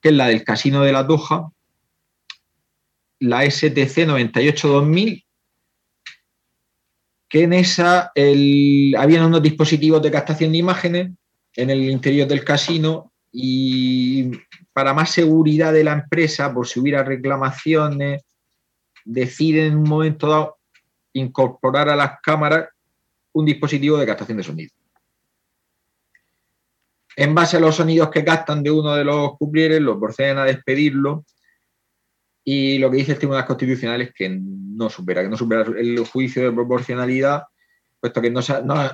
que 0.00 0.10
es 0.10 0.14
la 0.14 0.28
del 0.28 0.44
Casino 0.44 0.82
de 0.82 0.92
la 0.92 1.02
Doja, 1.02 1.50
la 3.18 3.42
STC 3.44 4.06
98-2000, 4.06 5.24
que 7.28 7.42
en 7.42 7.52
esa 7.54 8.12
el, 8.14 8.94
habían 8.96 9.24
unos 9.24 9.42
dispositivos 9.42 10.00
de 10.00 10.12
captación 10.12 10.52
de 10.52 10.58
imágenes 10.58 11.10
en 11.56 11.70
el 11.70 11.90
interior 11.90 12.28
del 12.28 12.44
casino 12.44 13.12
y 13.38 14.30
para 14.72 14.94
más 14.94 15.10
seguridad 15.10 15.70
de 15.70 15.84
la 15.84 15.92
empresa, 15.92 16.54
por 16.54 16.66
si 16.66 16.80
hubiera 16.80 17.04
reclamaciones, 17.04 18.24
deciden 19.04 19.72
en 19.72 19.76
un 19.76 19.88
momento 19.90 20.26
dado 20.26 20.56
incorporar 21.12 21.90
a 21.90 21.96
las 21.96 22.12
cámaras 22.22 22.70
un 23.32 23.44
dispositivo 23.44 23.98
de 23.98 24.06
captación 24.06 24.38
de 24.38 24.42
sonido. 24.42 24.72
En 27.14 27.34
base 27.34 27.58
a 27.58 27.60
los 27.60 27.76
sonidos 27.76 28.08
que 28.08 28.24
captan 28.24 28.62
de 28.62 28.70
uno 28.70 28.94
de 28.94 29.04
los 29.04 29.36
cuplieres, 29.36 29.82
los 29.82 29.98
proceden 29.98 30.38
a 30.38 30.44
despedirlo 30.44 31.26
y 32.42 32.78
lo 32.78 32.90
que 32.90 32.96
dice 32.96 33.12
el 33.12 33.18
Tribunal 33.18 33.44
Constitucional 33.44 34.00
es 34.00 34.14
que 34.14 34.30
no 34.30 34.88
supera, 34.88 35.22
que 35.22 35.28
no 35.28 35.36
supera 35.36 35.60
el 35.76 35.98
juicio 36.06 36.42
de 36.42 36.52
proporcionalidad, 36.52 37.42
puesto 38.10 38.20
que 38.22 38.30
no, 38.30 38.40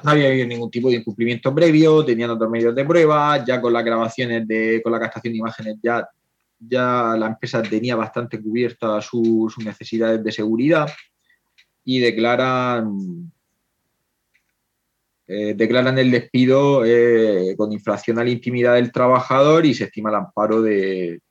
había 0.04 0.28
habido 0.28 0.46
ningún 0.46 0.70
tipo 0.70 0.88
de 0.88 0.96
incumplimiento 0.96 1.54
previo, 1.54 2.04
tenían 2.04 2.30
otros 2.30 2.50
medios 2.50 2.74
de 2.74 2.84
prueba, 2.84 3.44
ya 3.44 3.60
con 3.60 3.72
las 3.72 3.84
grabaciones, 3.84 4.46
de, 4.46 4.80
con 4.82 4.92
la 4.92 5.00
captación 5.00 5.32
de 5.32 5.38
imágenes, 5.38 5.76
ya, 5.82 6.08
ya 6.58 7.14
la 7.18 7.26
empresa 7.26 7.62
tenía 7.62 7.96
bastante 7.96 8.40
cubiertas 8.40 9.04
sus 9.04 9.58
necesidades 9.58 10.22
de 10.22 10.32
seguridad 10.32 10.88
y 11.84 11.98
declaran 11.98 13.30
eh, 15.26 15.54
declaran 15.54 15.96
el 15.98 16.10
despido 16.10 16.84
eh, 16.84 17.54
con 17.56 17.72
infracción 17.72 18.18
a 18.18 18.24
la 18.24 18.30
intimidad 18.30 18.74
del 18.74 18.92
trabajador 18.92 19.64
y 19.64 19.72
se 19.72 19.84
estima 19.84 20.10
el 20.10 20.16
amparo 20.16 20.60
del 20.60 21.22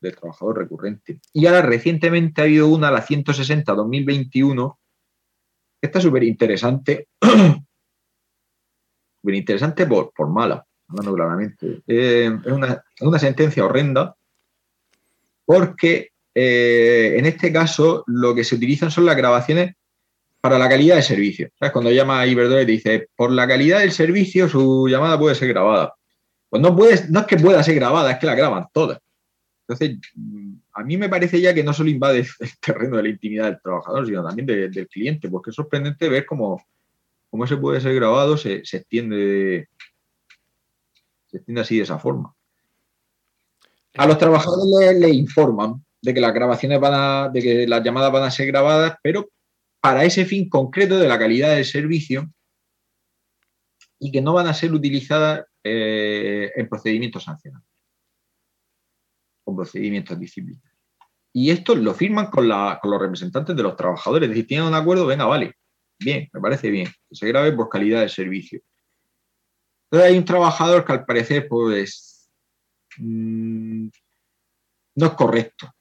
trabajador 0.00 0.58
recurrente. 0.58 1.20
Y 1.32 1.46
ahora 1.46 1.62
recientemente 1.62 2.40
ha 2.40 2.44
habido 2.44 2.68
una, 2.68 2.90
la 2.90 3.04
160-2021, 3.04 4.76
que 5.80 5.86
está 5.86 6.00
súper 6.00 6.24
interesante, 6.24 7.08
súper 7.20 7.62
interesante 9.34 9.86
por, 9.86 10.12
por 10.12 10.28
mala, 10.28 10.64
hablando 10.88 11.14
claramente. 11.14 11.82
Eh, 11.86 12.30
es, 12.44 12.52
una, 13.00 13.18
sentencia 13.18 13.64
horrenda 13.64 14.14
porque 15.44 16.10
eh, 16.34 17.14
en 17.16 17.26
este 17.26 17.52
caso, 17.52 18.04
lo 18.06 18.34
que 18.34 18.44
se 18.44 18.54
utilizan 18.54 18.90
son 18.90 19.06
las 19.06 19.16
grabaciones 19.16 19.74
para 20.40 20.58
la 20.58 20.68
calidad 20.68 20.96
de 20.96 21.02
servicio. 21.02 21.50
¿Sabes? 21.58 21.72
Cuando 21.72 21.90
llama 21.90 22.20
a 22.20 22.26
Iberdrola 22.26 22.62
y 22.62 22.66
te 22.66 22.72
dice, 22.72 23.08
por 23.16 23.32
la 23.32 23.48
calidad 23.48 23.80
del 23.80 23.92
servicio, 23.92 24.48
su 24.48 24.86
llamada 24.88 25.18
puede 25.18 25.34
ser 25.34 25.48
grabada. 25.48 25.94
Pues 26.48 26.62
no, 26.62 26.76
puedes, 26.76 27.10
no 27.10 27.20
es 27.20 27.26
que 27.26 27.36
pueda 27.36 27.62
ser 27.62 27.74
grabada, 27.74 28.12
es 28.12 28.18
que 28.18 28.26
la 28.26 28.34
graban 28.34 28.66
todas. 28.72 29.00
Entonces, 29.66 29.98
a 30.78 30.84
mí 30.84 30.96
me 30.96 31.08
parece 31.08 31.40
ya 31.40 31.52
que 31.52 31.64
no 31.64 31.72
solo 31.72 31.90
invade 31.90 32.20
el 32.40 32.58
terreno 32.60 32.96
de 32.98 33.02
la 33.02 33.08
intimidad 33.08 33.46
del 33.46 33.60
trabajador, 33.60 34.06
sino 34.06 34.24
también 34.24 34.46
del 34.46 34.88
cliente, 34.88 35.28
porque 35.28 35.50
es 35.50 35.56
sorprendente 35.56 36.08
ver 36.08 36.24
cómo, 36.24 36.64
cómo 37.30 37.44
ese 37.44 37.56
puede 37.56 37.80
ser 37.80 37.94
grabado, 37.94 38.36
se, 38.36 38.56
extiende 38.56 39.68
se 41.26 41.36
extiende 41.36 41.60
así 41.60 41.76
de 41.76 41.82
esa 41.82 41.98
forma. 41.98 42.34
A 43.96 44.06
los 44.06 44.18
trabajadores 44.18 44.98
les, 44.98 45.12
informan 45.12 45.84
de 46.00 46.14
que 46.14 46.20
las 46.20 46.32
grabaciones 46.32 46.78
van 46.78 46.92
a, 46.94 47.28
de 47.28 47.42
que 47.42 47.66
las 47.66 47.82
llamadas 47.82 48.12
van 48.12 48.22
a 48.22 48.30
ser 48.30 48.46
grabadas, 48.46 48.96
pero 49.02 49.28
para 49.80 50.04
ese 50.04 50.24
fin 50.24 50.48
concreto 50.48 50.98
de 50.98 51.08
la 51.08 51.18
calidad 51.18 51.54
del 51.54 51.64
servicio 51.64 52.30
y 53.98 54.12
que 54.12 54.22
no 54.22 54.32
van 54.32 54.46
a 54.46 54.54
ser 54.54 54.72
utilizadas 54.72 55.44
eh, 55.64 56.52
en 56.54 56.68
procedimientos 56.68 57.24
sancionados 57.24 57.66
con 59.48 59.56
procedimientos 59.56 60.18
disciplinarios. 60.20 60.67
Y 61.40 61.52
esto 61.52 61.76
lo 61.76 61.94
firman 61.94 62.30
con, 62.32 62.48
los 62.48 63.00
representantes 63.00 63.54
de 63.54 63.62
los 63.62 63.76
trabajadores. 63.76 64.28
Es 64.28 64.30
decir, 64.30 64.48
tienen 64.48 64.66
un 64.66 64.74
acuerdo, 64.74 65.06
venga, 65.06 65.24
vale, 65.24 65.54
bien, 65.96 66.28
me 66.32 66.40
parece 66.40 66.68
bien, 66.68 66.88
que 67.08 67.14
se 67.14 67.28
grabe 67.28 67.52
por 67.52 67.68
calidad 67.68 68.00
de 68.00 68.08
servicio. 68.08 68.60
Entonces 69.84 70.10
hay 70.10 70.18
un 70.18 70.24
trabajador 70.24 70.84
que 70.84 70.92
al 70.94 71.04
parecer, 71.04 71.46
pues, 71.48 72.28
mm, 72.96 73.86
no 74.96 75.06
es 75.06 75.12
correcto 75.12 75.72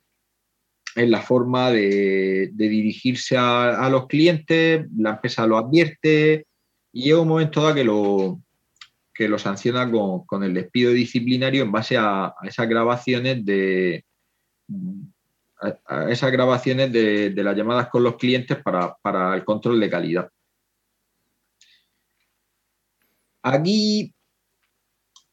en 0.96 1.10
la 1.10 1.24
forma 1.24 1.72
de, 1.72 2.52
dirigirse 2.54 3.36
a, 3.36 3.90
los 3.90 4.06
clientes, 4.06 4.86
la 4.96 5.10
empresa 5.12 5.48
lo 5.48 5.58
advierte 5.58 6.46
y 6.94 7.06
llega 7.06 7.22
un 7.22 7.30
momento 7.30 7.64
dado 7.64 7.74
que 7.74 7.84
lo, 7.84 8.42
que 9.12 9.28
lo 9.28 9.40
sanciona 9.40 9.90
con, 9.92 10.44
el 10.44 10.54
despido 10.54 10.92
disciplinario 10.92 11.64
en 11.64 11.72
base 11.72 11.98
a, 11.98 12.36
esas 12.44 12.70
grabaciones 12.70 13.44
de 13.44 14.06
esas 16.10 16.32
grabaciones 16.32 16.92
de, 16.92 17.34
las 17.36 17.56
llamadas 17.56 17.90
con 17.90 18.04
los 18.04 18.16
clientes 18.16 18.58
para, 18.62 19.36
el 19.36 19.44
control 19.44 19.80
de 19.80 19.90
calidad. 19.90 20.30
Aquí 23.42 24.14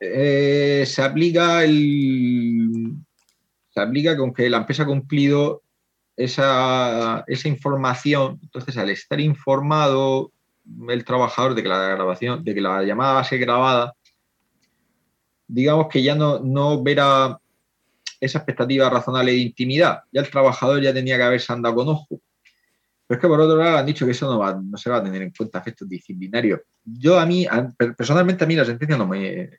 eh, 0.01 0.85
se 0.87 1.03
aplica 1.03 1.65
el 1.65 2.95
se 3.71 3.81
aplica 3.81 4.17
con 4.17 4.33
que 4.33 4.49
la 4.49 4.59
empresa 4.59 4.85
ha 4.85 4.87
cumplido 4.87 5.65
esa, 6.17 7.25
esa 7.27 7.49
información. 7.49 8.39
Entonces, 8.41 8.77
al 8.77 8.91
estar 8.91 9.21
informado 9.21 10.31
el 10.89 11.05
trabajador 11.05 11.57
de 11.57 11.63
que 11.65 11.69
la 11.69 11.89
grabación, 11.89 12.45
de 12.45 12.55
que 12.55 12.61
la 12.61 12.85
llamada 12.85 13.15
va 13.15 13.21
a 13.21 13.25
ser 13.25 13.41
grabada, 13.41 13.95
digamos 15.49 15.89
que 15.89 16.05
ya 16.05 16.15
no, 16.15 16.39
no 16.39 16.83
verá 16.83 17.41
esa 18.25 18.39
expectativa 18.39 18.91
razonable 18.91 19.33
de 19.33 19.39
intimidad. 19.39 20.01
Ya 20.13 20.21
el 20.21 20.31
trabajador 20.31 20.83
ya 20.83 20.93
tenía 20.93 21.17
que 21.17 21.23
haberse 21.23 21.53
andado 21.53 21.75
con 21.75 21.89
ojo. 21.89 22.21
Pero 23.07 23.19
es 23.19 23.21
que 23.21 23.29
por 23.29 23.41
otro 23.41 23.57
lado 23.57 23.79
han 23.79 23.87
dicho 23.87 24.07
que 24.07 24.13
eso 24.13 24.27
no, 24.31 24.39
va, 24.39 24.55
no 24.55 24.79
se 24.79 24.91
va 24.91 24.97
a 24.97 25.03
tener 25.03 25.23
en 25.23 25.31
cuenta 25.31 25.59
efectos 25.59 25.89
disciplinarios. 25.89 26.61
Yo 26.85 27.19
a 27.19 27.27
mí, 27.27 27.47
personalmente 27.97 28.45
a 28.45 28.47
mí 28.47 28.55
la 28.55 28.65
sentencia 28.65 28.97
no 28.97 29.07
me... 29.07 29.51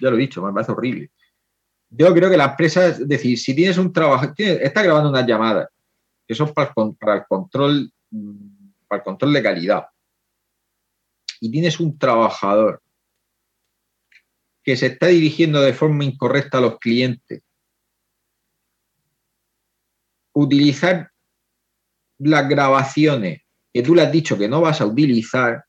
Ya 0.00 0.10
lo 0.10 0.16
he 0.16 0.20
dicho, 0.20 0.42
me 0.42 0.52
parece 0.52 0.72
horrible. 0.72 1.10
Yo 1.90 2.12
creo 2.14 2.30
que 2.30 2.36
la 2.38 2.46
empresa, 2.46 2.86
es 2.86 3.06
decir, 3.06 3.38
si 3.38 3.54
tienes 3.54 3.76
un 3.76 3.92
trabajo, 3.92 4.32
está 4.36 4.82
grabando 4.82 5.10
unas 5.10 5.26
llamadas 5.26 5.68
que 6.26 6.34
son 6.34 6.52
para 6.54 7.16
el 7.16 7.24
control, 7.28 7.92
para 8.88 9.00
el 9.00 9.04
control 9.04 9.32
de 9.34 9.42
calidad 9.42 9.84
y 11.42 11.50
tienes 11.50 11.80
un 11.80 11.98
trabajador 11.98 12.80
que 14.62 14.76
se 14.76 14.86
está 14.86 15.08
dirigiendo 15.08 15.60
de 15.60 15.72
forma 15.72 16.04
incorrecta 16.04 16.58
a 16.58 16.60
los 16.60 16.78
clientes, 16.78 17.42
utilizar 20.32 21.10
las 22.18 22.48
grabaciones 22.48 23.42
que 23.72 23.82
tú 23.82 23.94
le 23.94 24.02
has 24.02 24.12
dicho 24.12 24.36
que 24.36 24.48
no 24.48 24.60
vas 24.60 24.80
a 24.80 24.86
utilizar, 24.86 25.64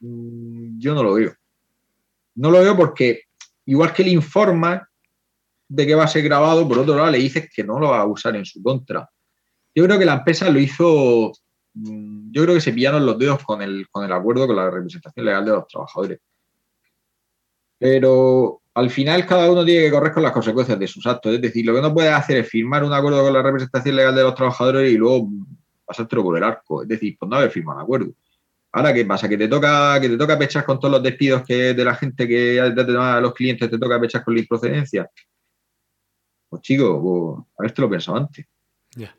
mm, 0.00 0.78
yo 0.78 0.94
no 0.94 1.02
lo 1.02 1.14
veo. 1.14 1.34
No 2.34 2.50
lo 2.50 2.60
veo 2.60 2.76
porque 2.76 3.24
igual 3.66 3.92
que 3.92 4.04
le 4.04 4.10
informa 4.10 4.88
de 5.68 5.86
que 5.86 5.94
va 5.94 6.04
a 6.04 6.08
ser 6.08 6.22
grabado, 6.22 6.66
por 6.66 6.78
otro 6.78 6.96
lado 6.96 7.10
le 7.10 7.18
dices 7.18 7.48
que 7.54 7.62
no 7.62 7.78
lo 7.78 7.90
va 7.90 8.00
a 8.00 8.06
usar 8.06 8.34
en 8.36 8.44
su 8.44 8.62
contra. 8.62 9.08
Yo 9.74 9.84
creo 9.84 9.98
que 9.98 10.04
la 10.04 10.14
empresa 10.14 10.50
lo 10.50 10.58
hizo 10.58 11.32
Mm, 11.74 12.32
yo 12.32 12.42
creo 12.42 12.54
que 12.56 12.60
se 12.60 12.72
pillaron 12.72 13.06
los 13.06 13.18
dedos 13.18 13.42
con 13.44 13.62
el, 13.62 13.88
con 13.90 14.04
el 14.04 14.12
acuerdo 14.12 14.46
con 14.46 14.56
la 14.56 14.70
representación 14.70 15.24
legal 15.24 15.44
de 15.44 15.50
los 15.52 15.66
trabajadores. 15.68 16.20
Pero 17.78 18.59
al 18.74 18.90
final 18.90 19.26
cada 19.26 19.50
uno 19.50 19.64
tiene 19.64 19.84
que 19.84 19.90
correr 19.90 20.12
con 20.12 20.22
las 20.22 20.32
consecuencias 20.32 20.78
de 20.78 20.86
sus 20.86 21.06
actos. 21.06 21.34
Es 21.34 21.40
decir, 21.40 21.66
lo 21.66 21.74
que 21.74 21.82
no 21.82 21.92
puedes 21.92 22.12
hacer 22.12 22.38
es 22.38 22.48
firmar 22.48 22.84
un 22.84 22.92
acuerdo 22.92 23.22
con 23.22 23.32
la 23.32 23.42
representación 23.42 23.96
legal 23.96 24.14
de 24.14 24.22
los 24.22 24.34
trabajadores 24.34 24.92
y 24.92 24.96
luego 24.96 25.28
pasártelo 25.84 26.22
por 26.22 26.36
el 26.36 26.44
arco. 26.44 26.82
Es 26.82 26.88
decir, 26.88 27.16
pues 27.18 27.28
no 27.28 27.36
haber 27.36 27.50
firmado 27.50 27.78
un 27.78 27.82
acuerdo. 27.82 28.12
Ahora, 28.72 28.94
¿qué 28.94 29.04
pasa? 29.04 29.28
Que 29.28 29.36
te 29.36 29.48
toca, 29.48 30.00
que 30.00 30.08
te 30.08 30.16
toca 30.16 30.38
pechar 30.38 30.64
con 30.64 30.78
todos 30.78 30.92
los 30.92 31.02
despidos 31.02 31.42
que 31.44 31.74
de 31.74 31.84
la 31.84 31.96
gente 31.96 32.28
que 32.28 32.60
a 32.60 33.20
los 33.20 33.34
clientes 33.34 33.68
te 33.68 33.78
toca 33.78 34.00
pechar 34.00 34.22
con 34.22 34.34
la 34.34 34.40
improcedencia. 34.40 35.10
Pues 36.48 36.62
chico, 36.62 37.46
pues, 37.56 37.72
a 37.72 37.80
lo 37.80 37.90
pensado 37.90 38.18
antes. 38.18 38.46
Ya. 38.94 39.14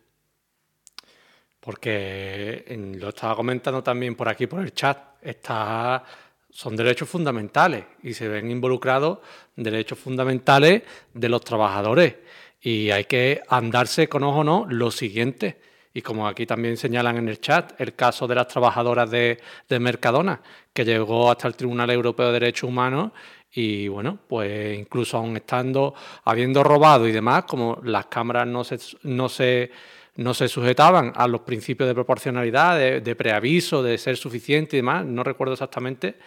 Porque 1.59 2.95
lo 2.99 3.09
estaba 3.09 3.35
comentando 3.35 3.83
también 3.83 4.15
por 4.15 4.29
aquí, 4.29 4.47
por 4.47 4.61
el 4.61 4.73
chat, 4.73 4.97
está, 5.21 6.03
son 6.51 6.75
derechos 6.75 7.09
fundamentales 7.09 7.85
y 8.03 8.13
se 8.13 8.27
ven 8.27 8.51
involucrados 8.51 9.19
derechos 9.55 9.97
fundamentales 9.97 10.83
de 11.13 11.29
los 11.29 11.43
trabajadores. 11.43 12.15
Y 12.61 12.91
hay 12.91 13.05
que 13.05 13.41
andarse 13.49 14.07
con 14.07 14.23
ojo 14.23 14.43
no 14.43 14.65
lo 14.69 14.91
siguiente. 14.91 15.59
Y 15.93 16.01
como 16.01 16.27
aquí 16.27 16.45
también 16.45 16.77
señalan 16.77 17.17
en 17.17 17.27
el 17.27 17.41
chat, 17.41 17.79
el 17.79 17.95
caso 17.95 18.27
de 18.27 18.35
las 18.35 18.47
trabajadoras 18.47 19.09
de, 19.11 19.39
de 19.67 19.79
Mercadona, 19.79 20.41
que 20.71 20.85
llegó 20.85 21.29
hasta 21.29 21.47
el 21.47 21.55
Tribunal 21.55 21.89
Europeo 21.89 22.27
de 22.27 22.33
Derechos 22.33 22.69
Humanos 22.69 23.11
y 23.53 23.89
bueno, 23.89 24.17
pues 24.27 24.77
incluso 24.77 25.17
aún 25.17 25.35
estando, 25.35 25.93
habiendo 26.23 26.63
robado 26.63 27.07
y 27.07 27.11
demás, 27.11 27.43
como 27.43 27.79
las 27.83 28.05
cámaras 28.05 28.47
no 28.47 28.63
se, 28.63 28.79
no 29.03 29.27
se 29.27 29.71
no 30.15 30.33
se 30.33 30.47
sujetaban 30.47 31.13
a 31.15 31.27
los 31.27 31.41
principios 31.41 31.87
de 31.87 31.93
proporcionalidad, 31.93 32.77
de, 32.77 33.15
preaviso, 33.15 33.81
de 33.81 33.97
ser 33.97 34.17
suficiente 34.17 34.75
y 34.75 34.79
demás, 34.79 35.05
no 35.05 35.23
recuerdo 35.23 35.53
exactamente, 35.53 36.17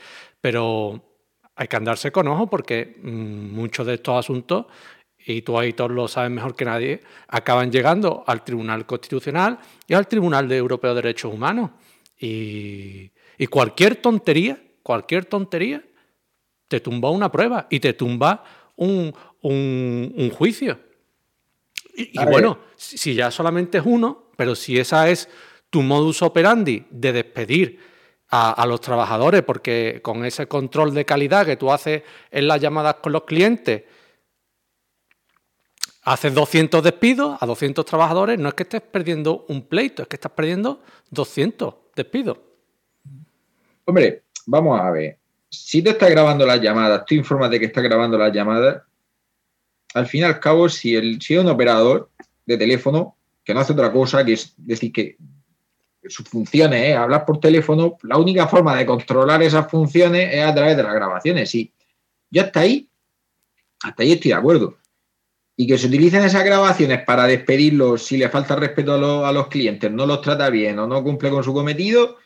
pero 0.41 1.19
hay 1.55 1.69
que 1.69 1.77
andarse 1.77 2.11
con 2.11 2.27
ojo 2.29 2.49
porque 2.49 2.97
mm, 3.03 3.55
muchos 3.55 3.87
de 3.87 3.95
estos 3.95 4.19
asuntos, 4.19 4.67
y 5.27 5.43
tú 5.43 5.59
ahí 5.59 5.73
todos 5.73 5.91
lo 5.91 6.09
sabes 6.09 6.31
mejor 6.31 6.55
que 6.55 6.65
nadie, 6.65 7.01
acaban 7.29 7.71
llegando 7.71 8.25
al 8.27 8.45
Tribunal 8.45 8.87
Constitucional 8.87 9.59
y 9.87 9.95
al 9.95 10.09
Tribunal 10.09 10.49
de 10.49 10.57
Europeo 10.57 10.95
de 10.95 11.03
Derechos 11.03 11.33
Humanos. 11.33 11.71
Y, 12.19 13.11
cualquier 13.51 13.97
tontería, 13.97 14.59
cualquier 14.83 15.27
tontería, 15.27 15.85
te 16.69 16.81
tumba 16.81 17.11
una 17.11 17.31
prueba 17.31 17.67
y 17.71 17.81
te 17.81 17.93
tumba 17.93 18.45
un, 18.77 19.15
un 19.43 20.31
juicio. 20.31 20.79
Y, 21.97 22.19
bueno, 22.25 22.59
si 22.77 23.15
ya 23.15 23.31
solamente 23.31 23.79
es 23.79 23.85
uno, 23.87 24.31
pero 24.37 24.55
si 24.55 24.79
esa 24.79 25.09
es 25.09 25.29
tu 25.71 25.83
modus 25.83 26.23
operandi 26.23 26.87
de 26.91 27.13
despedir 27.13 27.79
a, 28.37 28.67
los 28.67 28.81
trabajadores, 28.81 29.43
porque 29.43 30.01
con 30.03 30.25
ese 30.25 30.49
control 30.49 30.93
de 30.93 31.05
calidad 31.05 31.47
que 31.47 31.57
tú 31.57 31.71
haces 31.71 32.03
en 32.33 32.49
las 32.49 32.61
llamadas 32.61 32.97
con 32.97 33.13
los 33.13 33.23
clientes, 33.23 33.85
haces 36.03 36.35
200 36.35 36.83
despidos 36.83 37.39
a 37.41 37.47
200 37.47 37.85
trabajadores, 37.85 38.39
no 38.39 38.49
es 38.49 38.55
que 38.55 38.65
estés 38.65 38.83
perdiendo 38.83 39.45
un 39.49 39.63
pleito, 39.69 40.03
es 40.03 40.09
que 40.09 40.17
estás 40.17 40.33
perdiendo 40.33 40.83
200 41.11 41.75
despidos. 41.95 42.39
Hombre, 43.85 44.25
vamos 44.47 44.81
a 44.81 44.91
ver. 44.91 45.19
Si 45.49 45.81
tú 45.83 45.91
estás 45.91 46.11
grabando 46.11 46.45
las 46.45 46.61
llamadas, 46.61 47.05
tú 47.07 47.15
informas 47.15 47.51
de 47.51 47.61
que 47.61 47.67
estás 47.67 47.85
grabando 47.85 48.19
las 48.19 48.33
llamadas, 48.33 48.83
al 49.95 50.07
fin 50.07 50.23
y 50.23 50.25
al 50.25 50.41
cabo, 50.41 50.69
si, 50.69 50.95
el, 50.95 51.23
si 51.23 51.37
un 51.37 51.49
operador 51.49 52.11
de 52.45 52.59
teléfono 52.59 53.17
que 53.45 53.55
no 53.55 53.61
hace 53.61 53.73
otra 53.73 53.93
cosa 53.93 54.25
que 54.25 54.35
es 54.35 54.55
decir 54.57 54.93
que 54.93 55.17
sus 56.07 56.29
funciones 56.29 56.91
es 56.91 56.97
hablar 56.97 57.25
por 57.25 57.41
teléfono, 57.41 57.97
la 58.03 58.19
única 58.19 58.47
forma 58.47 58.77
de 58.77 58.85
controlar 58.85 59.43
esas 59.43 59.71
funciones 59.71 60.35
es 60.35 60.45
a 60.45 60.55
través 60.55 60.77
de 60.77 60.83
las 60.83 60.95
grabaciones. 60.95 61.49
Sí, 61.49 61.73
yo 62.31 62.43
hasta 62.43 62.61
ahí, 62.61 62.89
hasta 63.83 64.03
ahí 64.03 64.13
estoy 64.13 64.31
de 64.31 64.37
acuerdo. 64.37 64.77
Y 65.57 65.67
que 65.67 65.79
se 65.79 65.87
utilicen 65.87 66.25
esas 66.25 66.45
grabaciones 66.45 67.05
para 67.05 67.27
despedirlos 67.27 68.03
si 68.03 68.17
le 68.17 68.29
falta 68.29 68.57
respeto 68.57 68.93
a, 68.93 69.29
a 69.29 69.33
los 69.33 69.47
clientes, 69.47 69.91
no 69.91 70.05
los 70.05 70.21
trata 70.21 70.51
bien 70.51 70.79
o 70.79 70.87
no 70.87 71.03
cumple 71.03 71.31
con 71.31 71.45
su 71.45 71.55
cometido, 71.55 72.19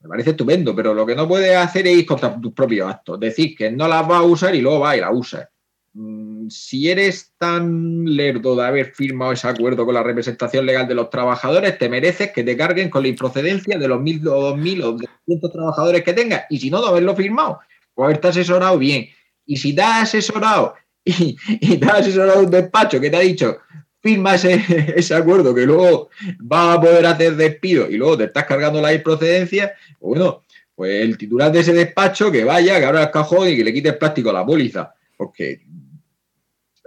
me 0.00 0.08
parece 0.08 0.30
estupendo, 0.30 0.76
pero 0.76 0.94
lo 0.94 1.04
que 1.06 1.16
no 1.16 1.26
puedes 1.26 1.56
hacer 1.56 1.86
es 1.86 1.96
ir 1.96 2.06
contra 2.06 2.38
tus 2.38 2.52
propios 2.52 2.90
actos. 2.90 3.18
Decir 3.18 3.56
que 3.56 3.70
no 3.70 3.88
las 3.88 4.08
va 4.08 4.18
a 4.18 4.22
usar 4.22 4.54
y 4.54 4.60
luego 4.60 4.80
va 4.80 4.96
y 4.96 5.00
la 5.00 5.10
usa. 5.10 5.50
Mm, 5.94 6.48
si 6.50 6.90
eres 6.90 7.32
tan 7.38 8.04
lerdo 8.04 8.54
de 8.56 8.66
haber 8.66 8.92
firmado 8.94 9.32
ese 9.32 9.48
acuerdo 9.48 9.84
con 9.86 9.94
la 9.94 10.02
representación 10.02 10.66
legal 10.66 10.86
de 10.86 10.94
los 10.94 11.10
trabajadores, 11.10 11.78
te 11.78 11.88
mereces 11.88 12.32
que 12.32 12.44
te 12.44 12.56
carguen 12.56 12.90
con 12.90 13.02
la 13.02 13.08
improcedencia 13.08 13.78
de 13.78 13.88
los 13.88 14.00
mil 14.00 14.26
o 14.28 14.40
dos 14.40 14.58
mil 14.58 14.82
o 14.82 14.92
doscientos 14.92 15.52
trabajadores 15.52 16.02
que 16.02 16.12
tengas. 16.12 16.44
Y 16.50 16.58
si 16.58 16.70
no, 16.70 16.80
no 16.80 16.88
haberlo 16.88 17.16
firmado, 17.16 17.60
pues 17.94 18.04
haberte 18.04 18.28
asesorado 18.28 18.78
bien. 18.78 19.08
Y 19.46 19.56
si 19.56 19.74
te 19.74 19.82
has 19.82 20.02
asesorado 20.02 20.74
y, 21.04 21.36
te 21.76 21.86
has 21.86 22.00
asesorado 22.00 22.40
un 22.40 22.50
despacho 22.50 23.00
que 23.00 23.10
te 23.10 23.16
ha 23.16 23.20
dicho, 23.20 23.58
firma 24.04 24.34
ese, 24.36 25.14
acuerdo 25.14 25.54
que 25.54 25.64
luego 25.64 26.10
va 26.40 26.74
a 26.74 26.80
poder 26.80 27.06
hacer 27.06 27.36
despido 27.36 27.88
y 27.90 27.96
luego 27.96 28.18
te 28.18 28.24
estás 28.24 28.44
cargando 28.44 28.80
la 28.80 28.92
improcedencia, 28.92 29.74
pues 29.98 30.18
bueno, 30.18 30.42
pues 30.74 31.02
el 31.02 31.16
titular 31.16 31.50
de 31.50 31.60
ese 31.60 31.72
despacho 31.72 32.30
que 32.30 32.44
vaya, 32.44 32.78
que 32.78 32.84
abra 32.84 33.04
el 33.04 33.10
cajón 33.10 33.48
y 33.48 33.56
que 33.56 33.64
le 33.64 33.72
quite 33.72 33.88
el 33.90 33.98
plástico 33.98 34.30
a 34.30 34.34
la 34.34 34.44
póliza. 34.44 34.92
Porque 35.16 35.62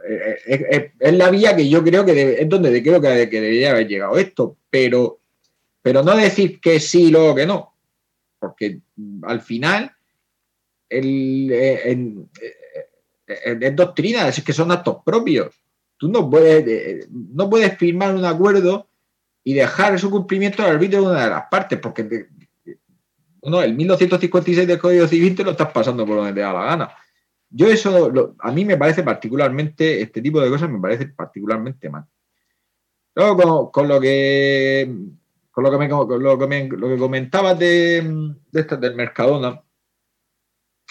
eh, 0.08 0.40
eh, 0.48 0.92
es, 1.00 1.14
la 1.14 1.30
vía 1.30 1.56
que 1.56 1.68
yo 1.68 1.84
creo 1.84 2.06
que 2.06 2.42
es 2.42 2.50
donde 2.50 2.82
creo 2.82 3.02
que, 3.02 3.08
debería 3.28 3.72
haber 3.72 3.88
llegado 3.88 4.18
esto. 4.18 4.58
Pero, 4.70 5.20
pero 5.82 6.04
no 6.04 6.16
decir 6.16 6.60
que 6.60 6.80
sí 6.80 7.10
luego 7.10 7.36
que 7.36 7.46
no. 7.46 7.74
Porque 8.40 8.82
al 9.24 9.42
final 9.42 9.92
eh, 10.90 12.16
es 13.28 13.76
doctrina, 13.76 14.28
es 14.28 14.44
que 14.44 14.54
son 14.54 14.72
actos 14.72 14.98
propios. 15.06 15.56
Tú 15.98 16.10
no 16.10 16.30
puedes, 16.30 17.10
no 17.10 17.50
puedes 17.50 17.76
firmar 17.78 18.16
un 18.16 18.26
acuerdo 18.26 18.88
y 19.44 19.54
dejar 19.54 20.00
su 20.00 20.12
cumplimiento 20.12 20.64
al 20.64 20.72
arbitrio 20.72 21.02
de 21.02 21.08
una 21.08 21.24
de 21.24 21.30
las 21.30 21.44
partes, 21.50 21.80
porque 21.80 22.28
no, 23.44 23.62
el 23.62 23.74
1256 23.74 24.68
del 24.68 24.80
Código 24.80 25.08
Civil 25.08 25.36
te 25.36 25.44
lo 25.44 25.52
estás 25.52 25.72
pasando 25.72 26.06
por 26.06 26.18
donde 26.18 26.34
te 26.34 26.42
da 26.42 26.54
la 26.54 26.64
gana. 26.64 26.96
Yo 27.50 27.68
eso, 27.68 28.36
a 28.40 28.52
mí 28.52 28.66
me 28.66 28.78
parece 28.78 29.04
particularmente, 29.04 30.02
este 30.02 30.22
tipo 30.22 30.42
de 30.42 30.50
cosas 30.50 30.70
me 30.70 30.80
parece 30.80 31.08
particularmente 31.08 31.90
mal. 31.90 32.06
Luego, 33.16 33.72
con, 33.72 33.88
lo 33.88 34.00
que 34.00 34.94
con 35.52 35.64
lo 35.64 35.72
que, 35.72 35.78
me, 35.78 36.68
lo 36.68 36.88
que, 36.90 36.98
comentabas 36.98 37.58
de, 37.58 38.34
de 38.52 38.60
estas 38.60 38.80
del 38.80 38.96
Mercadona, 38.96 39.62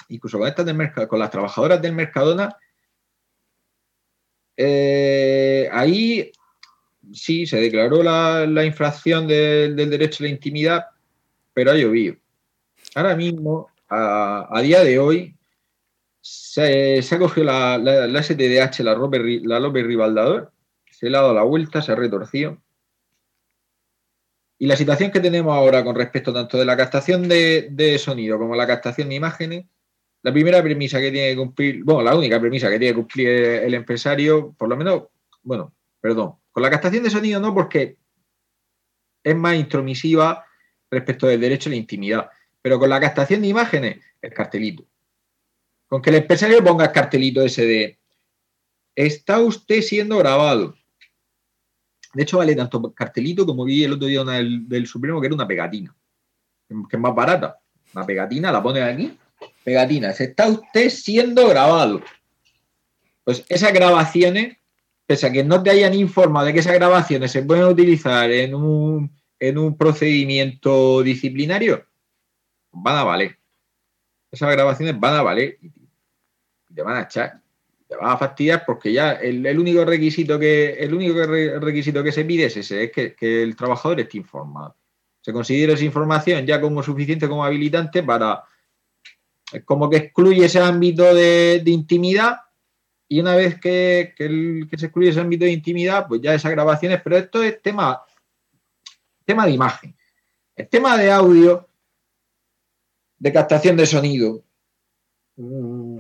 incluso 0.09 0.39
con 0.39 0.49
estas 0.49 0.67
del 0.67 0.77
Mercadona, 0.77 1.09
con 1.09 1.19
las 1.19 1.31
trabajadoras 1.31 1.81
del 1.81 1.93
Mercadona, 1.93 2.57
eh, 4.57 5.69
ahí 5.71 6.33
sí 7.13 7.47
se 7.47 7.61
declaró 7.61 8.03
la, 8.03 8.65
infracción 8.65 9.29
del 9.29 9.77
derecho 9.77 10.25
a 10.25 10.27
la 10.27 10.33
intimidad, 10.33 10.87
pero 11.53 11.71
ha 11.71 11.75
llovido 11.75 12.17
ahora 12.97 13.15
mismo, 13.15 13.71
a, 13.89 14.61
día 14.63 14.83
de 14.83 14.99
hoy, 14.99 15.36
se, 16.27 17.15
ha 17.15 17.19
cogido 17.19 17.45
la, 17.45 17.79
la, 17.79 18.23
STDH, 18.23 18.81
la 18.81 18.95
López, 18.95 19.43
la 19.45 19.61
Ribaldador, 19.61 20.53
se 20.91 21.09
le 21.09 21.17
ha 21.17 21.21
dado 21.21 21.35
la 21.35 21.45
vuelta, 21.45 21.83
se 21.83 21.93
ha 21.93 21.95
retorcido. 21.95 22.61
Y 24.59 24.67
la 24.67 24.75
situación 24.75 25.13
que 25.13 25.21
tenemos 25.21 25.55
ahora 25.55 25.85
con 25.85 25.95
respecto 25.95 26.33
tanto 26.33 26.59
de 26.59 26.65
la 26.65 26.77
captación 26.77 27.29
de, 27.29 27.97
sonido 28.01 28.39
como 28.39 28.57
la 28.57 28.67
captación 28.67 29.09
de 29.09 29.15
imágenes, 29.15 29.67
la 30.23 30.33
primera 30.33 30.63
premisa 30.63 30.99
que 30.99 31.13
tiene 31.13 31.31
que 31.31 31.37
cumplir, 31.37 31.85
bueno, 31.85 32.03
la 32.03 32.17
única 32.17 32.41
premisa 32.41 32.69
que 32.69 32.79
tiene 32.79 32.93
que 32.93 33.01
cumplir 33.01 33.29
el 33.29 33.75
empresario, 33.75 34.53
por 34.59 34.69
lo 34.69 34.77
menos, 34.77 35.05
bueno, 35.43 35.73
perdón, 36.01 36.35
con 36.51 36.63
la 36.63 36.71
captación 36.71 37.05
de 37.05 37.11
sonido 37.11 37.39
no, 37.39 37.55
porque 37.55 37.99
es 39.23 39.37
más 39.37 39.55
intromisiva 39.55 40.45
respecto 40.91 41.29
del 41.29 41.41
derecho 41.41 41.69
a 41.69 41.71
la 41.71 41.77
intimidad. 41.77 42.31
Pero 42.63 42.81
con 42.81 42.89
la 42.89 42.99
captación 42.99 43.43
de 43.43 43.49
imágenes, 43.49 43.99
el 44.21 44.33
cartelito. 44.33 44.85
Con 45.89 46.03
que 46.03 46.11
el 46.11 46.17
empresario 46.17 46.65
ponga 46.65 46.87
el 46.87 46.93
cartelito 46.93 47.43
ese 47.43 47.65
de 47.65 47.99
está 48.97 49.41
usted 49.41 49.83
siendo 49.83 50.17
grabado. 50.19 50.75
De 52.15 52.23
hecho, 52.23 52.39
vale 52.39 52.57
tanto 52.57 52.95
cartelito 52.95 53.45
como 53.45 53.65
vi 53.65 53.85
el 53.85 53.93
otro 53.93 54.09
día 54.09 54.25
del, 54.25 54.87
Supremo, 54.87 55.21
que 55.21 55.27
era 55.27 55.35
una 55.35 55.47
pegatina, 55.47 55.95
que 56.67 56.97
es 56.97 57.01
más 57.01 57.15
barata. 57.15 57.61
Una 57.95 58.07
pegatina, 58.07 58.51
la 58.51 58.63
pone 58.63 58.83
aquí, 58.83 59.17
pegatina, 59.63 60.11
está 60.11 60.49
usted 60.49 60.89
siendo 60.89 61.47
grabado. 61.49 62.01
Pues 63.23 63.45
esas 63.49 63.73
grabaciones, 63.73 64.57
pese 65.05 65.27
a 65.27 65.33
que 65.33 65.45
no 65.45 65.63
te 65.63 65.71
hayan 65.71 65.93
informado 65.93 66.47
de 66.47 66.55
que 66.55 66.61
esas 66.61 66.75
grabaciones 66.75 67.31
se 67.31 67.43
pueden 67.43 67.65
utilizar 67.65 68.31
en 68.31 68.55
un, 68.55 69.15
en 69.39 69.59
un 69.59 69.77
procedimiento 69.77 71.03
disciplinario, 71.03 71.85
van 72.73 72.97
a 72.97 73.05
valer. 73.05 73.39
Esas 74.37 74.53
grabaciones 74.53 75.01
van 75.01 75.15
a 75.15 75.23
valer 75.23 75.57
y 75.63 76.75
te 76.75 76.83
van 76.83 76.97
a 76.99 77.03
echar. 77.05 77.41
Te 77.89 77.97
van 77.97 78.11
a 78.11 78.19
fastidiar 78.19 78.65
porque 78.67 78.93
ya 78.93 79.13
el, 79.13 79.59
único 79.59 79.83
requisito 79.83 80.39
que 80.39 80.75
el 80.75 80.93
único 80.93 81.25
requisito 81.25 82.05
que 82.05 82.13
se 82.13 82.27
pide 82.27 82.45
es 82.45 82.57
ese, 82.59 82.85
es 82.85 82.93
que, 82.93 83.43
el 83.43 83.57
trabajador 83.57 84.01
esté 84.01 84.19
informado. 84.19 84.77
Se 85.23 85.33
considera 85.33 85.73
esa 85.73 85.85
información 85.85 86.45
ya 86.45 86.61
como 86.61 86.83
suficiente 86.83 87.27
como 87.27 87.47
habilitante 87.47 88.03
para 88.03 88.45
como 89.65 89.89
que 89.89 89.97
excluye 89.97 90.45
ese 90.45 90.61
ámbito 90.61 91.15
de, 91.15 91.63
intimidad 91.65 92.41
y 93.09 93.21
una 93.21 93.37
vez 93.37 93.59
que, 93.59 94.13
que, 94.15 94.77
se 94.77 94.87
excluye 94.87 95.09
ese 95.09 95.21
ámbito 95.21 95.47
de 95.47 95.53
intimidad, 95.53 96.07
pues 96.07 96.21
ya 96.21 96.35
esas 96.35 96.53
grabaciones, 96.53 97.01
pero 97.03 97.17
esto 97.17 97.43
es 97.43 97.63
tema, 97.63 98.03
tema 99.25 99.47
de 99.47 99.53
imagen. 99.53 99.97
El 100.55 100.69
tema 100.69 100.99
de 100.99 101.11
audio 101.11 101.66
de 103.27 103.33
captación 103.33 103.77
de 103.77 103.87
sonido, 103.87 104.45
mm, 105.35 105.99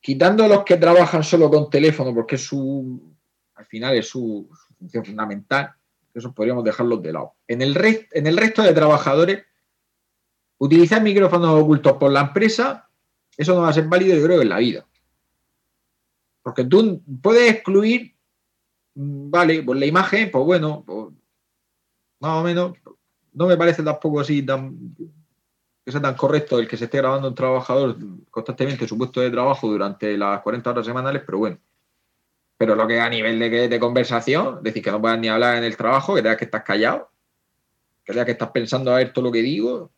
quitando 0.00 0.46
los 0.46 0.62
que 0.62 0.76
trabajan 0.76 1.24
solo 1.24 1.50
con 1.50 1.68
teléfono, 1.68 2.14
porque 2.14 2.36
es 2.36 2.44
su, 2.44 3.16
al 3.56 3.66
final 3.66 3.96
es 3.96 4.08
su, 4.08 4.48
función 4.78 5.04
fundamental, 5.04 5.72
eso 6.14 6.32
podríamos 6.32 6.62
dejarlos 6.62 7.02
de 7.02 7.12
lado. 7.14 7.34
En 7.48 7.62
el, 7.62 7.76
en 8.12 8.26
el 8.28 8.36
resto 8.36 8.62
de 8.62 8.72
trabajadores, 8.72 9.44
utilizar 10.58 11.02
micrófonos 11.02 11.60
ocultos 11.60 11.94
por 11.94 12.12
la 12.12 12.20
empresa, 12.20 12.88
eso 13.36 13.56
no 13.56 13.62
va 13.62 13.70
a 13.70 13.72
ser 13.72 13.88
válido, 13.88 14.16
yo 14.16 14.22
creo, 14.24 14.40
en 14.40 14.48
la 14.48 14.58
vida. 14.58 14.86
Porque 16.44 16.62
tú 16.62 17.02
puedes 17.20 17.50
excluir, 17.50 18.14
mm, 18.94 19.30
vale, 19.30 19.64
pues 19.64 19.80
la 19.80 19.86
imagen, 19.86 20.30
pues 20.30 20.44
bueno, 20.44 20.84
pues, 20.86 21.08
más 22.20 22.40
o 22.40 22.44
menos, 22.44 22.76
no 23.32 23.48
me 23.48 23.56
parece 23.56 23.82
tampoco 23.82 24.20
así 24.20 24.46
tan 24.46 24.94
que 25.84 25.90
sea 25.90 26.00
tan 26.00 26.14
correcto 26.14 26.58
el 26.58 26.68
que 26.68 26.76
se 26.76 26.84
esté 26.84 26.98
grabando 26.98 27.28
un 27.28 27.34
trabajador 27.34 27.96
constantemente 28.30 28.86
su 28.86 28.96
puesto 28.96 29.20
de 29.20 29.30
trabajo 29.30 29.68
durante 29.68 30.16
las 30.16 30.40
40 30.40 30.70
horas 30.70 30.86
semanales, 30.86 31.22
pero 31.26 31.38
bueno. 31.38 31.58
Pero 32.56 32.76
lo 32.76 32.86
que 32.86 33.00
a 33.00 33.08
nivel 33.08 33.38
de, 33.38 33.80
conversación, 33.80 34.58
es 34.58 34.62
decir, 34.62 34.82
que 34.82 34.92
no 34.92 35.00
puedas 35.00 35.18
ni 35.18 35.28
hablar 35.28 35.56
en 35.56 35.64
el 35.64 35.76
trabajo, 35.76 36.14
que 36.14 36.22
tengas 36.22 36.38
que 36.38 36.44
estás 36.44 36.62
callado, 36.62 37.10
que 38.04 38.12
tengas 38.12 38.26
que 38.26 38.32
estás 38.32 38.50
pensando 38.50 38.92
a 38.92 38.98
ver 38.98 39.12
todo 39.12 39.24
lo 39.24 39.32
que 39.32 39.42
digo, 39.42 39.90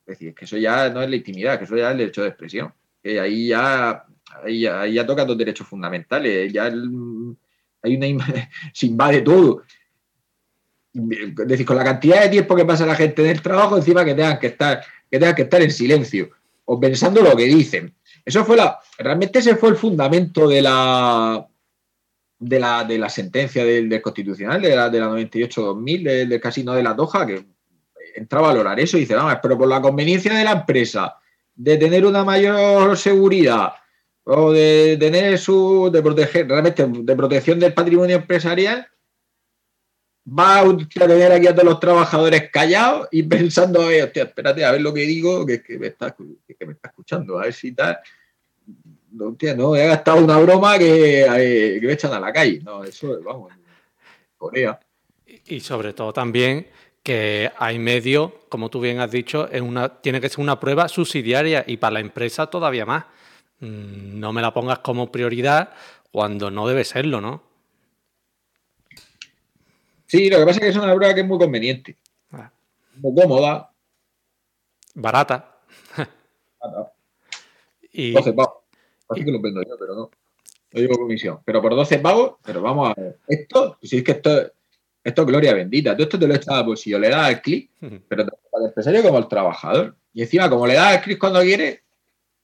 es 0.00 0.18
decir, 0.18 0.34
que 0.34 0.44
eso 0.46 0.56
ya 0.56 0.88
no 0.88 1.00
es 1.00 1.08
la 1.08 1.16
intimidad, 1.16 1.58
que 1.58 1.64
eso 1.64 1.76
ya 1.76 1.86
es 1.86 1.92
el 1.92 1.98
derecho 1.98 2.22
de 2.22 2.28
expresión. 2.28 2.74
Que 3.00 3.20
ahí 3.20 3.48
ya, 3.48 4.04
ahí 4.42 4.62
ya, 4.92 5.06
toca 5.06 5.24
dos 5.24 5.38
derechos 5.38 5.66
fundamentales, 5.68 6.52
ya 6.52 6.64
hay 6.64 7.96
una 7.96 8.24
se 8.72 8.86
invade 8.86 9.22
todo. 9.22 9.62
Es 10.94 11.48
decir, 11.48 11.64
con 11.64 11.76
la 11.76 11.84
cantidad 11.84 12.22
de 12.22 12.28
tiempo 12.28 12.54
que 12.54 12.66
pasa 12.66 12.84
la 12.84 12.94
gente 12.94 13.22
en 13.22 13.30
el 13.30 13.42
trabajo, 13.42 13.76
encima 13.76 14.04
que 14.04 14.14
tengan 14.14 14.38
que 14.38 14.48
estar 14.48 14.84
que 15.10 15.18
tenga 15.18 15.34
que 15.34 15.42
estar 15.42 15.60
en 15.60 15.70
silencio 15.70 16.30
o 16.64 16.80
pensando 16.80 17.20
lo 17.20 17.36
que 17.36 17.44
dicen. 17.44 17.94
Eso 18.24 18.44
fue 18.46 18.56
la, 18.56 18.78
realmente 18.98 19.40
ese 19.40 19.56
fue 19.56 19.68
el 19.68 19.76
fundamento 19.76 20.48
de 20.48 20.62
la, 20.62 21.46
de 22.38 22.58
la, 22.58 22.84
de 22.84 22.98
la 22.98 23.10
sentencia 23.10 23.62
del, 23.64 24.00
Constitucional, 24.00 24.62
de 24.62 24.74
la, 24.74 24.88
de 24.88 25.00
la 25.00 25.08
98-2000, 25.08 26.28
del, 26.28 26.40
Casino 26.40 26.72
de 26.72 26.82
la 26.82 26.96
Toja, 26.96 27.26
que 27.26 27.44
entraba 28.14 28.48
a 28.48 28.52
valorar 28.52 28.80
eso 28.80 28.96
y 28.96 29.00
dice, 29.00 29.14
vamos, 29.14 29.36
pero 29.42 29.58
por 29.58 29.68
la 29.68 29.82
conveniencia 29.82 30.34
de 30.34 30.44
la 30.44 30.52
empresa, 30.52 31.16
de 31.54 31.76
tener 31.76 32.06
una 32.06 32.24
mayor 32.24 32.96
seguridad 32.96 33.74
o 34.24 34.52
de 34.52 34.96
tener 34.98 35.38
su, 35.38 35.90
de 35.92 36.00
proteger, 36.00 36.48
realmente 36.48 36.86
de 36.86 37.16
protección 37.16 37.58
del 37.58 37.74
patrimonio 37.74 38.16
empresarial, 38.16 38.86
va 40.26 40.60
a 40.60 40.76
tener 40.88 41.32
aquí 41.32 41.46
a 41.46 41.54
todos 41.54 41.68
los 41.68 41.80
trabajadores 41.80 42.50
callados 42.50 43.08
y 43.10 43.22
pensando, 43.24 43.80
hostia, 43.80 44.24
espérate 44.24 44.64
a 44.64 44.72
ver 44.72 44.80
lo 44.80 44.94
que 44.94 45.02
digo, 45.02 45.44
que, 45.44 45.62
que, 45.62 45.78
me, 45.78 45.88
está, 45.88 46.14
que 46.14 46.66
me 46.66 46.72
está 46.72 46.88
escuchando, 46.88 47.38
a 47.38 47.42
ver 47.42 47.54
si 47.54 47.72
tal. 47.72 47.98
No, 49.10 49.28
hostia, 49.28 49.54
no, 49.54 49.76
he 49.76 49.86
gastado 49.86 50.24
una 50.24 50.38
broma 50.38 50.78
que, 50.78 51.22
eh, 51.24 51.80
que 51.80 51.86
me 51.86 51.92
echan 51.92 52.12
a 52.12 52.20
la 52.20 52.32
calle. 52.32 52.60
No, 52.64 52.82
eso, 52.82 53.20
vamos, 53.22 53.52
Corea. 54.38 54.80
Y 55.46 55.60
sobre 55.60 55.92
todo 55.92 56.12
también 56.12 56.66
que 57.02 57.50
hay 57.58 57.78
medios, 57.78 58.30
como 58.48 58.70
tú 58.70 58.80
bien 58.80 59.00
has 59.00 59.10
dicho, 59.10 59.48
es 59.50 59.60
una, 59.60 60.00
tiene 60.00 60.20
que 60.20 60.28
ser 60.28 60.40
una 60.40 60.60
prueba 60.60 60.88
subsidiaria 60.88 61.64
y 61.66 61.76
para 61.76 61.94
la 61.94 62.00
empresa 62.00 62.46
todavía 62.46 62.86
más. 62.86 63.04
Mm, 63.58 64.18
no 64.18 64.32
me 64.32 64.40
la 64.40 64.54
pongas 64.54 64.78
como 64.78 65.10
prioridad 65.10 65.70
cuando 66.10 66.50
no 66.50 66.66
debe 66.66 66.84
serlo, 66.84 67.20
¿no? 67.20 67.51
Sí, 70.12 70.28
lo 70.28 70.40
que 70.40 70.44
pasa 70.44 70.58
es 70.58 70.60
que 70.60 70.68
es 70.68 70.76
una 70.76 70.94
prueba 70.94 71.14
que 71.14 71.22
es 71.22 71.26
muy 71.26 71.38
conveniente. 71.38 71.96
Ah. 72.32 72.52
Muy 72.96 73.14
cómoda. 73.14 73.72
Barata. 74.94 75.56
Barata. 76.60 76.92
y... 77.92 78.12
12 78.12 78.34
Así 79.08 79.24
que 79.24 79.32
lo 79.32 79.40
vendo 79.40 79.62
yo, 79.62 79.74
pero 79.78 79.94
no. 79.94 80.10
Lo 80.72 80.80
digo 80.82 80.96
comisión. 80.96 81.38
Pero 81.46 81.62
por 81.62 81.74
12 81.74 81.98
pavos, 82.00 82.34
pero 82.44 82.60
vamos 82.60 82.90
a 82.90 83.00
ver. 83.00 83.20
Esto, 83.26 83.78
si 83.80 83.96
es 83.96 84.04
que 84.04 84.12
esto, 84.12 84.52
esto 85.02 85.22
es 85.22 85.26
gloria 85.26 85.54
bendita. 85.54 85.94
Todo 85.94 86.02
esto 86.02 86.18
te 86.18 86.28
lo 86.28 86.34
echaba 86.34 86.62
por 86.62 86.76
si 86.76 86.90
yo 86.90 86.98
le 86.98 87.08
das 87.08 87.30
el 87.30 87.40
clic, 87.40 87.70
pero 88.06 88.26
tanto 88.26 88.38
para 88.50 88.64
el 88.64 88.68
empresario 88.68 89.02
como 89.02 89.16
al 89.16 89.28
trabajador. 89.28 89.96
Y 90.12 90.20
encima, 90.20 90.50
como 90.50 90.66
le 90.66 90.74
das 90.74 90.96
el 90.96 91.00
clic 91.00 91.18
cuando 91.18 91.40
quiere, 91.40 91.84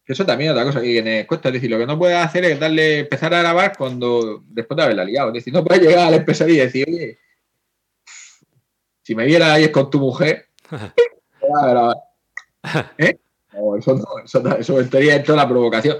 eso 0.06 0.24
también 0.24 0.52
es 0.52 0.52
otra 0.54 0.64
cosa 0.64 0.80
que 0.80 0.86
tiene 0.86 1.26
cuesta. 1.26 1.50
Es 1.50 1.52
decir, 1.52 1.68
lo 1.68 1.76
que 1.76 1.86
no 1.86 1.98
puedes 1.98 2.16
hacer 2.16 2.46
es 2.46 2.58
darle, 2.58 3.00
empezar 3.00 3.34
a 3.34 3.40
grabar 3.40 3.76
cuando, 3.76 4.42
después 4.48 4.74
de 4.74 4.84
haberla 4.84 5.04
liado. 5.04 5.28
Es 5.28 5.34
decir, 5.34 5.52
no 5.52 5.62
puedes 5.62 5.82
llegar 5.82 6.08
al 6.08 6.14
empresario 6.14 6.54
y 6.54 6.58
decir, 6.60 6.86
oye, 6.88 7.18
si 9.08 9.14
me 9.14 9.24
viera 9.24 9.54
ahí 9.54 9.64
es 9.64 9.70
con 9.70 9.88
tu 9.88 10.00
mujer, 10.00 10.48
¿Eh? 12.98 13.18
No, 13.54 13.74
eso 13.74 13.94
no, 13.94 14.04
eso, 14.22 14.58
eso 14.58 14.80
estaría 14.80 15.16
en 15.16 15.24
toda 15.24 15.38
la 15.38 15.48
provocación. 15.48 15.96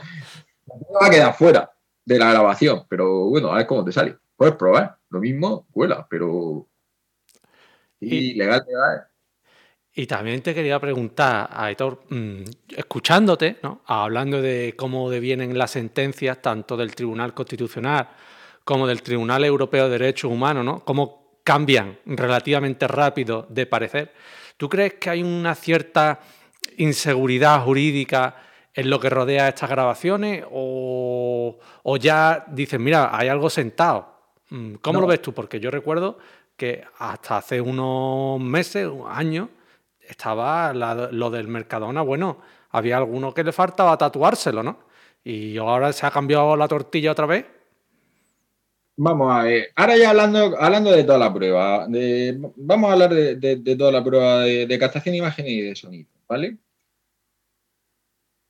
va 0.71 1.07
a 1.07 1.11
quedar 1.11 1.35
fuera 1.35 1.73
de 2.05 2.19
la 2.19 2.33
grabación, 2.33 2.85
pero 2.87 3.31
bueno, 3.31 3.51
a 3.51 3.57
ver 3.57 3.67
cómo 3.67 3.83
te 3.83 3.93
sale. 3.93 4.19
Puedes 4.37 4.57
probar, 4.57 4.99
lo 5.09 5.21
mismo, 5.21 5.67
cuela, 5.73 6.07
pero. 6.11 6.69
Y, 7.99 8.35
legal, 8.35 8.63
legal. 8.69 9.07
Y 9.95 10.07
también 10.07 10.43
te 10.43 10.55
quería 10.55 10.79
preguntar, 10.79 11.49
Aitor, 11.51 12.03
mm, 12.11 12.43
escuchándote, 12.77 13.57
¿no? 13.63 13.81
hablando 13.87 14.43
de 14.43 14.75
cómo 14.77 15.09
devienen 15.09 15.57
las 15.57 15.71
sentencias 15.71 16.43
tanto 16.43 16.77
del 16.77 16.95
Tribunal 16.95 17.33
Constitucional 17.33 18.07
como 18.65 18.87
del 18.87 19.01
Tribunal 19.01 19.47
Europeo 19.47 19.89
de 19.89 19.99
Derechos 19.99 20.31
Humanos, 20.31 20.63
¿no? 20.63 20.85
cómo 20.85 21.28
cambian 21.49 21.99
relativamente 22.05 22.87
rápido 22.87 23.47
de 23.49 23.65
parecer. 23.65 24.13
¿Tú 24.59 24.69
crees 24.69 24.95
que 25.01 25.09
hay 25.09 25.23
una 25.23 25.55
cierta 25.55 26.21
inseguridad 26.77 27.65
jurídica 27.65 28.37
en 28.75 28.91
lo 28.91 29.01
que 29.01 29.09
rodea 29.09 29.49
estas 29.49 29.71
grabaciones 29.71 30.45
o, 30.53 31.57
ya 31.99 32.45
dices, 32.49 32.79
mira, 32.79 33.17
hay 33.17 33.29
algo 33.29 33.49
sentado? 33.49 34.13
Mm, 34.51 34.75
¿Cómo 34.83 35.01
lo 35.01 35.07
ves 35.07 35.23
tú? 35.23 35.33
Porque 35.33 35.59
yo 35.59 35.71
recuerdo 35.71 36.19
que 36.55 36.85
hasta 36.99 37.39
hace 37.39 37.63
unos 37.63 38.39
meses, 38.43 38.87
años, 39.09 39.49
estaba 40.07 40.75
lo 40.75 41.31
del 41.31 41.49
Mercadona, 41.49 42.03
bueno, 42.03 42.43
había 42.73 42.99
alguno 42.99 43.33
que 43.33 43.43
le 43.43 43.53
faltaba 43.53 43.97
tatuárselo, 43.97 44.63
¿no? 44.63 44.81
Y 45.25 45.57
ahora 45.57 45.95
se 45.95 46.05
ha 46.05 46.11
cambiado 46.11 46.55
la 46.57 46.69
tortilla 46.69 47.13
otra 47.13 47.25
vez. 47.25 47.47
Vamos 49.01 49.33
a 49.33 49.45
ver, 49.45 49.71
ahora 49.77 49.97
ya 49.97 50.11
hablando, 50.11 50.61
hablando 50.61 50.91
de 50.91 51.05
toda 51.05 51.19
la 51.19 51.33
prueba, 51.33 51.87
vamos 52.57 52.91
a 52.91 52.93
hablar 52.95 53.15
de, 53.15 53.77
toda 53.77 53.93
la 53.93 54.03
prueba 54.03 54.41
de, 54.41 54.79
captación 54.81 55.13
de 55.13 55.19
imágenes 55.19 55.53
y 55.53 55.61
de 55.61 55.77
sonido, 55.77 56.11
¿vale? 56.27 56.59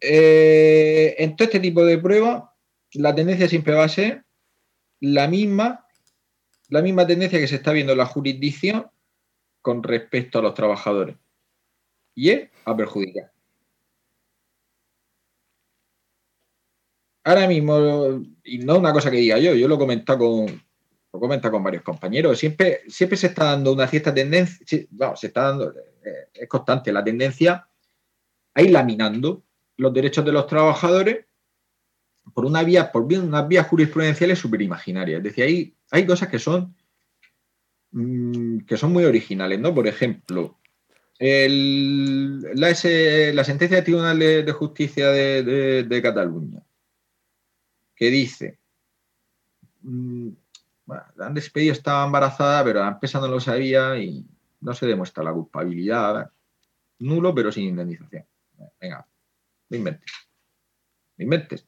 Eh, 0.01 1.16
en 1.18 1.36
todo 1.36 1.44
este 1.44 1.61
tipo 1.61 1.84
de 1.84 1.99
pruebas, 1.99 2.44
la 2.94 3.14
tendencia 3.14 3.46
siempre 3.46 3.74
va 3.74 3.84
a 3.84 3.90
ser 3.90 4.24
la 5.01 5.28
misma, 5.28 5.86
la 6.70 6.80
misma 6.80 7.07
tendencia 7.07 7.38
que 7.38 7.46
se 7.46 7.57
está 7.57 7.72
viendo 7.72 7.92
en 7.92 7.99
la 7.99 8.07
jurisdicción 8.07 8.90
con 9.61 9.82
respecto 9.82 10.38
a 10.38 10.42
los 10.42 10.55
trabajadores 10.55 11.16
y 12.14 12.30
es 12.30 12.49
a 12.64 12.74
perjudicar. 12.74 13.32
Ahora 17.28 17.46
mismo, 17.46 18.24
y 18.42 18.58
no 18.60 18.78
una 18.78 18.90
cosa 18.90 19.10
que 19.10 19.18
diga 19.18 19.36
yo, 19.38 19.54
yo 19.54 19.68
lo 19.68 19.74
he 19.74 19.78
comentado 19.78 20.18
con, 20.18 20.46
lo 21.12 21.50
con 21.50 21.62
varios 21.62 21.82
compañeros, 21.82 22.38
siempre, 22.38 22.80
siempre 22.88 23.18
se 23.18 23.26
está 23.26 23.44
dando 23.44 23.74
una 23.74 23.86
cierta 23.86 24.14
tendencia, 24.14 24.64
se 24.66 25.26
está 25.26 25.42
dando, 25.42 25.70
eh, 25.70 26.28
es 26.32 26.48
constante 26.48 26.90
la 26.90 27.04
tendencia 27.04 27.68
a 28.54 28.62
ir 28.62 28.70
laminando 28.70 29.44
los 29.76 29.92
derechos 29.92 30.24
de 30.24 30.32
los 30.32 30.46
trabajadores 30.46 31.26
por 32.32 32.46
una 32.46 32.62
vía, 32.62 32.90
por 32.90 33.02
unas 33.02 33.46
vías 33.46 33.66
jurisprudenciales 33.66 34.38
súper 34.38 34.62
imaginarias. 34.62 35.18
Es 35.18 35.24
decir, 35.24 35.74
hay, 35.90 36.06
cosas 36.06 36.28
que 36.28 36.38
son, 36.38 36.74
mm, 37.90 38.60
que 38.60 38.78
son 38.78 38.90
muy 38.90 39.04
originales, 39.04 39.60
¿no? 39.60 39.74
Por 39.74 39.86
ejemplo, 39.86 40.58
la, 41.20 42.74
sentencia 42.74 43.76
del 43.76 43.84
Tribunal 43.84 44.18
de, 44.18 44.52
Justicia 44.52 45.10
de, 45.10 46.00
Cataluña, 46.02 46.62
que 47.99 48.11
dice, 48.11 48.59
mm, 49.82 50.28
la 50.86 51.26
han 51.26 51.34
despedido, 51.34 51.72
estaba 51.72 52.07
embarazada, 52.07 52.62
pero 52.64 52.80
la 52.80 52.88
empresa 52.88 53.20
no 53.20 53.26
lo 53.26 53.40
sabía 53.40 53.99
y 53.99 54.24
no 54.61 54.72
se 54.72 54.86
demuestra 54.86 55.24
la 55.24 55.32
culpabilidad. 55.32 56.30
Nulo, 57.01 57.34
pero 57.34 57.51
sin 57.51 57.64
indemnización. 57.64 58.24
Venga, 58.80 59.07
no 59.68 59.76
inventes. 59.76 60.12
No 61.16 61.24
inventes. 61.24 61.66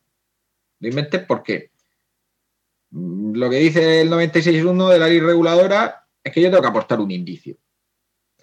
No 0.79 0.89
inventes 0.89 1.25
porque 1.27 1.73
lo 2.93 3.51
que 3.51 3.57
dice 3.57 4.03
el 4.03 4.11
96.1 4.11 4.89
de 4.89 4.99
la 4.99 5.09
ley 5.09 5.21
reguladora 5.21 6.07
es 6.23 6.33
que 6.33 6.41
yo 6.41 6.49
tengo 6.49 6.63
que 6.63 6.69
aportar 6.69 7.01
un 7.01 7.11
indicio 7.11 7.57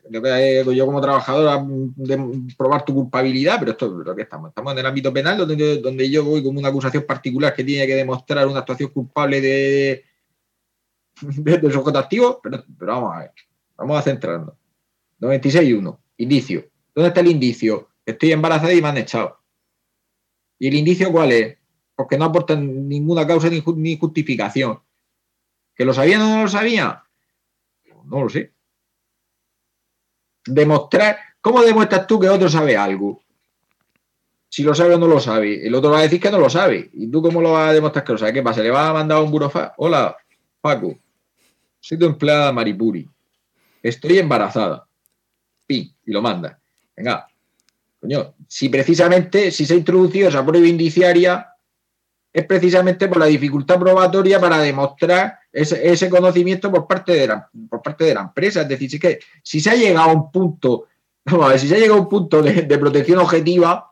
yo 0.09 0.85
como 0.85 1.01
trabajador 1.01 1.65
de 1.95 2.53
probar 2.57 2.85
tu 2.85 2.93
culpabilidad, 2.93 3.57
pero 3.59 3.71
esto 3.71 3.85
es 3.85 4.05
lo 4.05 4.15
que 4.15 4.23
estamos. 4.23 4.49
Estamos 4.49 4.73
en 4.73 4.79
el 4.79 4.85
ámbito 4.85 5.13
penal 5.13 5.37
donde, 5.37 5.77
donde 5.79 6.09
yo 6.09 6.23
voy 6.23 6.43
como 6.43 6.59
una 6.59 6.69
acusación 6.69 7.03
particular 7.03 7.53
que 7.53 7.63
tiene 7.63 7.87
que 7.87 7.95
demostrar 7.95 8.47
una 8.47 8.59
actuación 8.59 8.89
culpable 8.91 9.41
de, 9.41 10.05
de, 11.21 11.71
sujeto 11.71 11.99
activo, 11.99 12.39
pero, 12.41 12.63
vamos 12.79 13.15
a 13.15 13.19
ver, 13.19 13.31
vamos 13.75 13.99
a 13.99 14.01
centrarnos. 14.01 14.53
96.1, 15.19 15.97
indicio. 16.17 16.65
¿Dónde 16.93 17.09
está 17.09 17.21
el 17.21 17.27
indicio? 17.27 17.89
Estoy 18.05 18.31
embarazada 18.31 18.73
y 18.73 18.81
me 18.81 18.87
han 18.87 18.97
echado. 18.97 19.39
¿Y 20.59 20.67
el 20.67 20.75
indicio 20.75 21.11
cuál 21.11 21.31
es? 21.31 21.57
Porque 21.95 22.17
no 22.17 22.25
aportan 22.25 22.87
ninguna 22.87 23.25
causa 23.25 23.49
ni, 23.49 23.97
justificación. 23.97 24.79
¿Que 25.75 25.85
lo 25.85 25.93
sabían 25.93 26.21
o 26.21 26.29
no 26.29 26.41
lo 26.43 26.47
sabían? 26.47 26.97
No 28.05 28.23
lo 28.23 28.29
sé 28.29 28.56
demostrar, 30.47 31.17
¿cómo 31.41 31.61
demuestras 31.61 32.07
tú 32.07 32.19
que 32.19 32.29
otro 32.29 32.49
sabe 32.49 32.75
algo? 32.75 33.21
Si 34.49 34.63
lo 34.63 34.73
sabe 34.73 34.95
o 34.95 34.97
no 34.97 35.07
lo 35.07 35.19
sabe. 35.19 35.65
El 35.65 35.75
otro 35.75 35.91
va 35.91 35.99
a 35.99 36.03
decir 36.03 36.19
que 36.19 36.31
no 36.31 36.39
lo 36.39 36.49
sabe. 36.49 36.89
¿Y 36.93 37.07
tú 37.07 37.21
cómo 37.21 37.41
lo 37.41 37.53
vas 37.53 37.69
a 37.69 37.73
demostrar 37.73 38.03
que 38.03 38.13
lo 38.13 38.17
sabe? 38.17 38.33
¿Qué 38.33 38.41
pasa? 38.41 38.61
¿Le 38.61 38.71
vas 38.71 38.89
a 38.89 38.93
mandar 38.93 39.21
un 39.21 39.31
burofax? 39.31 39.73
Hola, 39.77 40.15
Paco. 40.61 40.97
Soy 41.79 41.97
tu 41.97 42.05
empleada 42.05 42.51
Maripuri. 42.51 43.07
Estoy 43.83 44.19
embarazada. 44.19 44.87
Pi, 45.65 45.93
y 46.05 46.11
lo 46.11 46.21
manda. 46.21 46.59
Venga. 46.95 47.27
Coño, 47.99 48.35
si 48.47 48.69
precisamente, 48.69 49.51
si 49.51 49.65
se 49.65 49.73
ha 49.73 49.77
introducido 49.77 50.29
esa 50.29 50.45
prueba 50.45 50.67
indiciaria, 50.67 51.53
es 52.31 52.45
precisamente 52.45 53.07
por 53.07 53.17
la 53.17 53.25
dificultad 53.25 53.79
probatoria 53.79 54.39
para 54.39 54.59
demostrar 54.59 55.39
ese, 55.57 56.09
conocimiento 56.09 56.71
por 56.71 56.85
parte, 56.87 57.13
de 57.13 57.27
la, 57.27 57.49
por 57.69 57.81
parte 57.81 58.03
de 58.03 58.13
la 58.13 58.21
empresa. 58.21 58.61
Es 58.61 58.67
decir, 58.67 58.89
si, 58.89 58.99
que, 58.99 59.19
si 59.41 59.59
se 59.59 59.71
ha 59.71 59.75
llegado 59.75 60.09
a 60.09 60.13
un 60.13 60.31
punto, 60.31 60.85
vamos 61.25 61.45
a 61.45 61.49
ver, 61.49 61.59
si 61.59 61.67
se 61.67 61.75
ha 61.75 61.79
llegado 61.79 61.97
a 61.97 62.03
un 62.03 62.09
punto 62.09 62.41
de, 62.43 62.77
protección 62.77 63.19
objetiva 63.19 63.91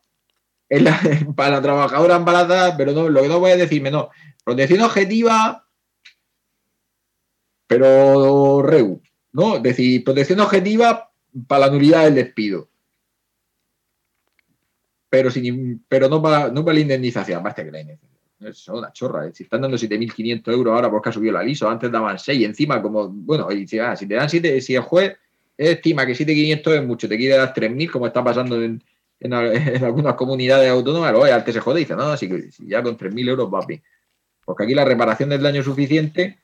para 1.35 1.55
la 1.55 1.61
trabajadora 1.61 2.17
embarazada, 2.17 2.77
pero 2.77 2.91
no, 2.91 3.09
lo 3.09 3.21
que 3.21 3.27
no 3.27 3.39
voy 3.39 3.51
a 3.51 3.57
decirme, 3.57 3.89
no, 3.89 4.09
protección 4.43 4.81
objetiva, 4.81 5.65
pero 7.67 8.61
REU, 8.61 9.01
¿no? 9.31 9.55
Es 9.57 9.63
decir, 9.63 10.03
protección 10.03 10.39
objetiva 10.41 11.11
para 11.47 11.65
la 11.65 11.71
nulidad 11.71 12.03
del 12.03 12.15
despido. 12.15 12.69
Pero, 15.09 15.31
sin, 15.31 15.83
pero 15.87 16.09
no, 16.09 16.21
para, 16.21 16.49
no 16.49 16.63
para 16.63 16.75
la 16.75 16.81
indemnización, 16.81 17.41
basta 17.41 17.63
que 17.63 17.71
la 17.71 17.81
indemnización 17.81 18.14
es 18.39 18.67
una 18.67 18.91
chorra. 18.91 19.27
¿eh? 19.27 19.31
Si 19.33 19.43
están 19.43 19.61
dando 19.61 19.77
7.500 19.77 20.51
euros 20.51 20.73
ahora 20.73 20.89
porque 20.89 21.09
ha 21.09 21.11
subido 21.11 21.33
la 21.33 21.43
liso, 21.43 21.69
antes 21.69 21.91
daban 21.91 22.19
6 22.19 22.45
encima 22.45 22.81
como, 22.81 23.09
bueno, 23.09 23.51
y 23.51 23.67
si, 23.67 23.79
ah, 23.79 23.95
si 23.95 24.07
te 24.07 24.15
dan 24.15 24.29
7, 24.29 24.61
si 24.61 24.75
el 24.75 24.81
juez 24.81 25.17
estima 25.57 26.05
que 26.05 26.13
7.500 26.13 26.75
es 26.75 26.85
mucho, 26.85 27.07
te 27.07 27.17
quiere 27.17 27.37
dar 27.37 27.53
3.000 27.53 27.91
como 27.91 28.07
está 28.07 28.23
pasando 28.23 28.61
en, 28.61 28.83
en, 29.19 29.33
algunas 29.83 30.15
comunidades 30.15 30.69
autónomas, 30.69 31.11
luego 31.11 31.25
al 31.25 31.43
que 31.43 31.53
se 31.53 31.59
jode 31.59 31.79
dice, 31.79 31.95
no, 31.95 32.03
así 32.03 32.27
que 32.27 32.49
ya 32.67 32.83
con 32.83 32.97
3.000 32.97 33.29
euros 33.29 33.53
va 33.53 33.65
bien. 33.65 33.81
Porque 34.43 34.63
aquí 34.63 34.75
la 34.75 34.85
reparación 34.85 35.29
del 35.29 35.41
daño 35.41 35.63
suficiente, 35.63 36.37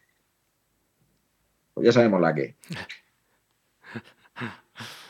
pues 1.73 1.85
ya 1.85 1.91
sabemos 1.91 2.19
la 2.19 2.33
que. 2.33 2.55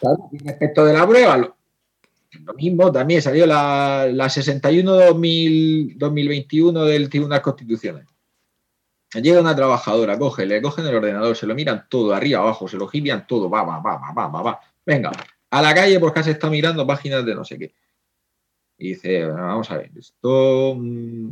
respecto 0.43 0.83
de 0.83 0.93
la 0.93 1.07
prueba, 1.07 1.55
lo 2.39 2.53
mismo, 2.53 2.91
también 2.91 3.21
salió 3.21 3.45
la, 3.45 4.07
la 4.11 4.25
61-2021 4.25 6.85
del 6.85 7.09
Tribunal 7.09 7.41
Constitucional. 7.41 8.05
Llega 9.13 9.41
una 9.41 9.55
trabajadora, 9.55 10.17
coge, 10.17 10.45
le 10.45 10.61
cogen 10.61 10.85
el 10.85 10.95
ordenador, 10.95 11.35
se 11.35 11.45
lo 11.45 11.53
miran 11.53 11.87
todo, 11.89 12.13
arriba, 12.13 12.39
abajo, 12.39 12.69
se 12.69 12.77
lo 12.77 12.87
gilian 12.87 13.27
todo, 13.27 13.49
va, 13.49 13.63
va, 13.63 13.79
va, 13.79 13.97
va, 13.97 14.27
va, 14.27 14.41
va, 14.41 14.59
Venga, 14.85 15.11
a 15.49 15.61
la 15.61 15.75
calle 15.75 15.99
porque 15.99 16.23
se 16.23 16.31
está 16.31 16.49
mirando 16.49 16.87
páginas 16.87 17.25
de 17.25 17.35
no 17.35 17.43
sé 17.43 17.59
qué. 17.59 17.73
Y 18.77 18.89
dice, 18.89 19.25
vamos 19.25 19.69
a 19.69 19.77
ver, 19.77 19.91
esto... 19.97 20.75
Mm, 20.77 21.29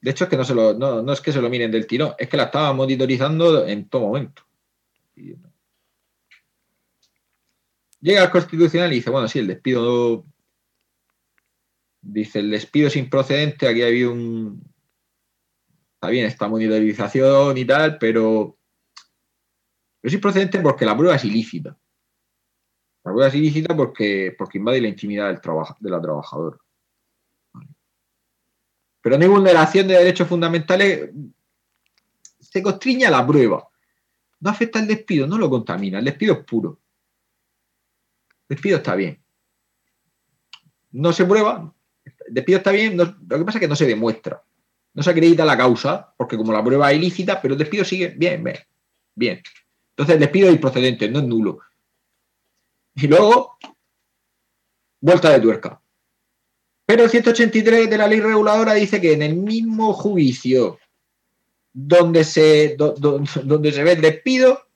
de 0.00 0.10
hecho, 0.10 0.24
es 0.24 0.30
que 0.30 0.36
no, 0.36 0.44
se 0.44 0.54
lo, 0.54 0.74
no, 0.74 1.02
no 1.02 1.12
es 1.12 1.20
que 1.20 1.32
se 1.32 1.42
lo 1.42 1.50
miren 1.50 1.70
del 1.70 1.86
tirón, 1.86 2.14
es 2.18 2.28
que 2.28 2.36
la 2.36 2.44
estaban 2.44 2.76
monitorizando 2.76 3.66
en 3.66 3.88
todo 3.88 4.02
momento. 4.02 4.42
Llega 8.00 8.22
al 8.22 8.30
Constitucional 8.30 8.92
y 8.92 8.96
dice, 8.96 9.10
bueno, 9.10 9.28
sí, 9.28 9.40
el 9.40 9.48
despido 9.48 10.24
Dice, 12.00 12.38
el 12.38 12.50
despido 12.50 12.90
sin 12.90 13.10
procedente, 13.10 13.66
aquí 13.66 13.82
ha 13.82 13.86
habido 13.86 14.12
un, 14.12 14.62
está 15.94 16.08
bien 16.10 16.26
esta 16.26 16.46
monitorización 16.46 17.58
y 17.58 17.64
tal, 17.64 17.98
pero 17.98 18.56
es 20.00 20.12
improcedente 20.12 20.60
porque 20.60 20.86
la 20.86 20.96
prueba 20.96 21.16
es 21.16 21.24
ilícita. 21.24 21.76
La 23.04 23.12
prueba 23.12 23.26
es 23.28 23.34
ilícita 23.34 23.76
porque, 23.76 24.34
porque 24.38 24.58
invade 24.58 24.80
la 24.80 24.88
intimidad 24.88 25.26
del 25.26 25.40
de 25.80 25.90
la 25.90 26.00
trabajadora. 26.00 26.56
Pero 29.00 29.16
no 29.16 29.22
hay 29.22 29.28
vulneración 29.28 29.88
de 29.88 29.94
derechos 29.94 30.28
fundamentales, 30.28 31.10
se 32.38 32.62
constriña 32.62 33.10
la 33.10 33.26
prueba. 33.26 33.68
No 34.40 34.50
afecta 34.50 34.78
al 34.78 34.86
despido, 34.86 35.26
no 35.26 35.36
lo 35.36 35.50
contamina. 35.50 35.98
El 35.98 36.04
despido 36.04 36.34
es 36.34 36.44
puro. 36.44 36.80
El 38.48 38.54
despido 38.54 38.76
está 38.76 38.94
bien. 38.94 39.20
No 40.92 41.12
se 41.12 41.24
prueba, 41.24 41.74
despido 42.30 42.58
está 42.58 42.70
bien, 42.72 42.96
lo 42.96 43.06
que 43.06 43.44
pasa 43.44 43.58
es 43.58 43.60
que 43.60 43.68
no 43.68 43.76
se 43.76 43.86
demuestra. 43.86 44.42
No 44.94 45.02
se 45.02 45.10
acredita 45.10 45.44
la 45.44 45.56
causa, 45.56 46.12
porque 46.16 46.36
como 46.36 46.52
la 46.52 46.64
prueba 46.64 46.90
es 46.90 46.98
ilícita, 46.98 47.40
pero 47.40 47.54
el 47.54 47.58
despido 47.58 47.84
sigue 47.84 48.08
bien, 48.08 48.42
bien. 48.42 48.56
bien. 49.14 49.42
Entonces 49.90 50.14
el 50.14 50.20
despido 50.20 50.48
es 50.48 50.54
improcedente, 50.54 51.08
no 51.08 51.20
es 51.20 51.24
nulo. 51.24 51.60
Y 52.94 53.06
luego, 53.06 53.58
vuelta 55.00 55.30
de 55.30 55.40
tuerca. 55.40 55.80
Pero 56.86 57.04
el 57.04 57.10
183 57.10 57.90
de 57.90 57.98
la 57.98 58.06
ley 58.06 58.20
reguladora 58.20 58.74
dice 58.74 59.00
que 59.00 59.12
en 59.12 59.22
el 59.22 59.36
mismo 59.36 59.92
juicio 59.92 60.78
donde 61.72 62.24
se, 62.24 62.76
donde 62.76 63.72
se 63.72 63.84
ve 63.84 63.92
el 63.92 64.00
despido, 64.00 64.67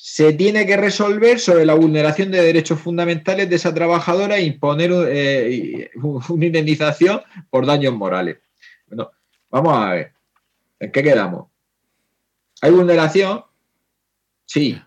se 0.00 0.32
tiene 0.32 0.64
que 0.64 0.76
resolver 0.76 1.40
sobre 1.40 1.66
la 1.66 1.74
vulneración 1.74 2.30
de 2.30 2.40
derechos 2.40 2.80
fundamentales 2.80 3.50
de 3.50 3.56
esa 3.56 3.74
trabajadora 3.74 4.36
e 4.36 4.44
imponer 4.44 4.92
eh, 5.08 5.90
una 6.28 6.46
indemnización 6.46 7.20
por 7.50 7.66
daños 7.66 7.92
morales. 7.94 8.38
Bueno, 8.86 9.10
vamos 9.50 9.76
a 9.76 9.94
ver. 9.94 10.12
¿En 10.78 10.92
qué 10.92 11.02
quedamos? 11.02 11.48
¿Hay 12.60 12.70
vulneración? 12.70 13.44
Sí. 14.46 14.80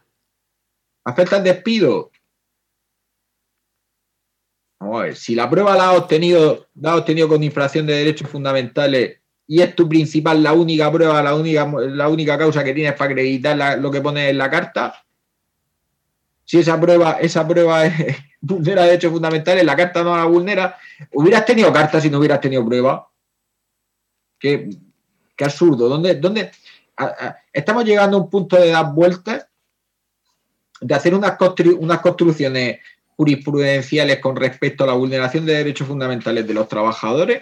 ¿Afecta 1.03 1.37
el 1.37 1.43
despido? 1.43 2.09
Vamos 4.79 5.01
a 5.01 5.03
ver. 5.03 5.15
Si 5.17 5.35
la 5.35 5.49
prueba 5.49 5.75
la 5.75 5.87
ha 5.87 5.97
obtenido, 5.97 6.69
la 6.75 6.93
ha 6.93 6.95
obtenido 6.95 7.27
con 7.27 7.43
infracción 7.43 7.85
de 7.85 7.95
derechos 7.95 8.29
fundamentales 8.29 9.19
y 9.51 9.61
es 9.61 9.75
tu 9.75 9.89
principal, 9.89 10.41
la 10.41 10.53
única 10.53 10.89
prueba, 10.89 11.21
la 11.21 11.35
única, 11.35 11.69
la 11.89 12.07
única 12.07 12.37
causa 12.37 12.63
que 12.63 12.73
tienes 12.73 12.93
para 12.93 13.11
acreditar 13.11 13.77
lo 13.79 13.91
que 13.91 13.99
pone 13.99 14.29
en 14.29 14.37
la 14.37 14.49
carta, 14.49 15.03
si 16.45 16.59
esa 16.59 16.79
prueba, 16.79 17.17
esa 17.19 17.45
prueba 17.45 17.83
vulnera 18.39 18.83
derechos 18.83 19.11
fundamentales, 19.11 19.65
la 19.65 19.75
carta 19.75 20.03
no 20.03 20.15
la 20.15 20.23
vulnera, 20.23 20.77
hubieras 21.11 21.43
tenido 21.43 21.73
carta 21.73 21.99
si 21.99 22.09
no 22.09 22.19
hubieras 22.19 22.39
tenido 22.39 22.65
prueba. 22.65 23.09
Qué, 24.39 24.69
absurdo. 25.37 25.89
¿Dónde, 25.89 26.15
dónde 26.15 26.49
estamos 27.51 27.83
llegando 27.83 28.15
a 28.15 28.21
un 28.21 28.29
punto 28.29 28.55
de 28.55 28.69
dar 28.69 28.93
vueltas, 28.93 29.47
de 30.79 30.95
hacer 30.95 31.13
unas 31.13 31.99
construcciones 32.01 32.79
jurisprudenciales 33.17 34.19
con 34.19 34.33
respecto 34.37 34.85
a 34.85 34.87
la 34.87 34.93
vulneración 34.93 35.45
de 35.45 35.55
derechos 35.55 35.89
fundamentales 35.89 36.47
de 36.47 36.53
los 36.53 36.69
trabajadores, 36.69 37.41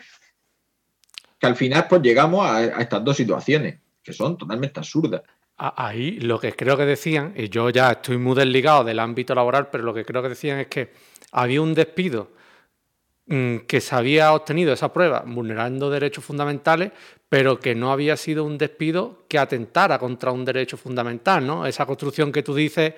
que 1.40 1.48
al 1.48 1.56
final 1.56 1.88
pues 1.90 2.02
llegamos 2.02 2.46
a 2.46 2.82
estas 2.82 3.04
dos 3.04 3.16
situaciones, 3.16 3.80
que 4.04 4.14
son 4.14 4.38
totalmente 4.38 4.80
absurdas. 4.80 5.22
Ahí 5.58 6.20
lo 6.20 6.40
que 6.40 6.54
creo 6.54 6.78
que 6.78 6.86
decían, 6.86 7.34
y 7.36 7.50
yo 7.50 7.70
ya 7.70 7.92
estoy 7.92 8.18
muy 8.18 8.34
desligado 8.34 8.86
del 8.86 9.00
ámbito 9.00 9.36
laboral, 9.36 9.68
pero 9.70 9.84
lo 9.84 9.94
que 9.94 10.06
creo 10.06 10.22
que 10.22 10.30
decían 10.30 10.60
es 10.60 10.68
que 10.68 10.94
había 11.34 11.62
un 11.62 11.74
despido 11.74 12.32
mm, 13.28 13.58
que 13.68 13.82
se 13.82 13.94
había 13.94 14.32
obtenido 14.34 14.72
esa 14.72 14.94
prueba 14.94 15.24
vulnerando 15.28 15.90
derechos 15.90 16.24
fundamentales, 16.24 16.94
pero 17.28 17.60
que 17.60 17.76
no 17.76 17.92
había 17.92 18.16
sido 18.16 18.46
un 18.46 18.58
despido 18.58 19.26
que 19.28 19.38
atentara 19.38 20.00
contra 20.00 20.32
un 20.32 20.46
derecho 20.46 20.78
fundamental, 20.78 21.46
¿no? 21.46 21.66
Esa 21.66 21.86
construcción 21.86 22.32
que 22.32 22.42
tú 22.42 22.56
dices, 22.56 22.94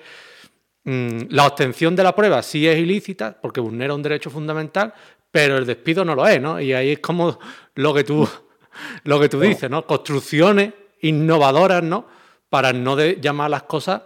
mm, 0.84 1.22
la 1.30 1.48
obtención 1.48 1.96
de 1.96 2.04
la 2.04 2.14
prueba 2.14 2.42
sí 2.44 2.68
es 2.68 2.78
ilícita 2.78 3.40
porque 3.42 3.60
vulnera 3.60 3.92
un 3.92 4.02
derecho 4.02 4.30
fundamental, 4.30 4.94
pero 5.32 5.58
el 5.58 5.66
despido 5.66 6.04
no 6.04 6.14
lo 6.14 6.28
es, 6.28 6.40
¿no? 6.40 6.60
Y 6.60 6.72
ahí 6.72 6.92
es 6.92 6.98
como 7.00 7.40
lo 7.74 7.92
que 7.92 8.04
tú, 8.04 8.28
lo 9.04 9.18
que 9.18 9.28
tú 9.28 9.40
dices, 9.40 9.68
¿no? 9.68 9.84
Construcciones 9.84 10.72
innovadoras, 11.00 11.82
¿no? 11.82 12.06
para 12.52 12.74
no 12.74 12.98
llamar 12.98 13.48
las 13.48 13.62
cosas 13.62 14.02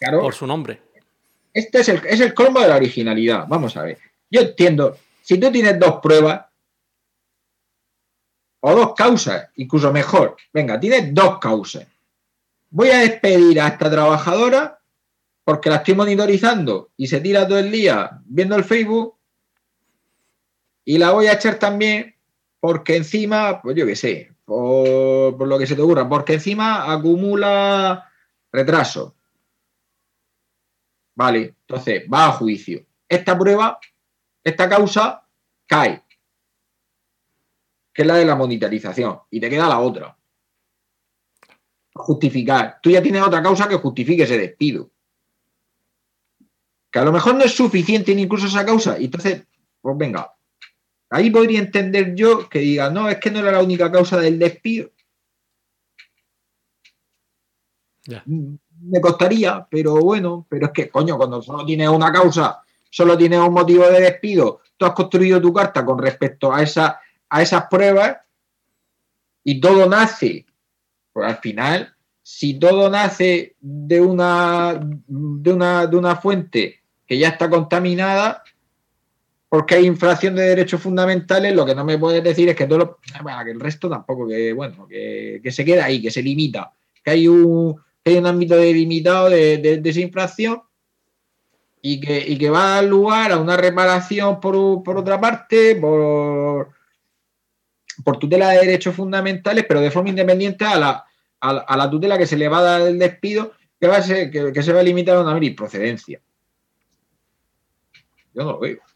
por 0.00 0.34
su 0.34 0.46
nombre. 0.46 0.80
Este 1.52 1.80
es 1.80 1.88
el, 1.90 2.00
es 2.06 2.18
el 2.18 2.32
colmo 2.32 2.60
de 2.60 2.68
la 2.68 2.76
originalidad. 2.76 3.44
Vamos 3.46 3.76
a 3.76 3.82
ver. 3.82 3.98
Yo 4.30 4.40
entiendo, 4.40 4.96
si 5.20 5.36
tú 5.36 5.52
tienes 5.52 5.78
dos 5.78 5.96
pruebas 6.02 6.46
o 8.60 8.74
dos 8.74 8.94
causas, 8.94 9.50
incluso 9.56 9.92
mejor, 9.92 10.34
venga, 10.50 10.80
tienes 10.80 11.12
dos 11.12 11.38
causas. 11.38 11.86
Voy 12.70 12.88
a 12.88 13.00
despedir 13.00 13.60
a 13.60 13.68
esta 13.68 13.90
trabajadora 13.90 14.80
porque 15.44 15.68
la 15.68 15.76
estoy 15.76 15.94
monitorizando 15.94 16.88
y 16.96 17.06
se 17.06 17.20
tira 17.20 17.46
todo 17.46 17.58
el 17.58 17.70
día 17.70 18.18
viendo 18.24 18.56
el 18.56 18.64
Facebook 18.64 19.13
y 20.84 20.98
la 20.98 21.12
voy 21.12 21.26
a 21.26 21.32
echar 21.34 21.58
también 21.58 22.14
porque 22.60 22.96
encima, 22.96 23.60
pues 23.60 23.76
yo 23.76 23.86
qué 23.86 23.96
sé, 23.96 24.32
por, 24.44 25.46
lo 25.46 25.58
que 25.58 25.66
se 25.66 25.76
te 25.76 25.82
ocurra, 25.82 26.08
porque 26.08 26.34
encima 26.34 26.92
acumula 26.92 28.10
retraso. 28.52 29.14
Vale, 31.14 31.56
entonces 31.60 32.04
va 32.12 32.26
a 32.26 32.32
juicio. 32.32 32.84
Esta 33.08 33.38
prueba, 33.38 33.78
esta 34.42 34.68
causa 34.68 35.26
cae, 35.66 36.02
que 37.92 38.02
es 38.02 38.08
la 38.08 38.16
de 38.16 38.24
la 38.24 38.34
monitorización, 38.34 39.20
y 39.30 39.40
te 39.40 39.48
queda 39.48 39.68
la 39.68 39.78
otra. 39.80 40.16
Justificar. 41.94 42.80
Tú 42.82 42.90
ya 42.90 43.00
tienes 43.00 43.22
otra 43.22 43.42
causa 43.42 43.68
que 43.68 43.76
justifique 43.76 44.24
ese 44.24 44.38
despido. 44.38 44.90
Que 46.90 46.98
a 46.98 47.04
lo 47.04 47.12
mejor 47.12 47.36
no 47.36 47.44
es 47.44 47.54
suficiente 47.54 48.12
incluso 48.12 48.46
esa 48.46 48.66
causa, 48.66 48.98
y 48.98 49.04
entonces, 49.04 49.46
pues 49.80 49.96
venga, 49.96 50.33
Ahí 51.10 51.30
podría 51.30 51.60
entender 51.60 52.14
yo 52.14 52.48
que 52.48 52.60
diga, 52.60 52.90
no, 52.90 53.08
es 53.08 53.18
que 53.18 53.30
no 53.30 53.38
era 53.38 53.52
la 53.52 53.62
única 53.62 53.90
causa 53.90 54.18
del 54.18 54.38
despido. 54.38 54.90
Mm, 58.26 58.54
me 58.82 59.00
costaría, 59.00 59.66
pero 59.70 59.94
bueno, 59.96 60.46
pero 60.48 60.66
es 60.66 60.72
que, 60.72 60.88
coño, 60.90 61.16
cuando 61.16 61.40
solo 61.40 61.64
tienes 61.64 61.88
una 61.88 62.12
causa, 62.12 62.62
solo 62.90 63.16
tienes 63.16 63.38
un 63.40 63.54
motivo 63.54 63.84
de 63.86 64.00
despido, 64.00 64.60
tú 64.76 64.86
has 64.86 64.92
construido 64.92 65.40
tu 65.40 65.52
carta 65.52 65.84
con 65.84 65.98
respecto 65.98 66.52
a, 66.52 66.62
esa, 66.62 67.00
a 67.28 67.42
esas 67.42 67.66
pruebas 67.66 68.18
y 69.42 69.60
todo 69.60 69.88
nace, 69.88 70.46
pues 71.12 71.26
al 71.26 71.38
final, 71.38 71.94
si 72.22 72.58
todo 72.58 72.88
nace 72.88 73.56
de 73.60 74.00
una, 74.00 74.80
de 74.80 75.52
una, 75.52 75.86
de 75.86 75.96
una 75.96 76.16
fuente 76.16 76.80
que 77.06 77.18
ya 77.18 77.28
está 77.28 77.50
contaminada, 77.50 78.42
porque 79.54 79.76
hay 79.76 79.86
infracción 79.86 80.34
de 80.34 80.42
derechos 80.42 80.80
fundamentales, 80.80 81.54
lo 81.54 81.64
que 81.64 81.76
no 81.76 81.84
me 81.84 81.96
puedes 81.96 82.24
decir 82.24 82.48
es 82.48 82.56
que 82.56 82.66
todo 82.66 82.78
lo, 82.78 82.98
que 83.44 83.52
el 83.52 83.60
resto 83.60 83.88
tampoco, 83.88 84.26
que 84.26 84.52
bueno, 84.52 84.88
que, 84.88 85.40
se 85.52 85.64
queda 85.64 85.84
ahí, 85.84 86.02
que 86.02 86.10
se 86.10 86.24
limita, 86.24 86.72
que 87.04 87.12
hay 87.12 87.28
un, 87.28 87.80
hay 88.04 88.16
un 88.16 88.26
ámbito 88.26 88.56
delimitado 88.56 89.30
de, 89.30 89.58
de, 89.58 89.88
esa 89.88 90.00
infracción 90.00 90.60
y 91.80 92.00
que, 92.00 92.36
que 92.36 92.50
va 92.50 92.64
a 92.64 92.74
dar 92.74 92.84
lugar 92.86 93.30
a 93.30 93.38
una 93.38 93.56
reparación 93.56 94.40
por, 94.40 94.56
otra 94.56 95.20
parte, 95.20 95.76
por, 95.76 96.70
por 98.02 98.18
tutela 98.18 98.50
de 98.50 98.58
derechos 98.58 98.96
fundamentales, 98.96 99.66
pero 99.68 99.80
de 99.80 99.92
forma 99.92 100.08
independiente 100.08 100.64
a 100.64 100.76
la, 100.76 101.04
a, 101.38 101.76
la 101.76 101.88
tutela 101.88 102.18
que 102.18 102.26
se 102.26 102.36
le 102.36 102.48
va 102.48 102.58
a 102.58 102.62
dar 102.62 102.80
el 102.80 102.98
despido, 102.98 103.52
que, 103.78 103.86
va 103.86 103.98
a 103.98 104.02
ser, 104.02 104.32
que, 104.32 104.62
se 104.64 104.72
va 104.72 104.80
a 104.80 104.82
limitar 104.82 105.16
a 105.16 105.20
una 105.20 105.54
procedencia. 105.54 106.20
Yo 108.34 108.42
no 108.42 108.50
lo 108.50 108.58
veo 108.58 108.93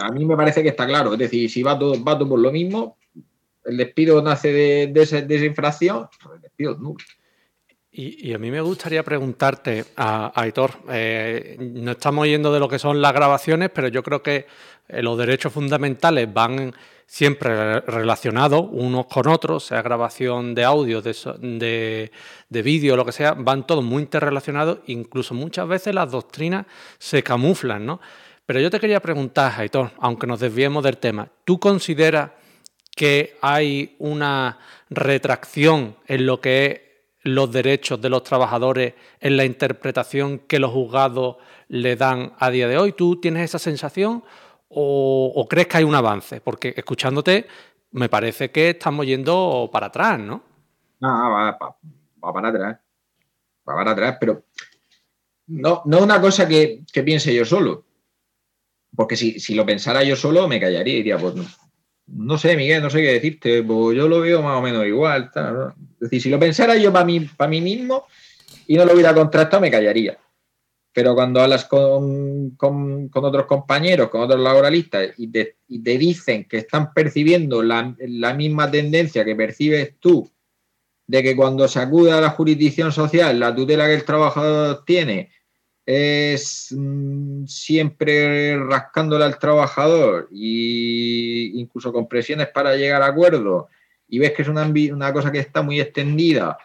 a 0.00 0.10
mí 0.10 0.24
me 0.24 0.36
parece 0.36 0.62
que 0.62 0.68
está 0.68 0.86
claro. 0.86 1.12
Es 1.12 1.18
decir, 1.18 1.50
si 1.50 1.62
va 1.62 1.78
todo, 1.78 2.02
va 2.02 2.18
todo 2.18 2.28
por 2.28 2.40
lo 2.40 2.52
mismo, 2.52 2.98
el 3.64 3.76
despido 3.76 4.22
nace 4.22 4.52
de, 4.52 5.02
esa, 5.02 5.18
infracción, 5.18 6.08
pues 6.22 6.36
el 6.36 6.42
despido 6.42 6.72
es 6.72 6.78
nulo. 6.78 7.04
Y, 7.90 8.32
a 8.32 8.38
mí 8.38 8.50
me 8.50 8.60
gustaría 8.60 9.02
preguntarte, 9.02 9.84
a, 9.96 10.32
Aitor, 10.40 10.70
eh, 10.88 11.56
no 11.58 11.92
estamos 11.92 12.28
yendo 12.28 12.52
de 12.52 12.60
lo 12.60 12.68
que 12.68 12.78
son 12.78 13.02
las 13.02 13.12
grabaciones, 13.12 13.70
pero 13.74 13.88
yo 13.88 14.04
creo 14.04 14.22
que 14.22 14.46
eh, 14.88 15.02
los 15.02 15.18
derechos 15.18 15.52
fundamentales 15.52 16.32
van 16.32 16.72
siempre 17.06 17.80
relacionados 17.80 18.66
unos 18.70 19.06
con 19.06 19.26
otros, 19.26 19.64
sea 19.64 19.82
grabación 19.82 20.54
de 20.54 20.64
audio, 20.64 21.02
de, 21.02 21.16
de, 21.40 22.12
de 22.48 22.62
vídeo, 22.62 22.96
lo 22.96 23.04
que 23.04 23.12
sea, 23.12 23.32
van 23.32 23.66
todos 23.66 23.82
muy 23.82 24.02
interrelacionados, 24.02 24.80
incluso 24.86 25.34
muchas 25.34 25.66
veces 25.66 25.94
las 25.94 26.10
doctrinas 26.10 26.66
se 26.98 27.22
camuflan, 27.22 27.84
¿no? 27.84 28.00
Pero 28.48 28.60
yo 28.60 28.70
te 28.70 28.80
quería 28.80 29.00
preguntar, 29.00 29.60
Aitor, 29.60 29.90
aunque 29.98 30.26
nos 30.26 30.40
desviemos 30.40 30.82
del 30.82 30.96
tema, 30.96 31.28
¿tú 31.44 31.60
consideras 31.60 32.30
que 32.96 33.36
hay 33.42 33.94
una 33.98 34.58
retracción 34.88 35.98
en 36.06 36.24
lo 36.24 36.40
que 36.40 36.66
es 36.66 36.80
los 37.24 37.52
derechos 37.52 38.00
de 38.00 38.08
los 38.08 38.22
trabajadores 38.22 38.94
en 39.20 39.36
la 39.36 39.44
interpretación 39.44 40.38
que 40.38 40.60
los 40.60 40.72
juzgados 40.72 41.36
le 41.68 41.96
dan 41.96 42.32
a 42.38 42.48
día 42.48 42.68
de 42.68 42.78
hoy? 42.78 42.92
¿Tú 42.92 43.20
tienes 43.20 43.44
esa 43.44 43.58
sensación 43.58 44.24
o, 44.70 45.46
crees 45.50 45.66
que 45.66 45.76
hay 45.76 45.84
un 45.84 45.94
avance? 45.94 46.40
Porque 46.40 46.72
escuchándote 46.74 47.46
me 47.90 48.08
parece 48.08 48.50
que 48.50 48.70
estamos 48.70 49.04
yendo 49.04 49.68
para 49.70 49.88
atrás, 49.88 50.18
¿no? 50.18 50.42
No, 51.00 51.30
va, 51.32 51.58
para 52.32 52.48
atrás. 52.48 52.78
Va 53.68 53.74
para 53.74 53.90
atrás, 53.90 54.16
pero 54.18 54.42
no, 55.48 55.82
no 55.84 56.02
una 56.02 56.18
cosa 56.18 56.48
que, 56.48 56.82
piense 57.04 57.34
yo 57.34 57.44
solo. 57.44 57.87
Porque 58.98 59.14
si, 59.14 59.54
lo 59.54 59.64
pensara 59.64 60.02
yo 60.02 60.16
solo, 60.16 60.48
me 60.48 60.58
callaría 60.58 60.94
y 60.94 60.96
diría, 60.96 61.18
pues 61.18 61.32
no, 62.08 62.36
sé, 62.36 62.56
Miguel, 62.56 62.82
no 62.82 62.90
sé 62.90 63.00
qué 63.00 63.12
decirte, 63.12 63.62
pues 63.62 63.96
yo 63.96 64.08
lo 64.08 64.18
veo 64.18 64.42
más 64.42 64.58
o 64.58 64.60
menos 64.60 64.84
igual. 64.84 65.30
Es 66.00 66.00
decir, 66.00 66.20
si 66.20 66.28
lo 66.28 66.40
pensara 66.40 66.76
yo 66.76 66.92
para 66.92 67.04
mí, 67.04 67.20
para 67.20 67.48
mí 67.48 67.60
mismo 67.60 68.06
y 68.66 68.74
no 68.74 68.84
lo 68.84 68.94
hubiera 68.94 69.14
contrastado, 69.14 69.60
me 69.60 69.70
callaría. 69.70 70.18
Pero 70.92 71.14
cuando 71.14 71.40
hablas 71.40 71.66
con, 71.66 72.56
otros 72.58 73.46
compañeros, 73.46 74.08
con 74.08 74.22
otros 74.22 74.40
laboralistas 74.40 75.10
y 75.16 75.28
te, 75.28 75.54
dicen 75.68 76.46
que 76.46 76.56
están 76.56 76.92
percibiendo 76.92 77.62
la, 77.62 77.94
la 78.00 78.34
misma 78.34 78.68
tendencia 78.68 79.24
que 79.24 79.36
percibes 79.36 79.94
tú 80.00 80.28
de 81.06 81.22
que 81.22 81.36
cuando 81.36 81.68
se 81.68 81.78
acude 81.78 82.10
a 82.10 82.20
la 82.20 82.30
jurisdicción 82.30 82.90
social, 82.90 83.38
la 83.38 83.54
tutela 83.54 83.86
que 83.86 83.94
el 83.94 84.04
trabajador 84.04 84.84
tiene 84.84 85.30
es 85.90 86.74
mm, 86.76 87.46
siempre 87.46 88.58
rascándole 88.58 89.24
al 89.24 89.38
trabajador 89.38 90.28
e 90.30 91.50
incluso 91.54 91.94
con 91.94 92.06
presiones 92.06 92.48
para 92.48 92.76
llegar 92.76 93.00
a 93.00 93.06
acuerdo 93.06 93.68
y 94.06 94.18
ves 94.18 94.32
que 94.32 94.42
es 94.42 94.48
una, 94.48 94.70
una 94.92 95.12
cosa 95.14 95.32
que 95.32 95.38
está 95.38 95.62
muy 95.62 95.80
extendida 95.80 96.58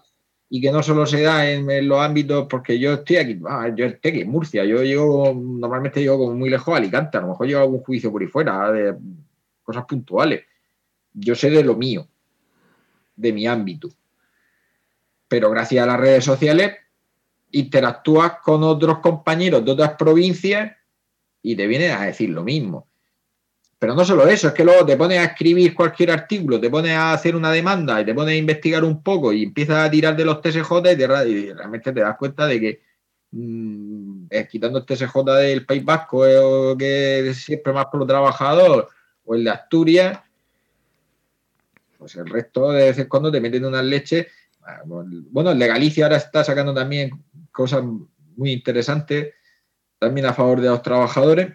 y 0.50 0.60
que 0.60 0.74
no 0.74 0.84
solo 0.84 1.06
se 1.06 1.22
da 1.22 1.50
en, 1.50 1.88
los 1.88 2.02
ámbitos, 2.02 2.48
porque 2.50 2.78
yo 2.78 2.96
estoy 2.96 3.16
aquí, 3.16 3.40
ah, 3.48 3.70
yo 3.74 3.86
estoy 3.86 4.12
aquí 4.12 4.22
en 4.22 4.30
Murcia, 4.30 4.66
yo 4.66 4.84
llego, 4.84 5.34
normalmente 5.34 6.02
llego 6.02 6.18
como 6.18 6.36
muy 6.36 6.50
lejos 6.50 6.74
a 6.74 6.78
Alicante, 6.78 7.18
a 7.18 7.22
lo 7.22 7.30
mejor 7.30 7.48
llevo 7.48 7.62
algún 7.62 7.80
juicio 7.80 8.12
por 8.12 8.22
ahí 8.22 8.28
fuera, 8.28 8.72
de 8.74 8.94
cosas 9.64 9.86
puntuales. 9.86 10.44
Yo 11.14 11.34
sé 11.34 11.50
de 11.50 11.64
lo 11.64 11.76
mío, 11.76 12.06
de 13.16 13.32
mi 13.32 13.48
ámbito 13.48 13.90
pero 15.34 15.50
gracias 15.50 15.82
a 15.82 15.88
las 15.88 16.00
redes 16.00 16.24
sociales 16.24 16.76
interactúas 17.54 18.34
con 18.44 18.64
otros 18.64 19.00
compañeros 19.00 19.64
de 19.64 19.72
otras 19.72 19.96
provincias 19.96 20.76
y 21.42 21.56
te 21.56 21.68
vienen 21.68 21.92
a 21.92 22.06
decir 22.06 22.30
lo 22.30 22.44
mismo. 22.44 22.88
Pero 23.80 23.96
no 23.96 24.06
solo 24.06 24.28
eso, 24.28 24.48
es 24.48 24.54
que 24.54 24.64
luego 24.64 24.86
te 24.86 24.96
pones 24.96 25.20
a 25.20 25.26
escribir 25.26 25.74
cualquier 25.74 26.12
artículo, 26.12 26.60
te 26.60 26.70
pones 26.70 26.94
a 26.94 27.14
hacer 27.14 27.36
una 27.36 27.52
demanda 27.52 28.00
y 28.00 28.06
te 28.06 28.14
pones 28.14 28.34
a 28.34 28.38
investigar 28.38 28.84
un 28.84 29.04
poco 29.04 29.34
y 29.34 29.44
empiezas 29.44 29.86
a 29.86 29.92
tirar 29.92 30.16
de 30.16 30.26
los 30.26 30.42
TSJ 30.42 30.72
y, 31.28 31.52
realmente 31.54 31.92
te 31.92 32.00
das 32.00 32.18
cuenta 32.18 32.48
de 32.48 32.60
que 32.60 32.82
mm, 33.32 34.28
quitando 34.50 34.80
el 34.80 34.86
TSJ 34.86 35.16
del 35.38 35.66
País 35.66 35.84
Vasco 35.84 36.26
eh, 36.26 36.76
que 36.80 37.30
es 37.30 37.38
siempre 37.44 37.74
más 37.74 37.88
por 37.88 38.00
lo 38.00 38.08
trabajador 38.08 38.88
o 39.26 39.36
el 39.36 39.44
de 39.44 39.50
Asturias, 39.50 40.20
pues 41.98 42.16
el 42.16 42.28
resto 42.28 42.72
de 42.72 42.86
veces 42.86 43.08
cuando 43.08 43.32
te 43.32 43.42
meten 43.42 43.66
unas 43.66 43.84
leches 43.84 44.28
bueno, 44.86 45.52
el 45.52 45.60
de 45.60 45.68
Galicia 45.68 46.06
ahora 46.06 46.18
está 46.18 46.44
sacando 46.44 46.74
también 46.74 47.12
cosas 47.54 47.84
muy 48.36 48.52
interesantes, 48.52 49.34
también 50.00 50.26
a 50.26 50.34
favor 50.34 50.60
de 50.60 50.68
los 50.68 50.82
trabajadores, 50.82 51.54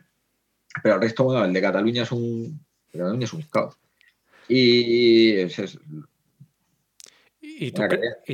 pero 0.82 0.94
el 0.94 1.02
resto, 1.02 1.24
bueno, 1.24 1.44
el 1.44 1.52
de 1.52 1.60
Cataluña 1.60 2.04
es 2.04 2.12
un, 2.12 2.64
Cataluña 2.90 3.24
es 3.24 3.32
un 3.34 3.42
caos. 3.42 3.76
Y, 4.48 5.40
¿Y, 7.40 7.72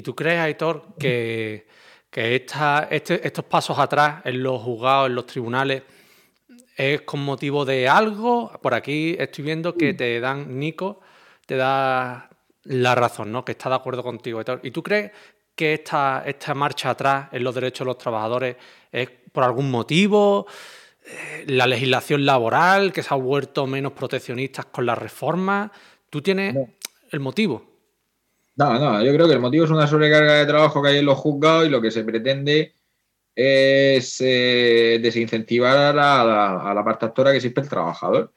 tú, 0.03 0.15
crees, 0.15 0.41
Aitor, 0.41 0.95
que, 0.99 1.67
que 2.11 2.37
este, 2.37 3.27
estos 3.27 3.45
pasos 3.47 3.79
atrás 3.79 4.21
en 4.25 4.43
los 4.43 4.63
juzgados, 4.63 5.09
en 5.09 5.15
los 5.17 5.27
tribunales, 5.27 5.83
es 6.77 7.01
con 7.01 7.21
motivo 7.21 7.65
de 7.65 7.89
algo? 7.89 8.53
Por 8.63 8.75
aquí 8.75 9.17
estoy 9.19 9.45
viendo 9.45 9.75
que 9.75 9.95
te 9.95 10.21
dan, 10.21 10.59
Nico, 10.59 11.01
te 11.47 11.57
da, 11.57 12.29
la 12.65 12.95
razón, 12.95 13.31
¿no? 13.31 13.45
Que 13.45 13.53
está 13.53 13.69
de 13.69 13.77
acuerdo 13.77 14.03
contigo. 14.03 14.41
¿Y 14.63 14.71
tú 14.71 14.83
crees 14.83 15.13
que 15.55 15.75
esta, 15.75 16.23
esta 16.27 16.55
marcha 16.55 16.91
atrás 16.91 17.29
en 17.33 17.45
los 17.45 17.55
derechos 17.55 17.81
de 17.81 17.87
los 17.87 17.99
trabajadores 17.99 18.57
es 18.91 19.09
por 19.33 19.45
algún 19.45 19.71
motivo? 19.71 20.47
Eh, 21.07 21.45
¿La 21.49 21.67
legislación 21.67 22.25
laboral 22.25 22.93
que 22.93 23.03
se 23.03 23.13
ha 23.13 23.17
vuelto 23.17 23.67
menos 23.67 23.93
proteccionistas 23.93 24.67
con 24.67 24.87
la 24.87 24.95
reforma? 24.95 25.71
¿Tú 26.11 26.23
tienes 26.23 26.57
el 27.11 27.21
motivo? 27.21 27.75
No, 28.57 28.79
no, 28.79 29.05
yo 29.05 29.13
creo 29.13 29.27
que 29.27 29.35
el 29.35 29.41
motivo 29.41 29.65
es 29.65 29.71
una 29.71 29.87
sobrecarga 29.87 30.35
de 30.35 30.47
trabajo 30.47 30.81
que 30.83 30.91
hay 30.91 30.99
en 30.99 31.07
los 31.07 31.19
juzgados 31.19 31.67
y 31.67 31.71
lo 31.71 31.81
que 31.81 31.91
se 31.91 32.05
pretende 32.05 32.75
es 33.35 34.21
eh, 34.21 35.01
desincentivar 35.03 35.77
a 35.77 35.93
la, 35.93 36.71
a 36.71 36.75
la 36.75 36.85
parte 36.85 37.07
actora 37.07 37.33
que 37.33 37.39
existe 37.39 37.61
el 37.61 37.69
trabajador. 37.69 38.33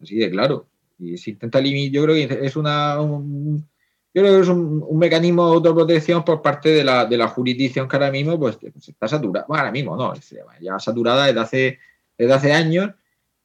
Así 0.00 0.16
de 0.16 0.30
claro. 0.30 0.68
Y 0.98 1.16
se 1.16 1.30
intenta 1.30 1.60
limitar, 1.60 1.94
yo 1.94 2.02
creo 2.04 2.14
que 2.14 2.46
es 2.46 2.56
una 2.56 3.00
un, 3.00 3.68
yo 4.16 4.22
creo 4.22 4.36
que 4.36 4.40
es 4.44 4.48
un, 4.48 4.98
mecanismo 4.98 5.46
de 5.46 5.56
autoprotección 5.56 6.24
por 6.24 6.40
parte 6.40 6.70
de 6.70 6.82
la, 6.82 7.04
de 7.04 7.18
la 7.18 7.28
jurisdicción 7.28 7.86
que 7.86 7.96
ahora 7.96 8.10
mismo 8.10 8.40
pues, 8.40 8.56
pues 8.56 8.88
está 8.88 9.06
saturada. 9.06 9.44
Bueno, 9.46 9.60
ahora 9.60 9.72
mismo 9.72 9.94
no, 9.94 10.14
ya 10.58 10.78
saturada 10.78 11.26
desde 11.26 11.40
hace, 11.40 11.78
desde 12.16 12.32
hace 12.32 12.52
años 12.54 12.92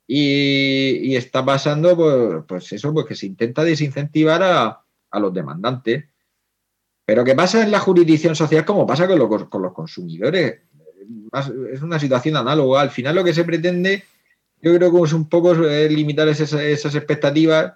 y, 0.07 1.13
está 1.13 1.43
pasando 1.43 1.97
pues, 1.97 2.45
pues, 2.47 2.71
eso, 2.71 2.93
pues 2.93 3.05
que 3.05 3.15
se 3.15 3.25
intenta 3.25 3.65
desincentivar 3.65 4.41
a, 4.43 4.81
a, 5.09 5.19
los 5.19 5.33
demandantes. 5.33 6.05
Pero 7.03 7.25
¿qué 7.25 7.35
pasa 7.35 7.63
en 7.63 7.71
la 7.71 7.81
jurisdicción 7.81 8.33
social 8.33 8.63
como 8.63 8.87
pasa 8.87 9.09
con, 9.09 9.19
los, 9.19 9.49
con 9.49 9.61
los 9.61 9.73
consumidores? 9.73 10.61
Es 11.73 11.81
una 11.81 11.99
situación 11.99 12.37
análoga. 12.37 12.79
Al 12.79 12.91
final 12.91 13.15
lo 13.15 13.25
que 13.25 13.33
se 13.33 13.43
pretende 13.43 14.05
yo 14.61 14.73
creo 14.75 14.89
que 14.89 15.01
es 15.01 15.13
un 15.13 15.27
poco 15.27 15.53
eh, 15.65 15.89
limitar 15.89 16.29
esas, 16.29 16.53
expectativas 16.53 17.73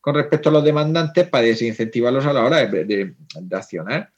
con 0.00 0.14
respecto 0.14 0.48
a 0.48 0.52
los 0.52 0.64
demandantes 0.64 1.28
para 1.28 1.44
desincentivarlos 1.44 2.24
a 2.26 2.32
la 2.32 2.44
hora 2.44 2.66
de, 2.66 3.14
accionar. 3.52 4.12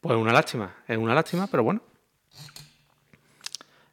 Pues 0.00 0.16
una 0.16 0.32
lástima, 0.32 0.74
es 0.88 0.96
una 0.96 1.14
lástima, 1.14 1.46
pero 1.46 1.62
bueno. 1.62 1.82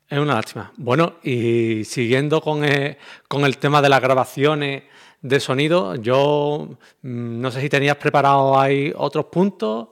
Es 0.07 0.17
una 0.17 0.33
lástima. 0.33 0.71
Bueno, 0.77 1.17
y 1.21 1.83
siguiendo 1.85 2.41
con 2.41 2.63
el, 2.63 2.97
con 3.27 3.45
el 3.45 3.57
tema 3.59 3.79
de 3.81 3.89
las 3.89 4.01
grabaciones 4.01 4.83
de 5.21 5.39
sonido, 5.39 5.95
yo 5.95 6.79
mm, 7.03 7.41
no 7.41 7.51
sé 7.51 7.61
si 7.61 7.69
tenías 7.69 7.97
preparado 7.97 8.59
ahí 8.59 8.91
otros 8.95 9.25
puntos. 9.25 9.89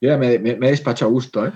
Yo 0.00 0.18
me, 0.18 0.40
me, 0.40 0.56
me 0.56 0.66
he 0.66 0.70
despachado 0.70 1.10
a 1.10 1.12
gusto, 1.12 1.46
¿eh? 1.46 1.52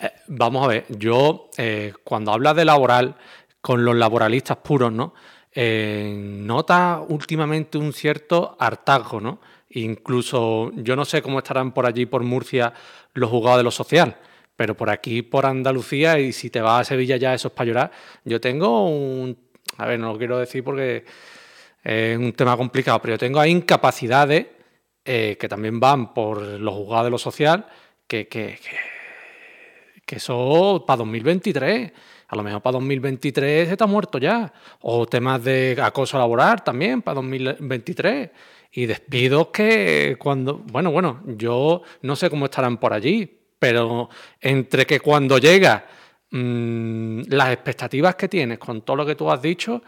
Eh, 0.00 0.10
vamos 0.28 0.64
a 0.64 0.68
ver, 0.68 0.84
yo 0.88 1.50
eh, 1.56 1.92
cuando 2.04 2.32
hablas 2.32 2.54
de 2.56 2.64
laboral 2.64 3.16
con 3.60 3.84
los 3.84 3.96
laboralistas 3.96 4.58
puros, 4.58 4.92
¿no? 4.92 5.14
Eh, 5.52 6.14
nota 6.16 7.02
últimamente 7.08 7.78
un 7.78 7.92
cierto 7.92 8.56
hartazgo, 8.58 9.20
¿no? 9.20 9.40
Incluso 9.70 10.70
yo 10.74 10.94
no 10.94 11.04
sé 11.04 11.20
cómo 11.20 11.38
estarán 11.38 11.72
por 11.72 11.84
allí, 11.86 12.06
por 12.06 12.22
Murcia, 12.22 12.72
los 13.14 13.30
juzgados 13.30 13.58
de 13.58 13.64
lo 13.64 13.70
social, 13.70 14.16
pero 14.54 14.76
por 14.76 14.88
aquí, 14.90 15.22
por 15.22 15.46
Andalucía, 15.46 16.18
y 16.20 16.32
si 16.32 16.50
te 16.50 16.60
vas 16.60 16.82
a 16.82 16.84
Sevilla 16.84 17.16
ya 17.16 17.34
eso 17.34 17.48
es 17.48 17.54
para 17.54 17.66
llorar, 17.66 17.90
yo 18.24 18.40
tengo 18.40 18.88
un... 18.88 19.36
A 19.78 19.86
ver, 19.86 19.98
no 19.98 20.12
lo 20.12 20.18
quiero 20.18 20.38
decir 20.38 20.64
porque 20.64 21.04
es 21.82 22.18
un 22.18 22.32
tema 22.32 22.56
complicado, 22.56 23.00
pero 23.00 23.14
yo 23.14 23.18
tengo 23.18 23.40
ahí 23.40 23.50
incapacidades 23.50 24.46
que 25.04 25.46
también 25.48 25.80
van 25.80 26.12
por 26.12 26.42
los 26.42 26.74
juzgados 26.74 27.06
de 27.06 27.10
lo 27.10 27.18
social 27.18 27.66
que, 28.06 28.28
que 28.28 28.58
que 28.62 28.97
eso 30.16 30.84
para 30.86 30.98
2023. 30.98 31.92
A 32.28 32.36
lo 32.36 32.42
mejor 32.42 32.60
para 32.60 32.74
2023 32.74 33.70
está 33.70 33.86
muerto 33.86 34.18
ya. 34.18 34.52
O 34.80 35.06
temas 35.06 35.42
de 35.44 35.76
acoso 35.80 36.18
laboral 36.18 36.62
también 36.62 37.02
para 37.02 37.16
2023. 37.16 38.30
Y 38.72 38.86
despidos 38.86 39.48
que 39.48 40.16
cuando, 40.18 40.58
bueno, 40.58 40.90
bueno, 40.90 41.22
yo 41.26 41.82
no 42.02 42.16
sé 42.16 42.28
cómo 42.28 42.46
estarán 42.46 42.78
por 42.78 42.92
allí, 42.92 43.38
pero 43.58 44.10
entre 44.40 44.86
que 44.86 45.00
cuando 45.00 45.38
llega 45.38 45.86
mm, 46.30 47.22
las 47.28 47.52
expectativas 47.52 48.14
que 48.14 48.28
tienes 48.28 48.58
con 48.58 48.82
todo 48.82 48.96
lo 48.96 49.06
que 49.06 49.14
tú 49.14 49.30
has 49.30 49.40
dicho. 49.40 49.82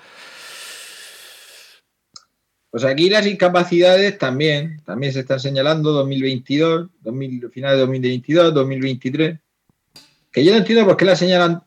Pues 2.71 2.85
aquí 2.85 3.11
las 3.11 3.27
incapacidades 3.27 4.16
también, 4.16 4.81
también 4.85 5.12
se 5.12 5.21
están 5.21 5.41
señalando 5.41 5.91
2022, 5.93 6.89
2000, 7.01 7.51
final 7.51 7.73
de 7.75 7.81
2022, 7.81 8.55
2023 8.55 9.41
que 10.31 10.45
yo 10.45 10.53
no 10.53 10.59
entiendo 10.59 10.87
por 10.87 10.97
qué 10.97 11.05
la 11.05 11.16
señalan. 11.16 11.62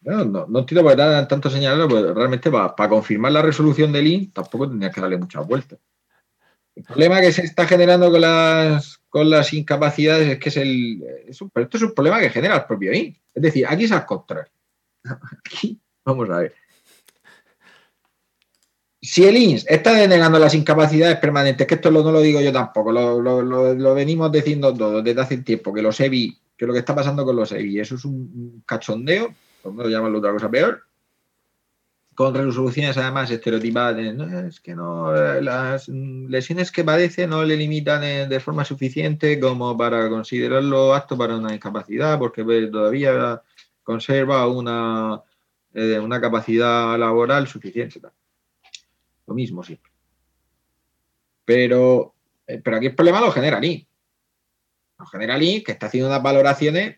Bueno, 0.00 0.46
no, 0.48 0.58
entiendo 0.58 0.82
por 0.82 0.92
qué 0.92 1.02
dan 1.02 1.28
tanto 1.28 1.50
señalarlo, 1.50 1.88
porque 1.88 2.12
realmente 2.12 2.50
para, 2.50 2.88
confirmar 2.88 3.32
la 3.32 3.42
resolución 3.42 3.92
del 3.92 4.06
IN 4.06 4.32
tampoco 4.32 4.68
tendrías 4.68 4.94
que 4.94 5.00
darle 5.00 5.18
muchas 5.18 5.46
vueltas. 5.46 5.78
El 6.76 6.82
problema 6.82 7.20
que 7.20 7.32
se 7.32 7.42
está 7.42 7.66
generando 7.66 8.10
con 8.10 8.20
las, 8.20 9.00
con 9.08 9.30
las 9.30 9.52
incapacidades 9.52 10.28
es 10.28 10.38
que 10.38 10.48
es 10.48 10.56
el. 10.56 11.02
pero 11.52 11.64
esto 11.64 11.76
es 11.76 11.82
un 11.84 11.94
problema 11.94 12.20
que 12.20 12.30
genera 12.30 12.56
el 12.56 12.64
propio 12.64 12.92
IN. 12.92 13.16
Es 13.32 13.42
decir, 13.42 13.66
aquí 13.68 13.88
se 13.88 14.04
contra. 14.04 14.46
Aquí, 15.38 15.80
vamos 16.04 16.28
a 16.30 16.38
ver. 16.38 16.54
Si 19.00 19.22
el 19.22 19.36
INS 19.36 19.66
está 19.68 19.92
denegando 19.92 20.38
las 20.38 20.54
incapacidades 20.54 21.18
permanentes, 21.18 21.66
que 21.66 21.74
esto 21.74 21.90
no 21.90 22.10
lo 22.10 22.20
digo 22.22 22.40
yo 22.40 22.50
tampoco, 22.50 22.90
lo, 22.90 23.94
venimos 23.94 24.32
diciendo 24.32 24.72
todos 24.72 25.04
desde 25.04 25.20
hace 25.20 25.38
tiempo, 25.38 25.74
que 25.74 25.82
los 25.82 26.00
EBI 26.00 26.38
que 26.56 26.66
lo 26.66 26.72
que 26.72 26.78
está 26.80 26.94
pasando 26.94 27.24
con 27.24 27.36
los 27.36 27.52
EVI. 27.52 27.80
Eso 27.80 27.96
es 27.96 28.04
un 28.04 28.62
cachondeo, 28.66 29.34
lo 29.64 29.88
llaman 29.88 30.14
otra 30.14 30.32
cosa 30.32 30.50
peor, 30.50 30.84
con 32.14 32.34
resoluciones 32.34 32.96
además 32.96 33.30
estereotipadas. 33.30 33.98
Es 34.46 34.60
que 34.60 34.74
no, 34.74 35.14
eh, 35.14 35.42
las 35.42 35.88
lesiones 35.88 36.70
que 36.70 36.84
padece 36.84 37.26
no 37.26 37.44
le 37.44 37.56
limitan 37.56 38.28
de 38.28 38.40
forma 38.40 38.64
suficiente 38.64 39.40
como 39.40 39.76
para 39.76 40.08
considerarlo 40.08 40.94
apto 40.94 41.18
para 41.18 41.36
una 41.36 41.52
discapacidad, 41.52 42.18
porque 42.18 42.44
todavía 42.70 43.42
conserva 43.82 44.46
una, 44.46 45.22
eh, 45.74 45.98
una 45.98 46.20
capacidad 46.20 46.98
laboral 46.98 47.48
suficiente. 47.48 48.00
Lo 49.26 49.34
mismo 49.34 49.62
siempre. 49.62 49.90
Pero, 51.44 52.14
eh, 52.46 52.60
pero 52.62 52.76
aquí 52.76 52.86
el 52.86 52.94
problema 52.94 53.20
lo 53.20 53.32
genera 53.32 53.60
Lee. 53.60 53.86
Lo 55.04 55.10
genera 55.10 55.36
Lee, 55.36 55.62
que 55.62 55.72
está 55.72 55.86
haciendo 55.86 56.08
unas 56.08 56.22
valoraciones 56.22 56.96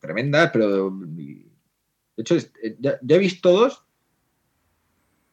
tremendas, 0.00 0.50
pero 0.52 0.90
de 0.90 1.44
hecho, 2.16 2.36
eh, 2.36 2.76
ya, 2.80 2.98
he 3.08 3.18
visto 3.18 3.52
dos 3.52 3.84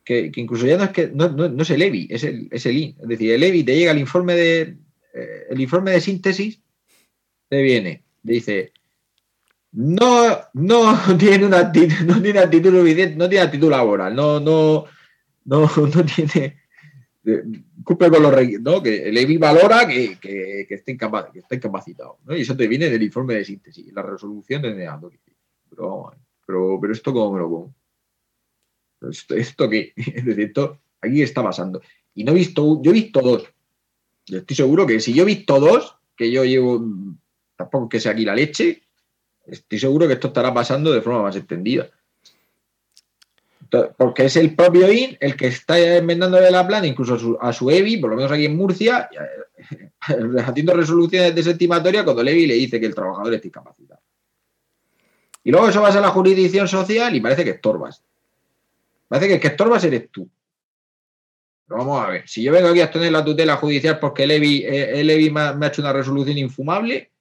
que, 0.03 0.31
incluso 0.35 0.67
ya 0.67 0.77
no 0.77 0.83
es 0.83 0.91
que 0.91 1.07
no, 1.07 1.61
es 1.61 1.69
el 1.71 1.81
EVI, 1.81 2.07
es 2.11 2.23
el, 2.23 2.49
es 2.51 2.65
el 2.67 2.95
Es 3.01 3.07
decir, 3.07 3.33
el 3.33 3.43
EVI 3.43 3.63
te 3.63 3.75
llega 3.75 3.91
el 3.91 3.99
informe 3.99 4.35
de 4.35 4.77
eh, 5.13 5.45
el 5.49 5.59
informe 5.59 5.91
de 5.91 6.01
síntesis, 6.01 6.61
te 7.49 7.61
viene, 7.61 8.03
dice 8.21 8.73
no, 9.71 10.37
no 10.53 10.99
tiene 11.17 11.47
una 11.47 11.59
actitud, 11.59 12.05
no 12.05 12.21
tiene 12.21 12.39
actitud 12.39 12.71
no 13.15 13.29
tiene 13.29 13.43
actitud 13.43 13.69
laboral, 13.71 14.15
no, 14.15 14.39
no, 14.39 14.85
no, 15.45 15.71
no 15.77 16.05
tiene 16.05 16.62
cumple 17.83 18.09
con 18.09 18.23
los 18.23 18.33
requisitos, 18.33 18.73
¿no? 18.73 18.83
que 18.83 19.07
el 19.07 19.17
EVI 19.17 19.37
valora 19.37 19.87
que, 19.87 20.17
que, 20.19 20.65
que, 20.67 20.75
está, 20.75 20.91
incapacitado. 20.91 22.19
¿no? 22.25 22.35
Y 22.35 22.41
eso 22.41 22.55
te 22.55 22.67
viene 22.67 22.89
del 22.89 23.03
informe 23.03 23.35
de 23.35 23.45
síntesis, 23.45 23.93
la 23.93 24.01
resolución 24.01 24.61
de 24.61 24.73
Pero 25.69 25.89
vamos, 25.89 26.15
pero, 26.45 26.77
pero 26.81 26.93
esto 26.93 27.13
cómo 27.13 27.33
me 27.33 27.39
lo 27.39 27.49
pongo. 27.49 27.75
¿Esto, 29.09 29.35
esto 29.35 29.69
qué? 29.69 29.93
Es 29.95 30.25
decir, 30.25 30.45
esto 30.45 30.79
aquí 31.01 31.21
está 31.21 31.41
pasando. 31.43 31.81
Y 32.13 32.23
no 32.23 32.31
he 32.31 32.35
visto, 32.35 32.81
yo 32.81 32.91
he 32.91 32.93
visto 32.93 33.21
dos. 33.21 33.43
Yo 34.25 34.39
estoy 34.39 34.55
seguro 34.55 34.85
que 34.85 34.99
si 34.99 35.13
yo 35.13 35.23
he 35.23 35.27
visto 35.27 35.59
dos, 35.59 35.97
que 36.15 36.31
yo 36.31 36.43
llevo, 36.43 36.83
tampoco 37.55 37.89
que 37.89 37.99
sea 37.99 38.11
aquí 38.11 38.23
la 38.25 38.35
leche, 38.35 38.83
estoy 39.45 39.79
seguro 39.79 40.07
que 40.07 40.13
esto 40.13 40.27
estará 40.27 40.53
pasando 40.53 40.91
de 40.91 41.01
forma 41.01 41.23
más 41.23 41.35
extendida. 41.35 41.89
Porque 43.97 44.25
es 44.25 44.35
el 44.35 44.55
propio 44.55 44.91
IN 44.91 45.17
el 45.19 45.35
que 45.35 45.47
está 45.47 45.79
enmendándole 45.79 46.51
la 46.51 46.67
plana, 46.67 46.85
incluso 46.85 47.15
a 47.41 47.51
su, 47.51 47.69
a 47.69 47.73
EBI, 47.73 47.97
por 47.97 48.11
lo 48.11 48.15
menos 48.15 48.31
aquí 48.31 48.45
en 48.45 48.55
Murcia, 48.55 49.09
haciendo 50.45 50.73
resoluciones 50.75 51.33
desestimatorias 51.33 52.03
cuando 52.03 52.21
el 52.21 52.27
EBI 52.27 52.47
le 52.47 52.53
dice 52.53 52.79
que 52.79 52.85
el 52.85 52.95
trabajador 52.95 53.33
está 53.33 53.47
incapacitado. 53.47 54.01
Y 55.43 55.51
luego 55.51 55.67
eso 55.67 55.81
vas 55.81 55.95
a 55.95 56.01
la 56.01 56.09
jurisdicción 56.09 56.67
social 56.67 57.15
y 57.15 57.19
parece 57.19 57.43
que 57.43 57.51
estorbas. 57.51 58.03
Parece 59.07 59.27
que 59.27 59.33
el 59.35 59.39
que 59.39 59.47
estorbas 59.47 59.83
eres 59.83 60.09
tú. 60.09 60.29
Pero 61.67 61.79
vamos 61.79 62.05
a 62.05 62.09
ver, 62.09 62.27
si 62.27 62.43
yo 62.43 62.51
vengo 62.51 62.69
aquí 62.69 62.81
a 62.81 62.91
tener 62.91 63.11
la 63.11 63.25
tutela 63.25 63.57
judicial 63.57 63.99
porque 63.99 64.23
el 64.23 64.31
EBI, 64.31 64.63
eh, 64.65 65.31
me, 65.31 65.41
ha, 65.41 65.67
hecho 65.67 65.81
una 65.81 65.93
resolución 65.93 66.37
infumable, 66.37 67.11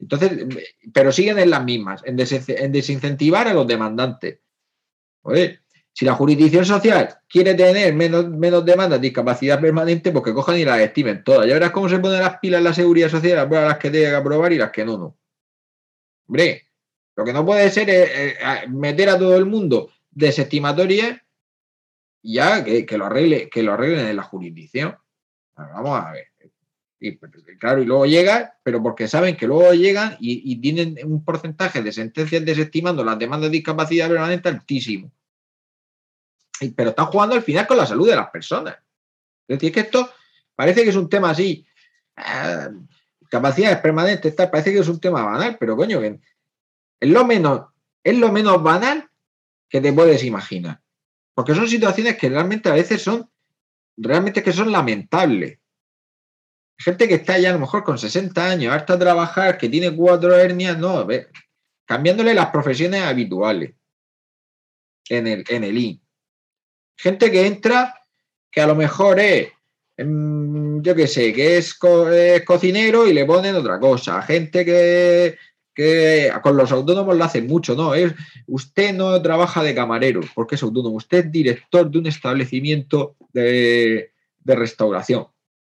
entonces, 0.00 0.46
pero 0.92 1.12
siguen 1.12 1.38
en 1.38 1.50
las 1.50 1.62
mismas, 1.62 2.02
en, 2.04 2.16
desincentivar 2.16 3.48
a 3.48 3.54
los 3.54 3.66
demandantes. 3.66 4.38
Si 5.92 6.04
la 6.04 6.14
jurisdicción 6.14 6.64
social 6.64 7.18
quiere 7.28 7.54
tener 7.54 7.94
menos, 7.94 8.28
menos 8.28 8.64
demandas 8.64 9.00
de 9.00 9.08
discapacidad 9.08 9.60
permanente, 9.60 10.12
pues 10.12 10.24
que 10.24 10.34
cojan 10.34 10.58
y 10.58 10.64
las 10.64 10.80
estimen 10.80 11.24
todas. 11.24 11.46
Ya 11.46 11.54
verás 11.54 11.72
cómo 11.72 11.88
se 11.88 11.98
ponen 11.98 12.20
las 12.20 12.38
pilas 12.38 12.58
en 12.58 12.64
la 12.64 12.74
seguridad 12.74 13.08
social, 13.08 13.48
las 13.50 13.78
que 13.78 13.90
tiene 13.90 14.06
que 14.06 14.16
aprobar 14.16 14.52
y 14.52 14.58
las 14.58 14.70
que 14.70 14.84
no, 14.84 14.96
no. 14.96 15.18
Hombre, 16.26 16.68
lo 17.16 17.24
que 17.24 17.32
no 17.32 17.44
puede 17.44 17.70
ser 17.70 17.90
es 17.90 18.68
meter 18.68 19.10
a 19.10 19.18
todo 19.18 19.36
el 19.36 19.46
mundo 19.46 19.90
desestimatoria 20.10 21.22
y 22.22 22.34
ya 22.34 22.64
que, 22.64 22.86
lo 22.96 23.06
arregle, 23.06 23.48
que 23.48 23.62
lo 23.62 23.72
arreglen 23.72 24.06
en 24.06 24.16
la 24.16 24.22
jurisdicción. 24.22 24.96
vamos 25.56 26.00
a 26.00 26.12
ver. 26.12 26.29
Y, 27.02 27.16
claro, 27.58 27.80
y 27.80 27.86
luego 27.86 28.04
llega, 28.04 28.58
pero 28.62 28.82
porque 28.82 29.08
saben 29.08 29.34
que 29.34 29.46
luego 29.46 29.72
llegan 29.72 30.16
y, 30.20 30.60
tienen 30.60 30.98
un 31.04 31.24
porcentaje 31.24 31.82
de 31.82 31.92
sentencias 31.92 32.44
desestimando 32.44 33.02
las 33.02 33.18
demandas 33.18 33.50
de 33.50 33.56
discapacidad 33.56 34.08
permanente 34.08 34.50
altísimo. 34.50 35.10
pero 36.76 36.90
están 36.90 37.06
jugando 37.06 37.34
al 37.34 37.42
final 37.42 37.66
con 37.66 37.78
la 37.78 37.86
salud 37.86 38.06
de 38.06 38.16
las 38.16 38.28
personas. 38.28 38.76
Es 39.48 39.58
decir, 39.58 39.72
que 39.72 39.80
esto 39.80 40.10
parece 40.54 40.84
que 40.84 40.90
es 40.90 40.96
un 40.96 41.08
tema 41.08 41.30
así. 41.30 41.66
Eh, 42.18 42.68
capacidades 43.30 43.78
permanentes, 43.78 44.34
parece 44.34 44.72
que 44.72 44.80
es 44.80 44.88
un 44.88 45.00
tema 45.00 45.24
banal, 45.24 45.56
pero 45.58 45.76
coño, 45.76 46.02
es 46.02 46.18
lo 47.08 47.24
menos, 47.24 47.62
es 48.04 48.18
lo 48.18 48.30
menos 48.30 48.62
banal 48.62 49.08
que 49.70 49.80
te 49.80 49.92
puedes 49.92 50.22
imaginar. 50.24 50.82
Porque 51.32 51.54
son 51.54 51.66
situaciones 51.66 52.18
que 52.18 52.28
realmente 52.28 52.68
a 52.68 52.74
veces 52.74 53.00
son, 53.00 53.30
realmente 53.96 54.42
que 54.42 54.52
son 54.52 54.70
lamentables. 54.70 55.59
Gente 56.82 57.06
que 57.06 57.14
está 57.14 57.38
ya 57.38 57.50
a 57.50 57.52
lo 57.52 57.58
mejor 57.58 57.84
con 57.84 57.98
60 57.98 58.44
años, 58.44 58.72
harta 58.72 58.98
trabajar, 58.98 59.58
que 59.58 59.68
tiene 59.68 59.94
cuatro 59.94 60.34
hernias, 60.34 60.78
no, 60.78 61.04
ve, 61.04 61.28
cambiándole 61.84 62.34
las 62.34 62.50
profesiones 62.50 63.02
habituales 63.02 63.74
en 65.08 65.26
el, 65.26 65.44
en 65.48 65.64
el 65.64 65.78
IN. 65.78 66.02
Gente 66.96 67.30
que 67.30 67.46
entra, 67.46 67.94
que 68.50 68.60
a 68.60 68.66
lo 68.66 68.74
mejor 68.74 69.20
es 69.20 69.48
yo 70.82 70.94
qué 70.94 71.06
sé, 71.06 71.32
que 71.32 71.58
es, 71.58 71.78
cocinero 72.44 73.06
y 73.06 73.12
le 73.12 73.26
ponen 73.26 73.54
otra 73.54 73.78
cosa. 73.78 74.22
Gente 74.22 74.64
que, 74.64 75.36
con 76.42 76.56
los 76.56 76.72
autónomos 76.72 77.16
lo 77.16 77.24
hacen 77.24 77.46
mucho, 77.46 77.74
¿no? 77.74 77.94
Es, 77.94 78.12
usted 78.46 78.94
no 78.94 79.20
trabaja 79.20 79.62
de 79.62 79.74
camarero 79.74 80.20
porque 80.34 80.54
es 80.54 80.62
autónomo, 80.62 80.96
usted 80.96 81.26
es 81.26 81.32
director 81.32 81.90
de 81.90 81.98
un 81.98 82.06
establecimiento 82.06 83.16
de, 83.32 84.12
restauración. 84.44 85.26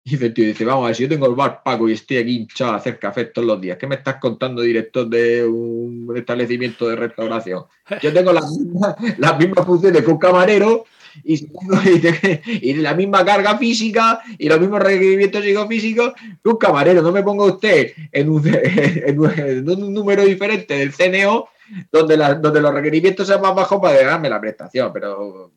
Dice, 0.09 0.30
tío, 0.30 0.46
dice, 0.46 0.64
vamos 0.64 0.84
a 0.84 0.86
ver, 0.86 0.96
si 0.96 1.02
yo 1.02 1.09
tengo 1.11 1.26
el 1.26 1.34
bar 1.34 1.62
Paco 1.62 1.86
y 1.86 1.92
estoy 1.92 2.16
aquí 2.16 2.36
hinchado 2.36 2.72
a 2.72 2.76
hacer 2.76 2.98
café 2.98 3.26
todos 3.26 3.46
los 3.46 3.61
días, 3.61 3.76
¿qué 3.76 3.86
me 3.86 3.96
estás 3.96 4.16
contando, 4.16 4.62
director 4.62 5.06
de 5.06 5.44
un 5.44 6.14
establecimiento 6.16 6.88
de 6.88 6.96
restauración? 6.96 7.64
Yo 8.00 8.12
tengo 8.12 8.32
las 8.32 8.50
mismas, 8.50 8.94
las 9.18 9.38
mismas 9.38 9.66
funciones 9.66 10.02
que 10.02 10.11
un 10.11 10.18
camarero 10.18 10.86
y, 11.24 11.46
la 12.76 12.94
misma 12.94 13.22
carga 13.22 13.59
física 13.59 14.20
y 14.38 14.48
los 14.48 14.59
mismos 14.59 14.80
requerimientos 14.80 15.44
psicofísicos 15.44 16.14
que 16.42 16.48
un 16.48 16.56
camarero. 16.56 17.02
No 17.02 17.12
me 17.12 17.22
ponga 17.22 17.44
usted 17.44 17.92
en 18.11 18.30
un, 18.30 19.92
número 19.92 20.24
diferente 20.24 20.74
del 20.74 20.92
CNO 20.92 21.48
donde, 21.92 22.16
donde 22.40 22.61
los 22.62 22.72
requerimientos 22.72 23.26
sean 23.26 23.42
más 23.42 23.54
bajos 23.54 23.78
para 23.78 24.02
darme 24.02 24.30
la 24.30 24.40
prestación, 24.40 24.90
pero 24.90 25.50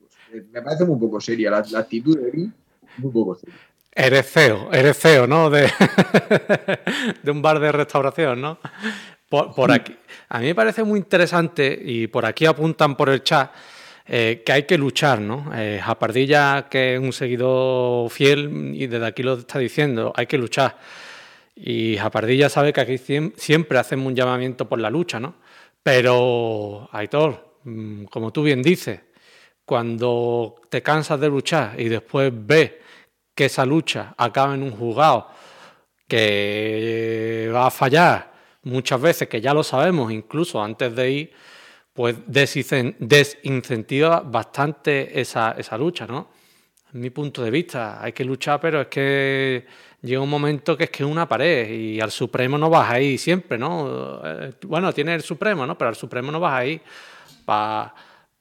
me 0.51 0.61
parece 0.61 0.83
muy 0.83 0.99
poco 0.99 1.21
seria 1.21 1.51
la, 1.51 1.79
actitud 1.79 2.17
de 2.17 2.31
mí, 2.33 2.51
muy 2.97 3.11
poco 3.11 3.35
seria. 3.35 3.55
Eres 3.93 4.25
feo, 4.25 4.69
eres 4.71 4.97
feo, 4.97 5.27
¿no? 5.27 5.49
De, 5.49 5.69
de 7.23 7.31
un 7.31 7.41
bar 7.41 7.59
de 7.59 7.71
restauración, 7.71 8.41
¿no? 8.41 8.57
Por, 9.27 9.53
por, 9.53 9.71
aquí. 9.71 9.95
A 10.29 10.39
mí 10.39 10.47
me 10.47 10.55
parece 10.55 10.83
muy 10.83 10.99
interesante, 10.99 11.77
y 11.83 12.07
por 12.07 12.25
aquí 12.25 12.45
apuntan 12.45 12.95
por 12.95 13.09
el 13.09 13.21
chat, 13.23 13.51
eh, 14.07 14.43
que 14.45 14.51
hay 14.51 14.63
que 14.63 14.77
luchar, 14.77 15.21
¿no? 15.21 15.51
Eh, 15.55 15.79
Japardilla, 15.81 16.67
que 16.69 16.95
es 16.95 16.99
un 16.99 17.13
seguidor 17.13 18.09
fiel 18.09 18.71
y 18.73 18.87
desde 18.87 19.05
aquí 19.05 19.23
lo 19.23 19.35
está 19.35 19.59
diciendo, 19.59 20.11
hay 20.15 20.25
que 20.25 20.37
luchar. 20.37 20.77
Y 21.55 21.97
Japardilla 21.97 22.49
sabe 22.49 22.73
que 22.73 22.81
aquí 22.81 22.97
siempre 22.97 23.77
hacemos 23.77 24.07
un 24.07 24.15
llamamiento 24.15 24.67
por 24.67 24.79
la 24.79 24.89
lucha, 24.89 25.19
¿no? 25.19 25.35
Pero, 25.83 26.89
Aitor, 26.91 27.55
mm, 27.63 28.05
como 28.05 28.31
tú 28.31 28.43
bien 28.43 28.61
dices, 28.61 28.99
cuando 29.65 30.55
te 30.69 30.81
cansas 30.81 31.19
de 31.19 31.29
luchar 31.29 31.79
y 31.79 31.87
después 31.87 32.31
ves 32.33 32.71
que 33.41 33.45
esa 33.45 33.65
lucha 33.65 34.13
acaba 34.17 34.53
en 34.53 34.61
un 34.61 34.69
juzgado 34.69 35.27
que 36.07 37.49
va 37.51 37.65
a 37.65 37.71
fallar 37.71 38.31
muchas 38.61 39.01
veces, 39.01 39.27
que 39.27 39.41
ya 39.41 39.51
lo 39.51 39.63
sabemos 39.63 40.11
incluso 40.11 40.61
antes 40.61 40.95
de 40.95 41.09
ir, 41.09 41.31
pues 41.91 42.17
desincentiva 42.27 44.19
bastante 44.19 45.19
esa, 45.19 45.55
esa 45.57 45.75
lucha, 45.75 46.05
¿no? 46.05 46.29
En 46.93 46.99
mi 46.99 47.09
punto 47.09 47.41
de 47.41 47.49
vista, 47.49 47.99
hay 47.99 48.13
que 48.13 48.23
luchar, 48.23 48.59
pero 48.61 48.81
es 48.81 48.87
que 48.89 49.65
llega 50.03 50.21
un 50.21 50.29
momento 50.29 50.77
que 50.77 50.83
es 50.83 50.91
que 50.91 51.01
es 51.01 51.09
una 51.09 51.27
pared 51.27 51.67
y 51.67 51.99
al 51.99 52.11
Supremo 52.11 52.59
no 52.59 52.69
vas 52.69 52.91
ahí 52.91 53.17
siempre, 53.17 53.57
¿no? 53.57 54.21
Eh, 54.23 54.53
bueno, 54.67 54.93
tiene 54.93 55.15
el 55.15 55.23
Supremo, 55.23 55.65
¿no? 55.65 55.75
Pero 55.75 55.89
al 55.89 55.95
Supremo 55.95 56.31
no 56.31 56.39
vas 56.39 56.53
ahí 56.53 56.79
para 57.43 57.91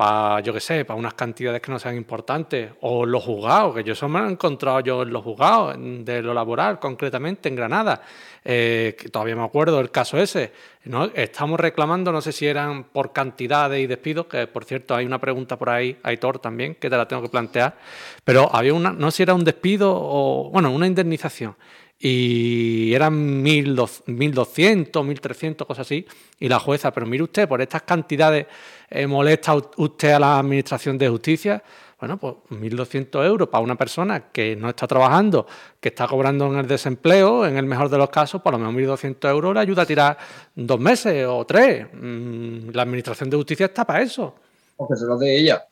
para, 0.01 0.41
yo 0.41 0.55
qué 0.55 0.61
sé, 0.61 0.87
para 0.87 0.99
unas 0.99 1.13
cantidades 1.13 1.61
que 1.61 1.71
no 1.71 1.79
sean 1.79 1.95
importantes, 1.95 2.71
o 2.81 3.05
los 3.05 3.23
juzgados, 3.23 3.75
que 3.75 3.85
yo 3.85 3.93
eso 3.93 4.09
me 4.09 4.19
lo 4.19 4.29
he 4.29 4.33
encontrado 4.33 4.81
yo 4.81 5.03
en 5.03 5.13
los 5.13 5.23
juzgados, 5.23 5.77
de 5.79 6.23
lo 6.23 6.33
laboral, 6.33 6.79
concretamente 6.79 7.51
en 7.51 7.57
Granada, 7.57 8.01
eh, 8.43 8.97
que 8.99 9.11
todavía 9.11 9.37
me 9.37 9.45
acuerdo 9.45 9.77
del 9.77 9.91
caso 9.91 10.17
ese. 10.17 10.55
¿no? 10.85 11.05
Estamos 11.15 11.61
reclamando, 11.61 12.13
no 12.13 12.23
sé 12.23 12.33
si 12.33 12.47
eran 12.47 12.85
por 12.85 13.13
cantidades 13.13 13.79
y 13.79 13.87
despidos, 13.87 14.25
que 14.25 14.47
por 14.47 14.65
cierto 14.65 14.95
hay 14.95 15.05
una 15.05 15.19
pregunta 15.19 15.59
por 15.59 15.69
ahí, 15.69 15.99
Aitor 16.03 16.39
también, 16.39 16.77
que 16.77 16.89
te 16.89 16.97
la 16.97 17.07
tengo 17.07 17.21
que 17.21 17.29
plantear, 17.29 17.77
pero 18.25 18.49
había 18.51 18.73
una, 18.73 18.93
no 18.93 19.11
sé 19.11 19.19
si 19.19 19.23
era 19.25 19.35
un 19.35 19.45
despido 19.45 19.93
o, 19.95 20.49
bueno, 20.51 20.71
una 20.71 20.87
indemnización. 20.87 21.57
Y 22.03 22.95
eran 22.95 23.45
1.200, 23.45 24.91
1.300, 24.91 25.67
cosas 25.67 25.87
así, 25.87 26.07
y 26.39 26.49
la 26.49 26.59
jueza, 26.59 26.91
pero 26.93 27.07
mire 27.07 27.25
usted, 27.25 27.47
por 27.47 27.61
estas 27.61 27.83
cantidades 27.83 28.47
eh, 28.89 29.07
molesta 29.07 29.55
usted 29.77 30.13
a 30.13 30.19
la 30.19 30.39
Administración 30.39 30.97
de 30.97 31.11
Justicia, 31.11 31.63
bueno, 32.01 32.17
pues 32.17 32.37
1.200 32.49 33.27
euros 33.27 33.51
para 33.51 33.63
una 33.63 33.77
persona 33.77 34.31
que 34.33 34.57
no 34.57 34.71
está 34.71 34.87
trabajando, 34.87 35.47
que 35.79 35.91
está 35.91 36.09
cobrando 36.09 36.47
en 36.47 36.59
el 36.59 36.67
desempleo, 36.67 37.45
en 37.45 37.59
el 37.59 37.67
mejor 37.67 37.91
de 37.91 37.99
los 37.99 38.09
casos, 38.09 38.41
por 38.41 38.55
lo 38.55 38.59
menos 38.59 38.75
1.200 38.75 39.29
euros 39.29 39.53
le 39.53 39.61
ayuda 39.61 39.83
a 39.83 39.87
tirar 39.87 40.17
dos 40.55 40.81
meses 40.81 41.27
o 41.29 41.45
tres. 41.45 41.87
Mm, 41.93 42.71
la 42.71 42.83
Administración 42.83 43.29
de 43.29 43.37
Justicia 43.37 43.67
está 43.67 43.85
para 43.85 44.01
eso. 44.01 44.35
Porque 44.79 44.97
se 44.97 45.05
lo 45.05 45.19
de 45.19 45.37
ella. 45.37 45.63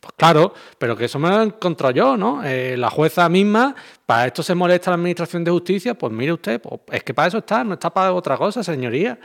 Pues 0.00 0.12
claro, 0.16 0.54
pero 0.78 0.96
que 0.96 1.06
eso 1.06 1.18
me 1.18 1.28
lo 1.28 1.42
encontrado 1.42 1.92
yo, 1.92 2.16
¿no? 2.16 2.44
Eh, 2.44 2.76
la 2.76 2.90
jueza 2.90 3.28
misma, 3.28 3.74
para 4.06 4.26
esto 4.26 4.42
se 4.42 4.54
molesta 4.54 4.90
la 4.90 4.96
Administración 4.96 5.42
de 5.42 5.50
Justicia, 5.50 5.94
pues 5.94 6.12
mire 6.12 6.32
usted, 6.32 6.60
pues 6.60 6.80
es 6.92 7.02
que 7.02 7.14
para 7.14 7.28
eso 7.28 7.38
está, 7.38 7.64
no 7.64 7.74
está 7.74 7.90
para 7.90 8.12
otra 8.12 8.36
cosa, 8.36 8.62
señoría. 8.62 9.18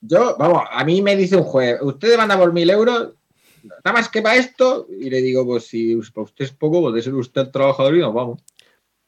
Yo, 0.00 0.36
vamos, 0.38 0.62
a 0.70 0.84
mí 0.84 1.02
me 1.02 1.16
dice 1.16 1.36
un 1.36 1.44
juez, 1.44 1.78
ustedes 1.82 2.16
van 2.16 2.30
a 2.30 2.38
por 2.38 2.52
mil 2.52 2.68
euros, 2.70 3.14
nada 3.62 3.92
más 3.92 4.08
que 4.08 4.22
para 4.22 4.36
esto, 4.36 4.86
y 4.88 5.10
le 5.10 5.20
digo, 5.20 5.44
pues 5.44 5.66
si 5.66 5.96
para 6.14 6.24
usted 6.24 6.44
es 6.46 6.52
poco, 6.52 6.80
puede 6.80 7.02
ser 7.02 7.14
usted 7.14 7.42
el 7.42 7.50
trabajador 7.50 7.96
y 7.96 8.00
nos 8.00 8.14
vamos. 8.14 8.40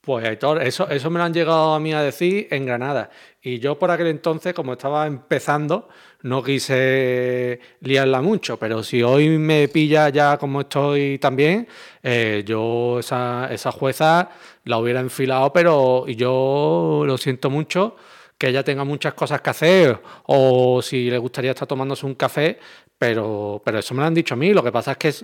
Pues 0.01 0.24
Aitor, 0.24 0.62
eso, 0.62 0.89
eso 0.89 1.11
me 1.11 1.18
lo 1.18 1.24
han 1.24 1.34
llegado 1.34 1.74
a 1.74 1.80
mí 1.80 1.93
a 1.93 2.01
decir 2.01 2.47
en 2.53 2.64
Granada. 2.64 3.11
Y 3.43 3.59
yo 3.59 3.76
por 3.76 3.91
aquel 3.91 4.07
entonces, 4.07 4.55
como 4.55 4.74
estaba 4.74 5.05
empezando, 5.07 5.89
no 6.26 6.42
quise 6.42 7.60
liarla 7.80 8.20
mucho. 8.20 8.58
Pero 8.58 8.82
si 8.82 9.02
hoy 9.02 9.38
me 9.38 9.68
pilla 9.68 10.08
ya 10.08 10.36
como 10.38 10.62
estoy 10.62 11.18
también, 11.18 11.68
eh, 12.02 12.42
yo 12.44 12.98
esa, 12.98 13.48
esa 13.50 13.70
jueza 13.70 14.30
la 14.64 14.78
hubiera 14.78 15.00
enfilado, 15.00 15.52
pero 15.52 16.06
yo 16.08 17.04
lo 17.06 17.16
siento 17.16 17.48
mucho 17.48 17.96
que 18.36 18.48
ella 18.48 18.64
tenga 18.64 18.84
muchas 18.84 19.14
cosas 19.14 19.40
que 19.40 19.50
hacer 19.50 20.00
o 20.26 20.82
si 20.82 21.08
le 21.08 21.18
gustaría 21.18 21.52
estar 21.52 21.68
tomándose 21.68 22.04
un 22.04 22.14
café, 22.16 22.58
pero, 22.98 23.62
pero 23.64 23.78
eso 23.78 23.94
me 23.94 24.00
lo 24.00 24.06
han 24.06 24.14
dicho 24.14 24.34
a 24.34 24.36
mí. 24.36 24.52
Lo 24.52 24.62
que 24.64 24.72
pasa 24.72 24.92
es 24.92 24.96
que, 24.98 25.14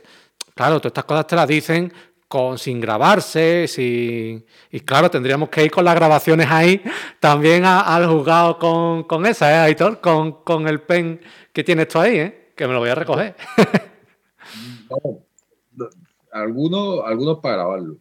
claro, 0.54 0.78
todas 0.78 0.90
estas 0.90 1.04
cosas 1.04 1.26
te 1.26 1.36
las 1.36 1.48
dicen 1.48 1.92
sin 2.56 2.80
grabarse, 2.80 3.66
sin... 3.68 4.44
y 4.70 4.80
claro, 4.80 5.10
tendríamos 5.10 5.48
que 5.48 5.64
ir 5.64 5.70
con 5.70 5.84
las 5.84 5.94
grabaciones 5.94 6.46
ahí 6.50 6.82
también 7.20 7.64
al 7.64 8.06
juzgado 8.06 8.58
con, 8.58 9.04
con 9.04 9.26
esa, 9.26 9.50
¿eh, 9.50 9.58
Aitor? 9.58 10.00
Con, 10.00 10.42
con, 10.42 10.66
el 10.68 10.80
pen 10.80 11.20
que 11.52 11.62
tienes 11.62 11.88
tú 11.88 11.98
ahí, 11.98 12.18
¿eh? 12.18 12.52
que 12.56 12.66
me 12.66 12.72
lo 12.72 12.80
voy 12.80 12.88
a 12.88 12.94
recoger. 12.94 13.34
algunos, 16.32 17.00
algunos 17.04 17.38
para 17.40 17.56
grabarlo. 17.56 17.96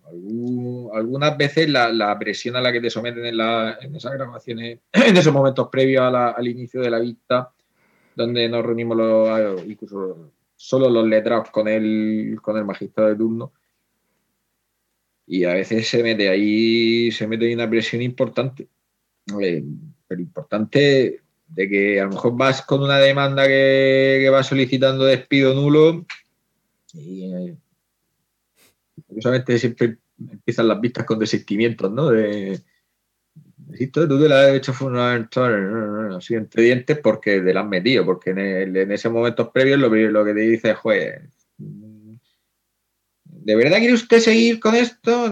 algunas 0.94 1.38
veces 1.38 1.70
la, 1.70 2.18
presión 2.18 2.56
a 2.56 2.62
la 2.62 2.72
que 2.72 2.80
te 2.80 2.90
someten 2.90 3.26
en, 3.26 3.40
en 3.40 3.96
esas 3.96 4.14
grabaciones, 4.14 4.80
en 4.94 5.18
esos 5.18 5.34
momentos 5.34 5.68
previos 5.70 6.14
al 6.14 6.48
inicio 6.48 6.82
de 6.82 6.90
la 6.90 7.00
vista, 7.00 7.52
donde 8.16 8.48
nos 8.48 8.66
reunimos 8.66 8.98
los, 8.98 9.66
incluso 9.66 10.32
solo 10.56 10.90
los 10.90 11.08
letrados 11.08 11.50
con 11.50 11.68
el, 11.68 12.38
con 12.42 12.58
el 12.58 12.66
magistrado 12.66 13.10
de 13.10 13.16
turno, 13.16 13.52
y 15.32 15.46
a 15.46 15.54
veces 15.54 15.88
se 15.88 16.04
mete 16.04 16.28
ahí, 16.28 17.10
se 17.10 17.26
mete 17.26 17.46
ahí 17.46 17.54
una 17.54 17.70
presión 17.70 18.02
importante. 18.02 18.68
Pero 19.26 20.22
importante 20.22 21.22
de 21.48 21.70
que 21.70 22.02
a 22.02 22.04
lo 22.04 22.10
mejor 22.10 22.36
vas 22.36 22.62
con 22.64 22.84
una 22.84 22.98
demanda 22.98 23.48
que, 23.48 24.20
que 24.22 24.30
vas 24.30 24.48
solicitando 24.48 25.06
despido 25.06 25.54
nulo 25.54 26.06
y 26.94 27.34
eh, 27.34 27.56
siempre 29.58 30.00
empiezan 30.20 30.68
las 30.68 30.82
vistas 30.82 31.06
con 31.06 31.18
desistimientos, 31.18 31.90
¿no? 31.90 32.10
De, 32.10 32.60
tú 33.90 34.20
te 34.20 34.28
la 34.28 34.48
has 34.48 34.56
hecho 34.56 34.74
fundamental 34.74 36.14
así 36.14 36.34
entre 36.34 36.64
dientes 36.64 37.00
porque 37.00 37.40
te 37.40 37.54
la 37.54 37.62
has 37.62 37.68
metido, 37.70 38.04
porque 38.04 38.32
en, 38.32 38.76
en 38.76 38.92
ese 38.92 39.08
momento 39.08 39.50
previo 39.50 39.78
lo, 39.78 39.90
que 40.26 40.34
te 40.34 40.42
dice 40.42 40.72
es, 40.72 41.22
¿de 43.44 43.56
verdad 43.56 43.80
quiere 43.80 43.94
usted 43.94 44.20
seguir 44.20 44.60
con 44.60 44.76
esto? 44.76 45.32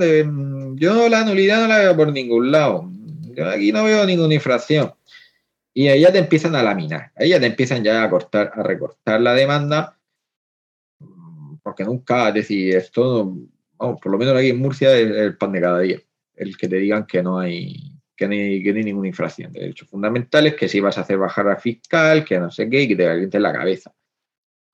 yo 0.76 1.10
la 1.10 1.24
nulidad 1.24 1.62
no 1.62 1.68
la 1.68 1.80
veo 1.80 1.96
por 1.96 2.12
ningún 2.12 2.52
lado. 2.52 2.90
Yo 3.36 3.48
aquí 3.48 3.72
no 3.72 3.84
veo 3.84 4.06
ninguna 4.06 4.34
infracción. 4.34 4.94
Y 5.74 5.88
ahí 5.88 6.02
ya 6.02 6.12
te 6.12 6.18
empiezan 6.18 6.56
a 6.56 6.64
laminar. 6.64 7.12
Ahí 7.16 7.30
ya 7.30 7.40
te 7.40 7.46
empiezan 7.46 7.84
ya 7.84 8.04
a 8.04 8.10
cortar, 8.10 8.52
a 8.54 8.64
recortar 8.64 9.22
la 9.22 9.34
demanda. 9.34 9.98
Porque 11.64 11.84
nunca, 11.84 12.30
es 12.30 12.34
decir, 12.34 12.76
esto, 12.76 13.38
vamos, 13.78 14.00
por 14.02 14.12
lo 14.12 14.18
menos 14.18 14.36
aquí 14.36 14.50
en 14.50 14.60
Murcia 14.60 14.96
es 14.98 15.12
el 15.12 15.38
pan 15.38 15.52
de 15.52 15.62
cada 15.62 15.80
día. 15.80 16.00
El 16.36 16.58
que 16.58 16.68
te 16.68 16.78
digan 16.78 17.06
que 17.06 17.22
no 17.22 17.40
hay, 17.40 17.94
que 18.16 18.28
no 18.28 18.34
hay, 18.34 18.84
ninguna 18.84 19.08
infracción 19.08 19.54
de 19.54 19.60
derechos 19.60 19.90
fundamentales, 19.90 20.56
que 20.56 20.68
si 20.68 20.80
vas 20.80 20.98
a 20.98 21.02
hacer 21.02 21.18
bajar 21.18 21.48
al 21.48 21.60
fiscal, 21.60 22.26
que 22.26 22.40
no 22.40 22.50
sé 22.50 22.70
qué, 22.70 22.84
y 22.84 22.88
que 22.88 22.96
te 22.96 23.06
calientes 23.06 23.42
la 23.42 23.54
cabeza. 23.54 23.94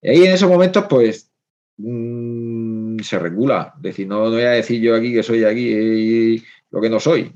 Y 0.02 0.10
ahí 0.10 0.24
en 0.24 0.32
esos 0.32 0.50
momentos, 0.50 0.86
pues, 0.90 1.32
Mm, 1.78 2.55
se 3.04 3.20
regula. 3.20 3.74
Es 3.78 3.82
decir, 3.84 4.08
no, 4.08 4.30
voy 4.30 4.44
a 4.44 4.52
decir 4.52 4.82
yo 4.82 4.96
aquí 4.96 5.14
que 5.14 5.24
soy 5.24 5.44
aquí 5.44 6.44
lo 6.72 6.82
que 6.82 6.90
no 6.90 7.00
soy. 7.00 7.32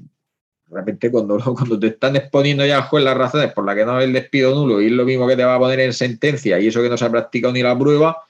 Realmente 0.68 1.10
cuando, 1.12 1.40
cuando 1.56 1.80
te 1.80 1.88
están 1.88 2.16
exponiendo 2.16 2.66
ya 2.66 2.84
juez 2.84 3.04
las 3.04 3.18
razones 3.18 3.54
por 3.54 3.66
las 3.66 3.76
que 3.76 3.86
no 3.86 4.00
es 4.00 4.06
el 4.06 4.14
despido 4.14 4.54
nulo 4.54 4.82
y 4.82 4.88
es 4.88 4.92
lo 4.92 5.06
mismo 5.06 5.28
que 5.28 5.36
te 5.36 5.44
va 5.44 5.56
a 5.56 5.60
poner 5.60 5.80
en 5.80 5.94
sentencia 5.94 6.60
y 6.60 6.68
eso 6.68 6.82
que 6.82 6.90
no 6.90 6.98
se 6.98 7.06
ha 7.06 7.12
practicado 7.12 7.54
ni 7.54 7.64
la 7.64 7.78
prueba, 7.78 8.24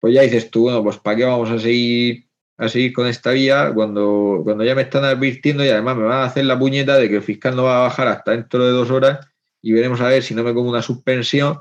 pues 0.00 0.14
ya 0.14 0.22
dices 0.22 0.50
tú, 0.50 0.62
bueno, 0.62 0.82
pues 0.82 0.98
¿para 0.98 1.16
qué 1.16 1.24
vamos 1.24 1.50
a 1.50 1.58
seguir 1.58 2.26
a 2.56 2.68
seguir 2.68 2.92
con 2.92 3.06
esta 3.06 3.32
vía 3.32 3.72
cuando, 3.74 4.40
cuando 4.44 4.64
ya 4.64 4.74
me 4.74 4.82
están 4.82 5.04
advirtiendo 5.04 5.64
y 5.64 5.68
además 5.68 5.96
me 5.96 6.04
van 6.04 6.18
a 6.18 6.24
hacer 6.24 6.44
la 6.44 6.58
puñeta 6.58 6.96
de 6.96 7.08
que 7.08 7.16
el 7.16 7.22
fiscal 7.22 7.56
no 7.56 7.64
va 7.64 7.78
a 7.78 7.88
bajar 7.88 8.08
hasta 8.08 8.30
dentro 8.30 8.64
de 8.64 8.70
dos 8.70 8.90
horas 8.90 9.26
y 9.60 9.72
veremos 9.72 10.00
a 10.00 10.08
ver 10.08 10.22
si 10.22 10.34
no 10.34 10.44
me 10.44 10.54
como 10.54 10.70
una 10.70 10.82
suspensión 10.82 11.58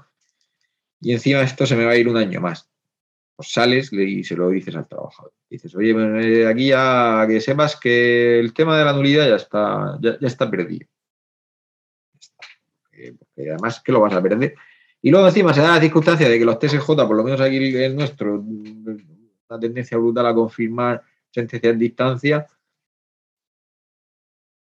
y 1.01 1.13
encima 1.13 1.41
esto 1.41 1.65
se 1.65 1.75
me 1.75 1.85
va 1.85 1.91
a 1.91 1.97
ir 1.97 2.07
un 2.07 2.17
año 2.17 2.41
más 2.41 2.69
sales 3.51 3.91
y 3.93 4.23
se 4.23 4.35
lo 4.35 4.49
dices 4.49 4.75
al 4.75 4.87
trabajador. 4.87 5.33
Dices, 5.49 5.75
oye, 5.75 5.91
eh, 5.91 6.47
aquí 6.47 6.67
ya 6.67 7.25
que 7.27 7.39
sepas 7.41 7.75
que 7.79 8.39
el 8.39 8.53
tema 8.53 8.77
de 8.77 8.85
la 8.85 8.93
nulidad 8.93 9.27
ya 9.27 9.35
está, 9.35 9.97
ya, 10.01 10.17
está 10.21 10.49
perdido. 10.49 10.87
Además 13.37 13.81
que 13.83 13.91
lo 13.91 13.99
vas 13.99 14.13
a 14.13 14.21
perder. 14.21 14.55
Y 15.01 15.11
luego 15.11 15.27
encima 15.27 15.53
se 15.53 15.61
da 15.61 15.75
la 15.75 15.81
circunstancia 15.81 16.29
de 16.29 16.39
que 16.39 16.45
los 16.45 16.57
TSJ, 16.59 16.85
por 16.85 17.15
lo 17.15 17.23
menos 17.23 17.41
aquí 17.41 17.57
el 17.57 17.95
nuestro, 17.95 18.39
una 18.39 19.59
tendencia 19.59 19.97
brutal 19.97 20.27
a 20.27 20.33
confirmar 20.33 21.03
sentencias 21.29 21.73
en 21.73 21.79
distancia, 21.79 22.47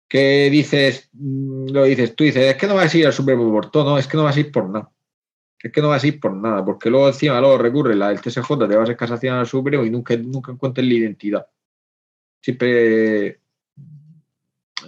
que 0.08 0.48
dices, 0.50 1.10
mm, 1.12 1.70
lo 1.70 1.84
dices, 1.84 2.14
tú 2.14 2.24
dices, 2.24 2.44
es 2.44 2.56
que 2.56 2.66
no 2.66 2.76
vas 2.76 2.94
a 2.94 2.98
ir 2.98 3.06
al 3.06 3.12
Supremo 3.12 3.60
no, 3.74 3.98
es 3.98 4.06
que 4.06 4.16
no 4.16 4.24
vas 4.24 4.36
a 4.36 4.40
ir 4.40 4.52
por 4.52 4.68
nada 4.68 4.93
es 5.64 5.72
que 5.72 5.80
no 5.80 5.88
vas 5.88 6.04
a 6.04 6.06
ir 6.06 6.20
por 6.20 6.36
nada, 6.36 6.62
porque 6.62 6.90
luego 6.90 7.08
encima 7.08 7.40
luego 7.40 7.56
recurre 7.56 7.94
la 7.94 8.10
del 8.10 8.20
TSJ, 8.20 8.68
te 8.68 8.76
vas 8.76 8.90
a 8.90 8.96
casación 8.96 9.36
al 9.36 9.46
Supremo 9.46 9.82
y 9.82 9.88
nunca, 9.88 10.14
nunca 10.14 10.52
encuentras 10.52 10.86
la 10.86 10.92
identidad. 10.92 11.46
Siempre, 12.38 13.40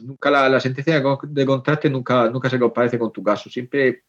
nunca 0.02 0.30
la, 0.30 0.60
sentencia 0.60 1.02
de 1.22 1.46
contraste 1.46 1.88
nunca, 1.88 2.28
nunca 2.28 2.50
se 2.50 2.58
comparece 2.58 2.98
con 2.98 3.10
tu 3.10 3.22
caso. 3.22 3.48
Siempre, 3.48 4.02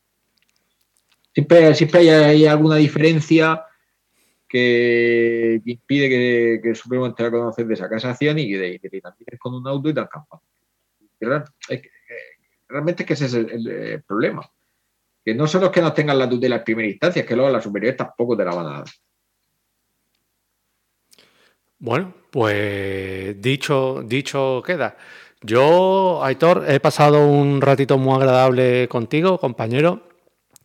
siempre, 1.34 1.74
siempre 1.74 2.12
hay, 2.12 2.46
alguna 2.46 2.76
diferencia 2.76 3.64
que, 4.46 5.62
impide 5.64 6.10
que, 6.62 6.70
el 6.70 6.76
Supremo 6.76 7.06
entre 7.06 7.28
a 7.28 7.32
conocer 7.32 7.66
de 7.66 7.76
esa 7.76 7.88
casación 7.88 8.40
y 8.40 8.50
que 8.50 8.78
te, 8.90 8.90
te 8.90 9.38
con 9.38 9.54
un 9.54 9.66
auto 9.66 9.88
y 9.88 9.94
te 9.94 10.02
alcanza. 10.02 10.42
Realmente 12.68 13.04
es 13.04 13.08
que 13.08 13.14
ese 13.14 13.26
es 13.28 13.34
el 13.34 14.04
problema 14.06 14.52
que 15.28 15.36
no 15.36 15.46
solo 15.46 15.66
es 15.66 15.72
que 15.74 15.82
no 15.82 15.92
tengan 15.92 16.18
la 16.18 16.30
tutela 16.30 16.56
en 16.56 16.64
primera 16.64 16.88
instancia, 16.88 17.20
es 17.20 17.28
que 17.28 17.36
luego 17.36 17.52
la 17.52 17.60
superior 17.62 17.96
tampoco 17.98 18.38
te 18.38 18.46
la 18.46 18.56
van 18.56 18.66
a 18.66 18.78
dar. 18.78 18.86
Bueno, 21.80 22.14
pues 22.32 23.42
dicho, 23.42 24.04
dicho 24.06 24.64
queda. 24.66 24.96
Yo, 25.42 26.24
Aitor, 26.24 26.64
he 26.70 26.80
pasado 26.80 27.28
un 27.28 27.60
ratito 27.60 27.98
muy 27.98 28.16
agradable 28.16 28.88
contigo, 28.88 29.38
compañero. 29.38 30.08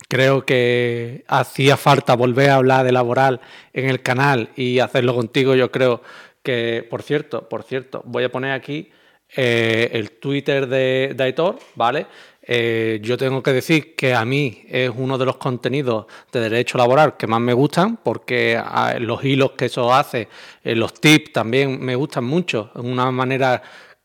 Creo 0.08 0.46
que 0.46 1.24
hacía 1.26 1.76
falta 1.76 2.14
volver 2.14 2.50
a 2.50 2.54
hablar 2.54 2.84
de 2.84 2.92
laboral 2.92 3.40
en 3.72 3.88
el 3.88 4.00
canal 4.00 4.50
y 4.54 4.78
hacerlo 4.78 5.12
contigo. 5.16 5.56
Yo 5.56 5.72
creo 5.72 6.02
que, 6.44 6.86
por 6.88 7.02
cierto, 7.02 7.48
por 7.48 7.64
cierto, 7.64 8.04
voy 8.06 8.22
a 8.22 8.30
poner 8.30 8.52
aquí 8.52 8.92
eh, 9.34 9.90
el 9.92 10.12
Twitter 10.12 10.68
de 10.68 11.16
Aitor, 11.18 11.58
¿vale? 11.74 12.06
Eh, 12.44 12.98
yo 13.02 13.16
tengo 13.16 13.40
que 13.40 13.52
decir 13.52 13.94
que 13.94 14.14
a 14.14 14.24
mí 14.24 14.64
es 14.68 14.90
uno 14.94 15.16
de 15.16 15.24
los 15.24 15.36
contenidos 15.36 16.06
de 16.32 16.40
derecho 16.40 16.76
laboral 16.76 17.16
que 17.16 17.28
más 17.28 17.40
me 17.40 17.52
gustan 17.52 17.98
porque 18.02 18.60
los 18.98 19.24
hilos 19.24 19.52
que 19.52 19.66
eso 19.66 19.94
hace, 19.94 20.28
eh, 20.64 20.74
los 20.74 20.92
tips 20.94 21.32
también 21.32 21.80
me 21.80 21.94
gustan 21.94 22.24
mucho, 22.24 22.72
una 22.74 23.12
manera 23.12 23.62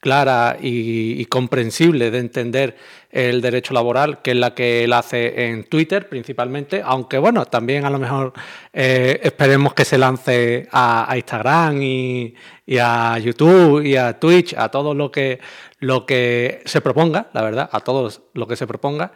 clara 0.07 0.55
y, 0.61 1.25
comprensible 1.25 2.11
de 2.11 2.19
entender 2.19 2.77
el 3.11 3.41
derecho 3.41 3.73
laboral, 3.73 4.21
que 4.21 4.31
es 4.31 4.37
la 4.37 4.55
que 4.55 4.85
él 4.85 4.93
hace 4.93 5.47
en 5.47 5.65
Twitter 5.65 6.07
principalmente, 6.07 6.81
aunque 6.81 7.17
bueno, 7.17 7.45
también 7.45 7.83
a 7.83 7.89
lo 7.89 7.99
mejor 7.99 8.31
eh, 8.71 9.19
esperemos 9.21 9.73
que 9.73 9.83
se 9.83 9.97
lance 9.97 10.69
a, 10.71 11.11
Instagram 11.13 11.81
y, 11.81 12.33
a 12.79 13.19
YouTube 13.19 13.83
y 13.85 13.97
a 13.97 14.17
Twitch, 14.17 14.53
a 14.53 14.69
todo 14.69 14.93
lo 14.93 15.11
que, 15.11 15.41
lo 15.79 16.05
que 16.05 16.61
se 16.63 16.79
proponga, 16.79 17.27
la 17.33 17.41
verdad, 17.41 17.69
a 17.69 17.81
todos 17.81 18.21
lo 18.33 18.47
que 18.47 18.55
se 18.55 18.65
proponga. 18.65 19.11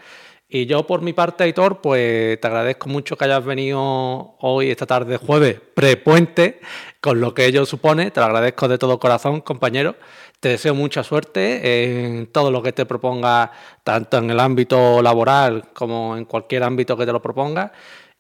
Y 0.54 0.66
yo 0.66 0.86
por 0.86 1.02
mi 1.02 1.14
parte, 1.14 1.46
Aitor, 1.46 1.80
pues 1.80 2.38
te 2.42 2.48
agradezco 2.48 2.90
mucho 2.90 3.16
que 3.16 3.24
hayas 3.24 3.46
venido 3.46 4.36
hoy, 4.42 4.70
esta 4.70 4.86
tarde, 4.86 5.16
jueves, 5.16 5.62
prepuente, 5.74 6.60
con 7.00 7.22
lo 7.22 7.34
que 7.34 7.46
ello 7.46 7.66
supone. 7.66 8.12
Te 8.12 8.20
lo 8.20 8.26
agradezco 8.26 8.68
de 8.68 8.78
todo 8.78 9.00
corazón, 9.00 9.40
compañero. 9.40 9.96
Te 10.42 10.50
deseo 10.50 10.74
mucha 10.74 11.04
suerte 11.04 12.16
en 12.16 12.26
todo 12.26 12.50
lo 12.50 12.64
que 12.64 12.74
te 12.74 12.88
proponga, 12.88 13.52
tanto 13.84 14.18
en 14.18 14.32
el 14.32 14.40
ámbito 14.40 15.00
laboral 15.04 15.66
como 15.72 16.18
en 16.18 16.26
cualquier 16.26 16.64
ámbito 16.64 16.98
que 16.98 17.06
te 17.06 17.14
lo 17.14 17.22
proponga. 17.22 17.72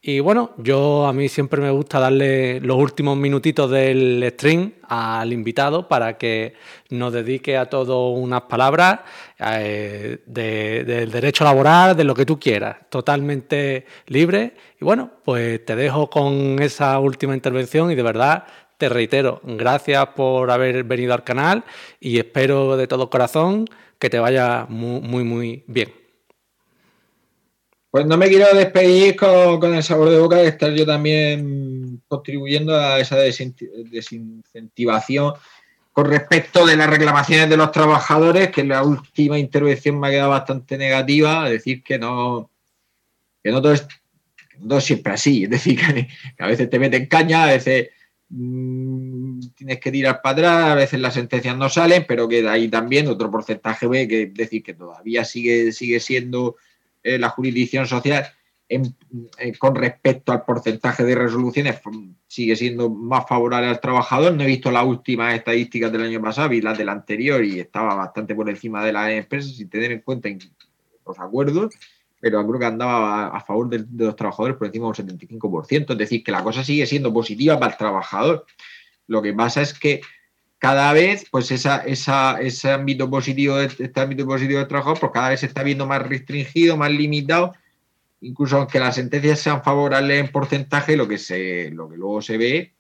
Y 0.04 0.20
bueno, 0.20 0.52
yo 0.58 1.08
a 1.08 1.14
mí 1.14 1.30
siempre 1.30 1.62
me 1.62 1.72
gusta 1.72 2.00
darle 2.00 2.60
los 2.62 2.78
últimos 2.78 3.18
minutitos 3.18 3.72
del 3.72 4.24
stream 4.36 4.74
al 4.88 5.34
invitado 5.34 5.88
para 5.88 6.20
que 6.20 6.54
nos 6.92 7.12
dedique 7.12 7.58
a 7.58 7.68
todo 7.68 8.10
unas 8.10 8.42
palabras 8.44 9.00
eh, 9.40 10.20
del 10.28 11.12
derecho 11.12 11.44
laboral, 11.44 11.98
de 11.98 12.04
lo 12.04 12.14
que 12.14 12.28
tú 12.28 12.40
quieras, 12.40 12.78
totalmente 12.90 13.88
libre. 14.06 14.54
Y 14.80 14.86
bueno, 14.86 15.10
pues 15.24 15.66
te 15.66 15.76
dejo 15.76 16.08
con 16.08 16.62
esa 16.62 17.00
última 17.00 17.34
intervención 17.34 17.92
y 17.92 17.96
de 17.96 18.04
verdad 18.04 18.46
te 18.82 18.90
reitero, 18.90 19.40
gracias 19.44 20.08
por 20.16 20.50
haber 20.50 20.84
venido 20.84 21.14
al 21.14 21.24
canal 21.24 21.64
y 22.00 22.18
espero 22.18 22.76
de 22.78 22.88
todo 22.88 23.12
corazón 23.12 23.68
que 24.00 24.10
te 24.10 24.18
vaya 24.18 24.66
muy, 24.68 25.24
muy, 25.24 25.64
bien. 25.68 25.94
Pues 27.92 28.08
no 28.08 28.18
me 28.18 28.28
quiero 28.28 28.48
despedir 28.56 29.16
con, 29.16 29.76
el 29.76 29.84
sabor 29.84 30.10
de 30.10 30.18
boca 30.18 30.38
de 30.38 30.48
estar 30.48 30.72
yo 30.72 30.84
también 30.84 32.02
contribuyendo 32.08 32.76
a 32.76 33.00
esa 33.00 33.18
desincentivación 33.18 35.36
con 35.92 36.08
respecto 36.08 36.66
de 36.66 36.76
las 36.76 36.90
reclamaciones 36.90 37.52
de 37.52 37.58
los 37.58 37.72
trabajadores, 37.72 38.50
que 38.50 38.62
en 38.62 38.70
la 38.70 38.82
última 38.82 39.38
intervención 39.38 40.00
me 40.00 40.08
ha 40.08 40.10
quedado 40.10 40.32
bastante 40.32 40.76
negativa, 40.76 41.48
decir 41.48 41.84
que 41.84 42.00
no, 42.00 42.50
que 43.44 43.52
no 43.52 43.62
todo 43.62 43.74
es, 43.74 43.86
siempre 44.80 45.14
así, 45.14 45.44
es 45.44 45.52
decir, 45.52 45.80
que, 45.80 46.08
a 46.40 46.48
veces 46.48 46.68
te 46.68 46.80
meten 46.80 47.06
caña, 47.06 47.44
a 47.44 47.52
veces 47.52 47.92
mm, 48.32 49.40
tienes 49.56 49.80
que 49.80 49.92
tirar 49.92 50.22
para 50.22 50.34
atrás, 50.34 50.72
a 50.72 50.76
veces 50.76 51.00
las 51.00 51.14
sentencias 51.14 51.56
no 51.58 51.70
salen, 51.70 52.06
pero 52.08 52.28
que 52.28 52.48
ahí 52.48 52.68
también 52.68 53.08
otro 53.08 53.30
porcentaje 53.30 53.88
ve 53.88 54.08
que 54.08 54.28
decir 54.28 54.64
que 54.64 54.74
todavía 54.74 55.26
sigue, 55.26 55.72
sigue 55.72 56.00
siendo 56.00 56.56
eh, 57.04 57.20
la 57.20 57.30
jurisdicción 57.30 57.88
social 57.88 58.26
eh, 58.72 59.58
con 59.60 59.76
respecto 59.76 60.32
al 60.32 60.46
porcentaje 60.46 61.04
de 61.04 61.14
resoluciones 61.14 61.82
pues, 61.84 61.98
sigue 62.28 62.56
siendo 62.56 62.90
más 62.90 63.26
favorable 63.28 63.68
al 63.68 63.82
trabajador. 63.82 64.34
No 64.34 64.44
he 64.44 64.48
visto 64.48 64.72
las 64.72 64.86
últimas 64.86 65.36
estadísticas 65.36 65.92
del 65.92 66.04
año 66.04 66.22
pasado, 66.22 66.54
y 66.54 66.62
las 66.62 66.78
del 66.78 66.88
anterior 66.88 67.44
y 67.44 67.60
estaba 67.60 67.96
bastante 67.96 68.34
por 68.34 68.50
encima 68.50 68.84
de 68.86 68.94
las 68.94 69.10
empresas 69.12 69.58
sin 69.58 69.70
tener 69.70 69.92
en 69.92 70.00
cuenta 70.00 70.30
los 71.06 71.20
acuerdos, 71.20 71.74
pero 72.22 72.48
creo 72.48 72.60
que 72.60 72.66
andaba 72.66 73.28
a, 73.28 73.42
favor 73.42 73.68
de, 73.68 73.84
los 74.06 74.16
trabajadores 74.16 74.56
por 74.56 74.68
encima 74.68 74.92
del 74.92 75.18
75%. 75.18 75.92
Es 75.92 75.98
decir, 75.98 76.24
que 76.24 76.32
la 76.32 76.44
cosa 76.44 76.64
sigue 76.64 76.86
siendo 76.86 77.12
positiva 77.12 77.60
para 77.60 77.72
el 77.72 77.78
trabajador. 77.78 78.46
Lo 79.08 79.22
que 79.22 79.34
pasa 79.34 79.62
es 79.62 79.74
que 79.74 80.02
cada 80.60 80.94
vez, 80.94 81.26
pues 81.32 81.50
esa, 81.50 81.80
ese 81.80 82.72
ámbito 82.72 83.10
positivo, 83.10 83.60
este 83.60 84.00
ámbito 84.00 84.28
positivo 84.28 84.60
del 84.60 84.68
trabajo, 84.68 84.94
pues 84.94 85.12
cada 85.12 85.30
vez 85.30 85.40
se 85.40 85.48
está 85.48 85.64
viendo 85.64 85.88
más 85.88 86.08
restringido, 86.08 86.78
más 86.78 86.92
limitado, 86.92 87.56
incluso 88.22 88.58
aunque 88.58 88.80
las 88.80 88.94
sentencias 88.94 89.40
sean 89.40 89.64
favorables 89.64 90.24
en 90.24 90.32
porcentaje, 90.32 90.96
lo 90.96 91.08
que 91.08 91.18
se, 91.18 91.72
lo 91.72 91.90
que 91.90 91.98
luego 91.98 92.22
se 92.22 92.38
ve 92.38 92.74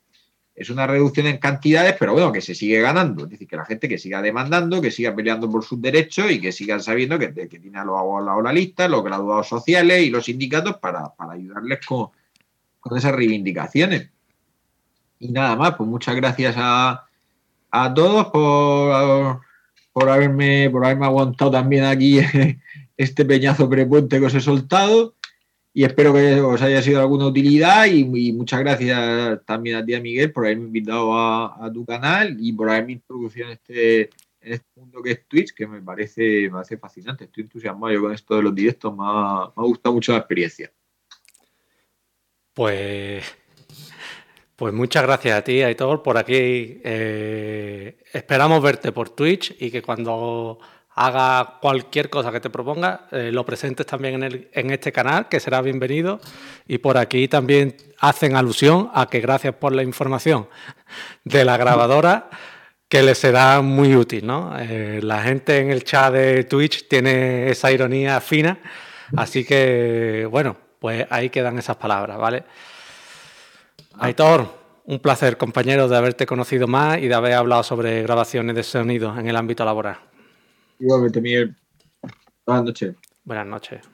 es 0.54 0.70
una 0.70 0.86
reducción 0.86 1.28
en 1.28 1.38
cantidades, 1.38 1.96
pero 1.98 2.14
bueno, 2.14 2.32
que 2.32 2.42
se 2.42 2.54
sigue 2.54 2.82
ganando. 2.82 3.24
Es 3.24 3.32
decir, 3.32 3.48
que 3.48 3.56
la 3.56 3.66
gente 3.66 3.88
que 3.88 3.98
siga 3.98 4.22
demandando, 4.22 4.82
que 4.82 4.92
siga 4.92 5.16
peleando 5.16 5.50
por 5.50 5.64
sus 5.64 5.82
derechos 5.82 6.30
y 6.30 6.42
que 6.42 6.52
sigan 6.52 6.82
sabiendo 6.82 7.18
que, 7.18 7.34
que 7.34 7.60
tiene 7.60 7.80
a 7.80 7.86
los 7.86 8.54
lista, 8.54 8.88
los 8.88 9.04
graduados 9.04 9.48
sociales 9.48 10.04
y 10.04 10.10
los 10.10 10.26
sindicatos 10.26 10.78
para, 10.78 11.14
ayudarles 11.18 11.86
con, 11.86 12.10
con 12.80 12.98
esas 12.98 13.14
reivindicaciones. 13.14 14.10
Y 15.20 15.30
nada 15.32 15.56
más, 15.56 15.76
pues 15.76 15.90
muchas 15.90 16.16
gracias 16.16 16.56
a, 16.58 17.06
a 17.72 17.94
todos 17.94 18.28
por, 18.28 19.42
por, 19.94 20.10
haberme, 20.10 20.70
por 20.70 20.84
haberme 20.84 21.06
aguantado 21.06 21.52
también 21.52 21.86
aquí 21.86 22.20
este 22.98 23.24
peñazo 23.24 23.70
prepuente 23.70 24.20
que 24.20 24.26
os 24.26 24.36
he 24.36 24.42
soltado 24.42 25.16
y 25.74 25.84
espero 25.84 26.14
que 26.14 26.42
os 26.42 26.62
haya 26.62 26.82
sido 26.82 26.98
de 26.98 27.04
alguna 27.04 27.28
utilidad 27.28 27.86
y, 27.86 28.04
muchas 28.34 28.60
gracias 28.60 29.40
también 29.46 29.78
a 29.78 29.86
ti, 29.86 30.00
Miguel, 30.00 30.32
por 30.32 30.46
haberme 30.46 30.66
invitado 30.66 31.18
a, 31.18 31.72
tu 31.74 31.86
canal 31.86 32.36
y 32.40 32.52
por 32.54 32.70
haberme 32.70 32.94
introducido 32.94 33.48
en 33.48 33.54
este, 33.54 34.02
en 34.42 34.54
este 34.54 34.68
mundo 34.76 35.02
que 35.02 35.12
es 35.12 35.28
Twitch, 35.28 35.54
que 35.54 35.68
me 35.68 35.82
parece, 35.82 36.44
me 36.44 36.52
parece 36.52 36.78
fascinante. 36.78 37.26
Estoy 37.26 37.44
entusiasmado 37.44 37.94
yo 37.94 38.02
con 38.02 38.14
esto 38.14 38.36
de 38.36 38.44
los 38.44 38.54
directos, 38.56 38.96
me 38.96 39.04
ha, 39.06 39.52
me 39.56 39.64
ha 39.64 39.66
gustado 39.66 39.94
mucho 39.96 40.12
la 40.12 40.20
experiencia. 40.20 40.72
Pues 42.54 43.24
pues 44.62 44.76
muchas 44.76 45.02
gracias 45.02 45.36
a 45.36 45.44
ti, 45.44 45.64
Aitor, 45.64 46.04
por 46.04 46.20
aquí. 46.20 46.80
Eh, 46.84 47.98
esperamos 48.14 48.62
verte 48.62 48.92
por 48.92 49.10
Twitch 49.10 49.56
y 49.60 49.72
que 49.72 49.82
cuando 49.82 50.60
haga 50.96 51.58
cualquier 51.62 52.10
cosa 52.10 52.32
que 52.32 52.40
te 52.40 52.50
proponga, 52.50 53.08
eh, 53.12 53.32
lo 53.32 53.46
presentes 53.46 53.86
también 53.86 54.50
en, 54.52 54.72
este 54.72 54.92
canal, 54.92 55.30
que 55.30 55.40
será 55.40 55.62
bienvenido. 55.62 56.20
Y 56.68 56.80
por 56.80 56.98
aquí 56.98 57.28
también 57.28 57.76
hacen 58.00 58.36
alusión 58.36 58.90
a 58.94 59.08
que 59.08 59.20
gracias 59.20 59.56
por 59.56 59.74
la 59.74 59.84
información 59.84 60.48
de 61.24 61.46
la 61.46 61.58
grabadora, 61.58 62.30
que 62.90 63.02
les 63.04 63.18
será 63.18 63.62
muy 63.62 63.96
útil. 63.96 64.26
¿no? 64.28 64.54
Eh, 64.60 65.00
la 65.02 65.22
gente 65.24 65.60
en 65.60 65.72
el 65.72 65.84
chat 65.84 66.14
de 66.14 66.44
Twitch 66.44 66.88
tiene 66.88 67.50
esa 67.50 67.72
ironía 67.72 68.20
fina, 68.20 68.60
así 69.16 69.46
que 69.46 70.28
bueno, 70.30 70.58
pues 70.80 71.06
ahí 71.10 71.30
quedan 71.30 71.58
esas 71.58 71.78
palabras, 71.78 72.18
¿vale? 72.18 72.44
Aitor, 74.00 74.62
un 74.86 75.00
placer, 75.00 75.38
compañero, 75.38 75.88
de 75.88 75.96
haberte 75.96 76.26
conocido 76.26 76.68
más 76.68 76.98
y 76.98 77.08
de 77.08 77.14
haber 77.14 77.34
hablado 77.34 77.64
sobre 77.64 78.02
grabaciones 78.02 78.56
de 78.56 78.64
sonido 78.64 79.18
en 79.18 79.28
el 79.28 79.36
ámbito 79.36 79.64
laboral. 79.64 79.98
Igualmente, 80.82 81.22
Miguel. 81.22 81.56
Buenas 82.44 82.66
noches. 82.66 82.96
Buenas 83.24 83.46
noches. 83.46 83.91